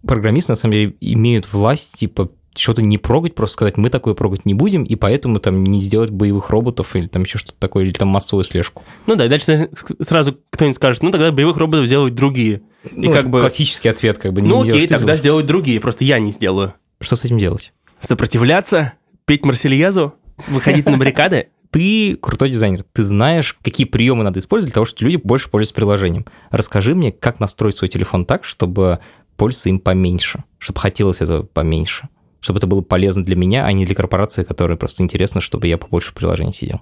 программисты, 0.05 0.51
на 0.51 0.55
самом 0.55 0.73
деле, 0.73 0.95
имеют 1.01 1.51
власть, 1.51 1.97
типа, 1.97 2.29
что-то 2.55 2.81
не 2.81 2.97
прогать, 2.97 3.35
просто 3.35 3.53
сказать, 3.53 3.77
мы 3.77 3.89
такое 3.89 4.13
прогать 4.13 4.45
не 4.45 4.53
будем, 4.53 4.83
и 4.83 4.95
поэтому 4.95 5.39
там 5.39 5.63
не 5.63 5.81
сделать 5.81 6.11
боевых 6.11 6.49
роботов 6.49 6.95
или 6.95 7.07
там 7.07 7.23
еще 7.23 7.37
что-то 7.37 7.59
такое, 7.59 7.85
или 7.85 7.91
там 7.91 8.07
массовую 8.07 8.43
слежку. 8.43 8.83
Ну 9.07 9.15
да, 9.15 9.25
и 9.25 9.29
дальше 9.29 9.69
сразу 9.99 10.37
кто-нибудь 10.51 10.75
скажет, 10.75 11.03
ну 11.03 11.11
тогда 11.11 11.31
боевых 11.31 11.57
роботов 11.57 11.85
сделают 11.85 12.15
другие. 12.15 12.61
И 12.91 13.07
ну, 13.07 13.13
как 13.13 13.29
бы... 13.29 13.39
Классический 13.39 13.89
ответ, 13.89 14.17
как 14.17 14.33
бы 14.33 14.41
не 14.41 14.49
Ну 14.49 14.61
окей, 14.61 14.87
тогда 14.87 15.15
сделают 15.15 15.47
другие, 15.47 15.79
просто 15.79 16.03
я 16.03 16.19
не 16.19 16.31
сделаю. 16.31 16.73
Что 17.01 17.15
с 17.15 17.25
этим 17.25 17.37
делать? 17.37 17.73
Сопротивляться, 17.99 18.93
петь 19.25 19.45
Марсельязу, 19.45 20.15
выходить 20.47 20.85
на 20.85 20.97
баррикады. 20.97 21.47
Ты 21.71 22.15
крутой 22.15 22.51
дизайнер, 22.51 22.83
ты 22.93 23.03
знаешь, 23.03 23.57
какие 23.61 23.85
приемы 23.85 24.23
надо 24.23 24.39
использовать 24.39 24.71
для 24.71 24.75
того, 24.75 24.85
чтобы 24.85 25.11
люди 25.11 25.21
больше 25.21 25.49
пользуются 25.49 25.75
приложением. 25.75 26.25
Расскажи 26.49 26.95
мне, 26.95 27.11
как 27.11 27.41
настроить 27.41 27.75
свой 27.75 27.89
телефон 27.89 28.25
так, 28.25 28.45
чтобы 28.45 28.99
пользоваться 29.35 29.67
им 29.67 29.79
поменьше, 29.79 30.45
чтобы 30.57 30.79
хотелось 30.79 31.19
этого 31.19 31.43
поменьше, 31.43 32.07
чтобы 32.39 32.59
это 32.59 32.67
было 32.67 32.79
полезно 32.79 33.25
для 33.25 33.35
меня, 33.35 33.65
а 33.65 33.73
не 33.73 33.85
для 33.85 33.93
корпорации, 33.93 34.43
которой 34.43 34.77
просто 34.77 35.03
интересно, 35.03 35.41
чтобы 35.41 35.67
я 35.67 35.77
побольше 35.77 36.11
в 36.11 36.13
приложении 36.13 36.53
сидел. 36.53 36.79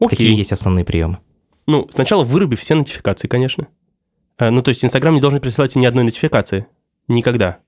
Окей. 0.00 0.08
Какие 0.08 0.36
есть 0.36 0.52
основные 0.52 0.84
приемы? 0.84 1.18
Ну, 1.66 1.88
сначала 1.94 2.24
выруби 2.24 2.56
все 2.56 2.74
нотификации, 2.74 3.28
конечно. 3.28 3.68
Э, 4.38 4.50
ну, 4.50 4.62
то 4.62 4.70
есть 4.70 4.84
Инстаграм 4.84 5.14
не 5.14 5.20
должен 5.20 5.40
присылать 5.40 5.76
ни 5.76 5.86
одной 5.86 6.04
нотификации. 6.04 6.66
Никогда. 7.08 7.58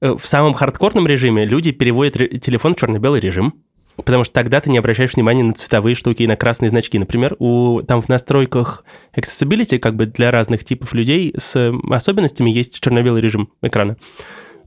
Э, 0.00 0.14
в 0.14 0.26
самом 0.26 0.54
хардкорном 0.54 1.06
режиме 1.06 1.44
люди 1.44 1.72
переводят 1.72 2.14
телефон 2.40 2.74
в 2.74 2.78
черно-белый 2.78 3.20
режим, 3.20 3.62
потому 3.96 4.24
что 4.24 4.34
тогда 4.34 4.60
ты 4.60 4.70
не 4.70 4.78
обращаешь 4.78 5.14
внимания 5.14 5.42
на 5.42 5.54
цветовые 5.54 5.94
штуки 5.94 6.22
и 6.22 6.26
на 6.26 6.36
красные 6.36 6.70
значки. 6.70 6.98
Например, 6.98 7.36
у, 7.38 7.82
там 7.82 8.02
в 8.02 8.08
настройках 8.08 8.84
accessibility, 9.16 9.78
как 9.78 9.96
бы 9.96 10.06
для 10.06 10.30
разных 10.30 10.64
типов 10.64 10.94
людей 10.94 11.34
с 11.36 11.72
особенностями, 11.90 12.50
есть 12.50 12.80
черно-белый 12.80 13.22
режим 13.22 13.50
экрана. 13.62 13.96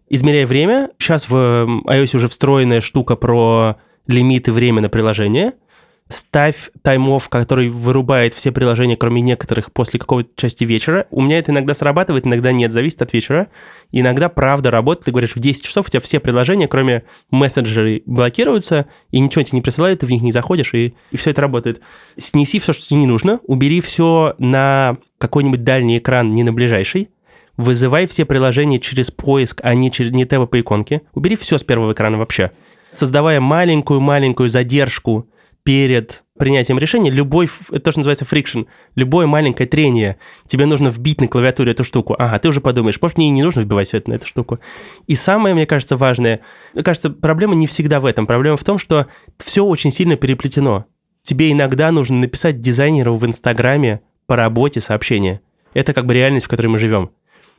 измеряй 0.10 0.46
время. 0.46 0.90
Сейчас 0.98 1.30
в 1.30 1.34
iOS 1.36 2.16
уже 2.16 2.28
встроенная 2.28 2.82
штука 2.82 3.16
про 3.16 3.78
лимиты 4.08 4.52
время 4.52 4.82
на 4.82 4.90
приложение– 4.90 5.54
ставь 6.10 6.72
time 6.84 7.06
off, 7.06 7.28
который 7.30 7.70
вырубает 7.70 8.34
все 8.34 8.52
приложения, 8.52 8.96
кроме 8.96 9.22
некоторых, 9.22 9.72
после 9.72 10.00
какой-то 10.00 10.30
части 10.36 10.64
вечера. 10.64 11.08
У 11.12 11.22
меня 11.22 11.40
это 11.40 11.52
иногда 11.52 11.74
срабатывает, 11.74 12.26
иногда 12.26 12.52
нет, 12.52 12.72
зависит 12.72 13.02
от 13.02 13.14
вечера. 13.14 13.48
Иногда 13.92 14.30
правда 14.30 14.72
работает, 14.72 15.06
ты 15.06 15.12
говоришь, 15.12 15.36
в 15.36 15.40
10 15.40 15.64
часов 15.64 15.88
у 15.88 15.90
тебя 15.90 16.00
все 16.00 16.20
приложения, 16.20 16.68
кроме 16.68 17.04
мессенджеры, 17.32 18.04
блокируются, 18.06 18.88
и 19.12 19.20
ничего 19.20 19.44
тебе 19.44 19.58
не 19.58 19.62
присылают, 19.62 20.00
ты 20.00 20.06
в 20.06 20.12
них 20.12 20.22
не 20.22 20.32
заходишь, 20.32 20.74
и, 20.74 20.96
и 21.12 21.18
все 21.18 21.32
это 21.32 21.42
работает. 21.42 21.82
Снеси 22.18 22.60
все, 22.60 22.74
что 22.74 22.88
тебе 22.88 23.02
не 23.02 23.08
нужно, 23.08 23.40
убери 23.44 23.82
все 23.82 24.36
на 24.38 24.98
какой-нибудь 25.18 25.64
дальний 25.64 25.98
экран, 25.98 26.34
не 26.34 26.44
на 26.44 26.54
ближайший, 26.54 27.10
вызывай 27.58 28.08
все 28.08 28.24
приложения 28.24 28.80
через 28.80 29.12
поиск, 29.12 29.60
а 29.64 29.74
не, 29.74 29.92
через, 29.92 30.12
не 30.12 30.26
тэбы 30.26 30.48
по 30.48 30.60
иконке. 30.60 31.02
Убери 31.14 31.36
все 31.36 31.58
с 31.58 31.64
первого 31.64 31.94
экрана 31.94 32.18
вообще. 32.18 32.52
Создавая 32.90 33.42
маленькую-маленькую 33.42 34.50
задержку 34.50 35.28
перед 35.68 36.24
принятием 36.40 36.80
решения, 36.80 37.12
любой, 37.12 37.50
это 37.72 37.82
то, 37.82 37.92
что 37.92 38.00
называется 38.00 38.24
friction, 38.24 38.68
любое 38.96 39.28
маленькое 39.28 39.68
трение, 39.68 40.16
тебе 40.46 40.66
нужно 40.66 40.88
вбить 40.88 41.20
на 41.20 41.28
клавиатуре 41.28 41.74
эту 41.74 41.84
штуку. 41.84 42.16
Ага, 42.18 42.40
ты 42.40 42.48
уже 42.48 42.62
подумаешь, 42.62 43.02
может, 43.02 43.18
мне 43.18 43.28
и 43.28 43.32
не 43.32 43.44
нужно 43.44 43.60
вбивать 43.60 43.90
все 43.90 43.98
это 43.98 44.12
на 44.12 44.14
эту 44.14 44.26
штуку. 44.26 44.60
И 45.08 45.16
самое, 45.16 45.54
мне 45.54 45.66
кажется, 45.66 45.98
важное, 45.98 46.40
мне 46.74 46.84
кажется, 46.84 47.10
проблема 47.10 47.54
не 47.56 47.68
всегда 47.68 48.00
в 48.00 48.06
этом. 48.06 48.26
Проблема 48.26 48.56
в 48.56 48.64
том, 48.64 48.78
что 48.78 49.08
все 49.44 49.66
очень 49.66 49.92
сильно 49.92 50.16
переплетено. 50.16 50.86
Тебе 51.22 51.52
иногда 51.52 51.92
нужно 51.92 52.16
написать 52.16 52.62
дизайнеру 52.62 53.16
в 53.16 53.26
Инстаграме 53.26 54.00
по 54.26 54.38
работе 54.38 54.80
сообщение. 54.80 55.42
Это 55.74 55.94
как 55.94 56.06
бы 56.06 56.14
реальность, 56.14 56.46
в 56.46 56.50
которой 56.50 56.68
мы 56.68 56.78
живем. 56.78 57.12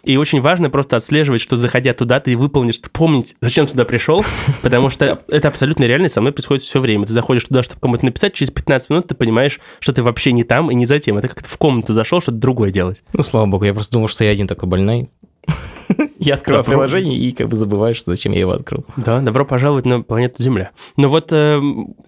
И 0.09 0.17
очень 0.17 0.41
важно 0.41 0.71
просто 0.71 0.97
отслеживать, 0.97 1.43
что 1.43 1.59
заходя 1.59 1.93
туда, 1.93 2.19
ты 2.19 2.35
выполнишь, 2.35 2.81
помнить, 2.81 3.37
зачем 3.43 3.69
сюда 3.69 3.85
пришел, 3.85 4.25
потому 4.63 4.89
что 4.89 5.21
это 5.29 5.49
абсолютно 5.49 5.85
реально, 5.85 6.09
со 6.09 6.23
мной 6.23 6.33
происходит 6.33 6.63
все 6.63 6.81
время. 6.81 7.05
Ты 7.07 7.13
заходишь 7.13 7.45
туда, 7.45 7.63
чтобы 7.63 7.83
кому-то 7.83 8.07
написать, 8.07 8.33
через 8.33 8.51
15 8.51 8.89
минут 8.89 9.09
ты 9.09 9.15
понимаешь, 9.15 9.61
что 9.81 9.93
ты 9.93 10.03
вообще 10.03 10.33
не 10.33 10.45
там 10.45 10.71
и 10.71 10.75
не 10.75 10.87
за 10.87 10.99
тем. 10.99 11.19
Это 11.19 11.29
как 11.29 11.43
то 11.43 11.49
в 11.51 11.59
комнату 11.59 11.93
зашел, 11.93 12.23
что-то 12.23 12.39
другое 12.39 12.71
делать. 12.71 13.03
Ну, 13.13 13.23
слава 13.23 13.45
богу, 13.45 13.67
я 13.67 13.75
просто 13.75 13.93
думал, 13.93 14.09
что 14.09 14.25
я 14.25 14.31
один 14.31 14.47
такой 14.47 14.67
больной. 14.67 15.11
Я 16.19 16.35
открываю 16.35 16.65
приложение 16.65 17.19
и 17.19 17.33
как 17.33 17.49
бы 17.49 17.57
забываю, 17.57 17.95
что 17.95 18.11
зачем 18.11 18.33
я 18.33 18.41
его 18.41 18.53
открыл. 18.53 18.85
Да, 18.97 19.21
добро 19.21 19.47
пожаловать 19.47 19.87
на 19.87 20.03
планету 20.03 20.43
Земля. 20.43 20.73
Но 20.97 21.09
вот 21.09 21.29
э, 21.33 21.61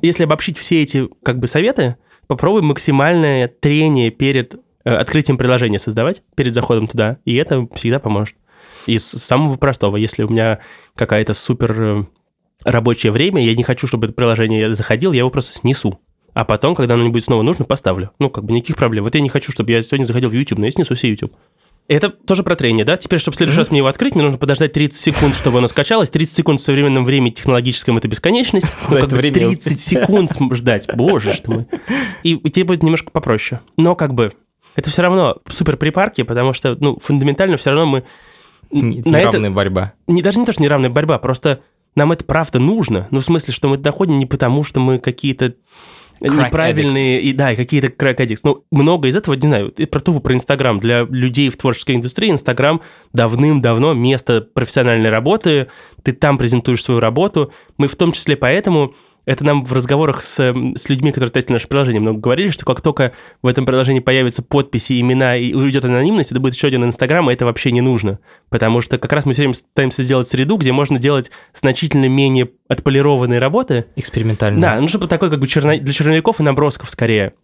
если 0.02 0.24
обобщить 0.24 0.58
все 0.58 0.82
эти 0.82 1.08
как 1.22 1.38
бы 1.38 1.46
советы, 1.46 1.96
попробуй 2.26 2.62
максимальное 2.62 3.48
трение 3.48 4.10
перед 4.10 4.56
открытием 4.84 5.36
приложения 5.38 5.78
создавать 5.78 6.22
перед 6.34 6.54
заходом 6.54 6.86
туда, 6.86 7.18
и 7.24 7.34
это 7.36 7.66
всегда 7.74 7.98
поможет. 7.98 8.36
Из 8.86 9.04
самого 9.04 9.56
простого, 9.56 9.96
если 9.96 10.22
у 10.22 10.28
меня 10.28 10.60
какая-то 10.94 11.34
супер 11.34 11.82
э, 11.82 12.04
рабочее 12.64 13.12
время, 13.12 13.44
я 13.44 13.54
не 13.54 13.62
хочу, 13.62 13.86
чтобы 13.86 14.06
это 14.06 14.14
приложение 14.14 14.74
заходило, 14.74 15.12
я 15.12 15.20
его 15.20 15.30
просто 15.30 15.52
снесу. 15.52 16.00
А 16.32 16.44
потом, 16.44 16.74
когда 16.74 16.94
оно 16.94 17.04
не 17.04 17.10
будет 17.10 17.24
снова 17.24 17.42
нужно, 17.42 17.64
поставлю. 17.64 18.12
Ну, 18.18 18.30
как 18.30 18.44
бы 18.44 18.52
никаких 18.52 18.76
проблем. 18.76 19.04
Вот 19.04 19.14
я 19.14 19.20
не 19.20 19.28
хочу, 19.28 19.52
чтобы 19.52 19.72
я 19.72 19.82
сегодня 19.82 20.04
заходил 20.04 20.30
в 20.30 20.32
YouTube, 20.32 20.60
но 20.60 20.66
я 20.66 20.70
снесу 20.70 20.94
все 20.94 21.10
YouTube. 21.10 21.32
Это 21.88 22.08
тоже 22.08 22.44
про 22.44 22.54
трение, 22.54 22.84
да? 22.84 22.96
Теперь, 22.96 23.18
чтобы 23.18 23.34
в 23.34 23.36
следующий 23.36 23.56
mm-hmm. 23.56 23.62
раз 23.62 23.70
мне 23.72 23.78
его 23.78 23.88
открыть, 23.88 24.14
мне 24.14 24.22
нужно 24.22 24.38
подождать 24.38 24.72
30 24.72 25.00
секунд, 25.00 25.34
чтобы 25.34 25.58
оно 25.58 25.66
скачалось. 25.66 26.08
30 26.10 26.36
секунд 26.36 26.60
в 26.60 26.62
современном 26.62 27.04
времени 27.04 27.30
технологическом– 27.30 27.96
это 27.98 28.06
бесконечность. 28.06 28.68
За 28.88 28.98
ну, 28.98 29.06
это 29.06 29.16
время 29.16 29.34
30 29.34 29.80
секунд 29.80 30.32
ждать, 30.52 30.86
боже 30.94 31.34
что 31.34 31.50
мы. 31.50 31.66
И 32.22 32.36
тебе 32.48 32.64
будет 32.64 32.84
немножко 32.84 33.10
попроще. 33.10 33.60
Но 33.76 33.96
как 33.96 34.14
бы 34.14 34.32
это 34.80 34.90
все 34.90 35.02
равно 35.02 35.36
супер 35.48 35.76
припарки, 35.76 36.22
потому 36.22 36.52
что, 36.52 36.76
ну, 36.80 36.98
фундаментально 36.98 37.56
все 37.56 37.70
равно 37.70 37.86
мы... 37.86 38.04
Неравная 38.70 39.40
это... 39.40 39.50
борьба. 39.50 39.92
Не, 40.06 40.22
даже 40.22 40.40
не 40.40 40.46
то, 40.46 40.52
что 40.52 40.62
неравная 40.62 40.90
борьба, 40.90 41.18
просто 41.18 41.60
нам 41.96 42.12
это 42.12 42.24
правда 42.24 42.58
нужно. 42.58 43.08
Ну, 43.10 43.20
в 43.20 43.24
смысле, 43.24 43.52
что 43.52 43.68
мы 43.68 43.76
доходим 43.76 44.18
не 44.18 44.26
потому, 44.26 44.64
что 44.64 44.80
мы 44.80 44.98
какие-то 44.98 45.54
Crack 46.20 46.46
неправильные, 46.46 47.18
addicts. 47.18 47.22
и 47.22 47.32
да, 47.32 47.52
и 47.52 47.56
какие-то 47.56 47.88
крэк 47.88 48.20
addicts. 48.20 48.40
Ну, 48.42 48.64
много 48.70 49.08
из 49.08 49.16
этого, 49.16 49.34
не 49.34 49.46
знаю, 49.46 49.72
про 49.72 50.00
тупо 50.00 50.20
про 50.20 50.34
Инстаграм. 50.34 50.78
Для 50.78 51.06
людей 51.08 51.48
в 51.48 51.56
творческой 51.56 51.96
индустрии 51.96 52.30
Инстаграм 52.30 52.82
давным-давно 53.14 53.94
место 53.94 54.42
профессиональной 54.42 55.08
работы, 55.08 55.68
ты 56.02 56.12
там 56.12 56.36
презентуешь 56.36 56.84
свою 56.84 57.00
работу. 57.00 57.52
Мы 57.78 57.86
в 57.88 57.96
том 57.96 58.12
числе 58.12 58.36
поэтому 58.36 58.94
это 59.24 59.44
нам 59.44 59.64
в 59.64 59.72
разговорах 59.72 60.24
с, 60.24 60.54
с 60.76 60.88
людьми, 60.88 61.12
которые 61.12 61.30
тестили 61.30 61.54
наше 61.54 61.68
приложение, 61.68 62.00
много 62.00 62.20
говорили, 62.20 62.50
что 62.50 62.64
как 62.64 62.80
только 62.80 63.12
в 63.42 63.46
этом 63.46 63.66
приложении 63.66 64.00
появятся 64.00 64.42
подписи, 64.42 65.00
имена 65.00 65.36
и 65.36 65.52
уйдет 65.52 65.84
анонимность, 65.84 66.30
это 66.30 66.40
будет 66.40 66.54
еще 66.54 66.68
один 66.68 66.84
Инстаграм, 66.84 67.28
и 67.30 67.32
это 67.32 67.44
вообще 67.44 67.70
не 67.70 67.80
нужно. 67.80 68.18
Потому 68.48 68.80
что 68.80 68.98
как 68.98 69.12
раз 69.12 69.26
мы 69.26 69.32
все 69.32 69.42
время 69.42 69.54
пытаемся 69.54 70.02
сделать 70.02 70.28
среду, 70.28 70.56
где 70.56 70.72
можно 70.72 70.98
делать 70.98 71.30
значительно 71.54 72.08
менее 72.08 72.50
отполированные 72.68 73.38
работы. 73.38 73.86
Экспериментально. 73.96 74.60
Да, 74.60 74.80
ну 74.80 74.88
чтобы 74.88 75.06
такой 75.06 75.30
как 75.30 75.40
бы 75.40 75.48
черно... 75.48 75.76
для 75.76 75.92
черновиков 75.92 76.40
и 76.40 76.42
набросков 76.42 76.90
скорее. 76.90 77.34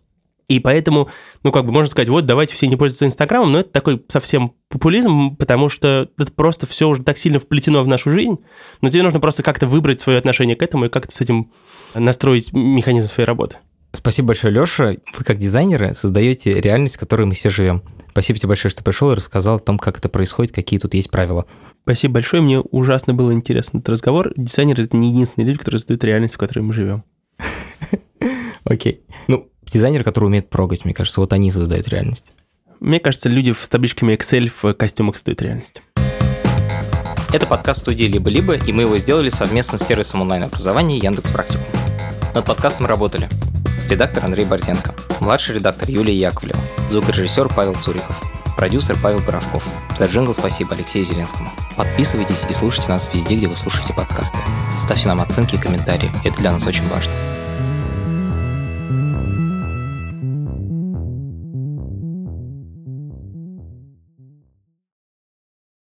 И 0.48 0.60
поэтому, 0.60 1.08
ну, 1.42 1.50
как 1.50 1.64
бы 1.64 1.72
можно 1.72 1.90
сказать, 1.90 2.08
вот, 2.08 2.24
давайте 2.24 2.54
все 2.54 2.68
не 2.68 2.76
пользоваться 2.76 3.06
Инстаграмом, 3.06 3.52
но 3.52 3.60
это 3.60 3.70
такой 3.70 4.02
совсем 4.08 4.54
популизм, 4.68 5.34
потому 5.36 5.68
что 5.68 6.08
это 6.18 6.32
просто 6.32 6.66
все 6.66 6.88
уже 6.88 7.02
так 7.02 7.18
сильно 7.18 7.38
вплетено 7.38 7.82
в 7.82 7.88
нашу 7.88 8.12
жизнь, 8.12 8.38
но 8.80 8.88
тебе 8.88 9.02
нужно 9.02 9.18
просто 9.18 9.42
как-то 9.42 9.66
выбрать 9.66 10.00
свое 10.00 10.18
отношение 10.18 10.54
к 10.54 10.62
этому 10.62 10.84
и 10.84 10.88
как-то 10.88 11.12
с 11.12 11.20
этим 11.20 11.50
настроить 11.94 12.52
механизм 12.52 13.08
своей 13.08 13.26
работы. 13.26 13.56
Спасибо 13.92 14.28
большое, 14.28 14.52
Леша. 14.52 14.94
Вы 15.16 15.24
как 15.24 15.38
дизайнеры 15.38 15.94
создаете 15.94 16.60
реальность, 16.60 16.96
в 16.96 17.00
которой 17.00 17.26
мы 17.26 17.34
все 17.34 17.50
живем. 17.50 17.82
Спасибо 18.10 18.38
тебе 18.38 18.48
большое, 18.48 18.70
что 18.70 18.84
пришел 18.84 19.10
и 19.12 19.14
рассказал 19.14 19.56
о 19.56 19.60
том, 19.60 19.78
как 19.78 19.98
это 19.98 20.08
происходит, 20.08 20.54
какие 20.54 20.78
тут 20.78 20.94
есть 20.94 21.10
правила. 21.10 21.46
Спасибо 21.82 22.14
большое, 22.14 22.42
мне 22.42 22.60
ужасно 22.60 23.14
было 23.14 23.32
интересно 23.32 23.78
этот 23.78 23.90
разговор. 23.90 24.32
Дизайнеры— 24.36 24.84
это 24.84 24.96
не 24.96 25.10
единственные 25.10 25.48
люди, 25.48 25.58
которые 25.58 25.80
создают 25.80 26.04
реальность, 26.04 26.34
в 26.34 26.38
которой 26.38 26.60
мы 26.60 26.72
живем. 26.72 27.04
Окей. 28.64 29.02
Ну, 29.28 29.50
дизайнеры, 29.70 30.04
которые 30.04 30.28
умеют 30.28 30.48
прогать, 30.48 30.84
мне 30.84 30.94
кажется, 30.94 31.20
вот 31.20 31.32
они 31.32 31.50
создают 31.50 31.88
реальность. 31.88 32.32
Мне 32.80 33.00
кажется, 33.00 33.28
люди 33.28 33.54
с 33.58 33.68
табличками 33.68 34.14
Excel 34.14 34.50
в 34.62 34.74
костюмах 34.74 35.16
создают 35.16 35.42
реальность. 35.42 35.82
Это 37.32 37.46
подкаст 37.46 37.80
студии 37.80 38.04
«Либо-либо», 38.04 38.54
и 38.54 38.72
мы 38.72 38.82
его 38.82 38.96
сделали 38.98 39.28
совместно 39.28 39.78
с 39.78 39.86
сервисом 39.86 40.22
онлайн-образования 40.22 40.98
Яндекс 40.98 41.30
Практикум. 41.30 41.66
Над 42.34 42.44
подкастом 42.44 42.86
работали 42.86 43.28
редактор 43.88 44.24
Андрей 44.24 44.44
Борзенко, 44.44 44.94
младший 45.20 45.56
редактор 45.56 45.90
Юлия 45.90 46.14
Яковлева, 46.14 46.60
звукорежиссер 46.90 47.48
Павел 47.54 47.74
Цуриков, 47.74 48.22
продюсер 48.56 48.96
Павел 49.02 49.20
Боровков. 49.20 49.64
За 49.98 50.06
джингл 50.06 50.34
спасибо 50.34 50.74
Алексею 50.74 51.04
Зеленскому. 51.04 51.50
Подписывайтесь 51.76 52.44
и 52.48 52.54
слушайте 52.54 52.88
нас 52.88 53.08
везде, 53.12 53.36
где 53.36 53.48
вы 53.48 53.56
слушаете 53.56 53.92
подкасты. 53.92 54.38
Ставьте 54.78 55.08
нам 55.08 55.20
оценки 55.20 55.56
и 55.56 55.58
комментарии, 55.58 56.10
это 56.24 56.36
для 56.38 56.52
нас 56.52 56.66
очень 56.66 56.86
важно. 56.88 57.12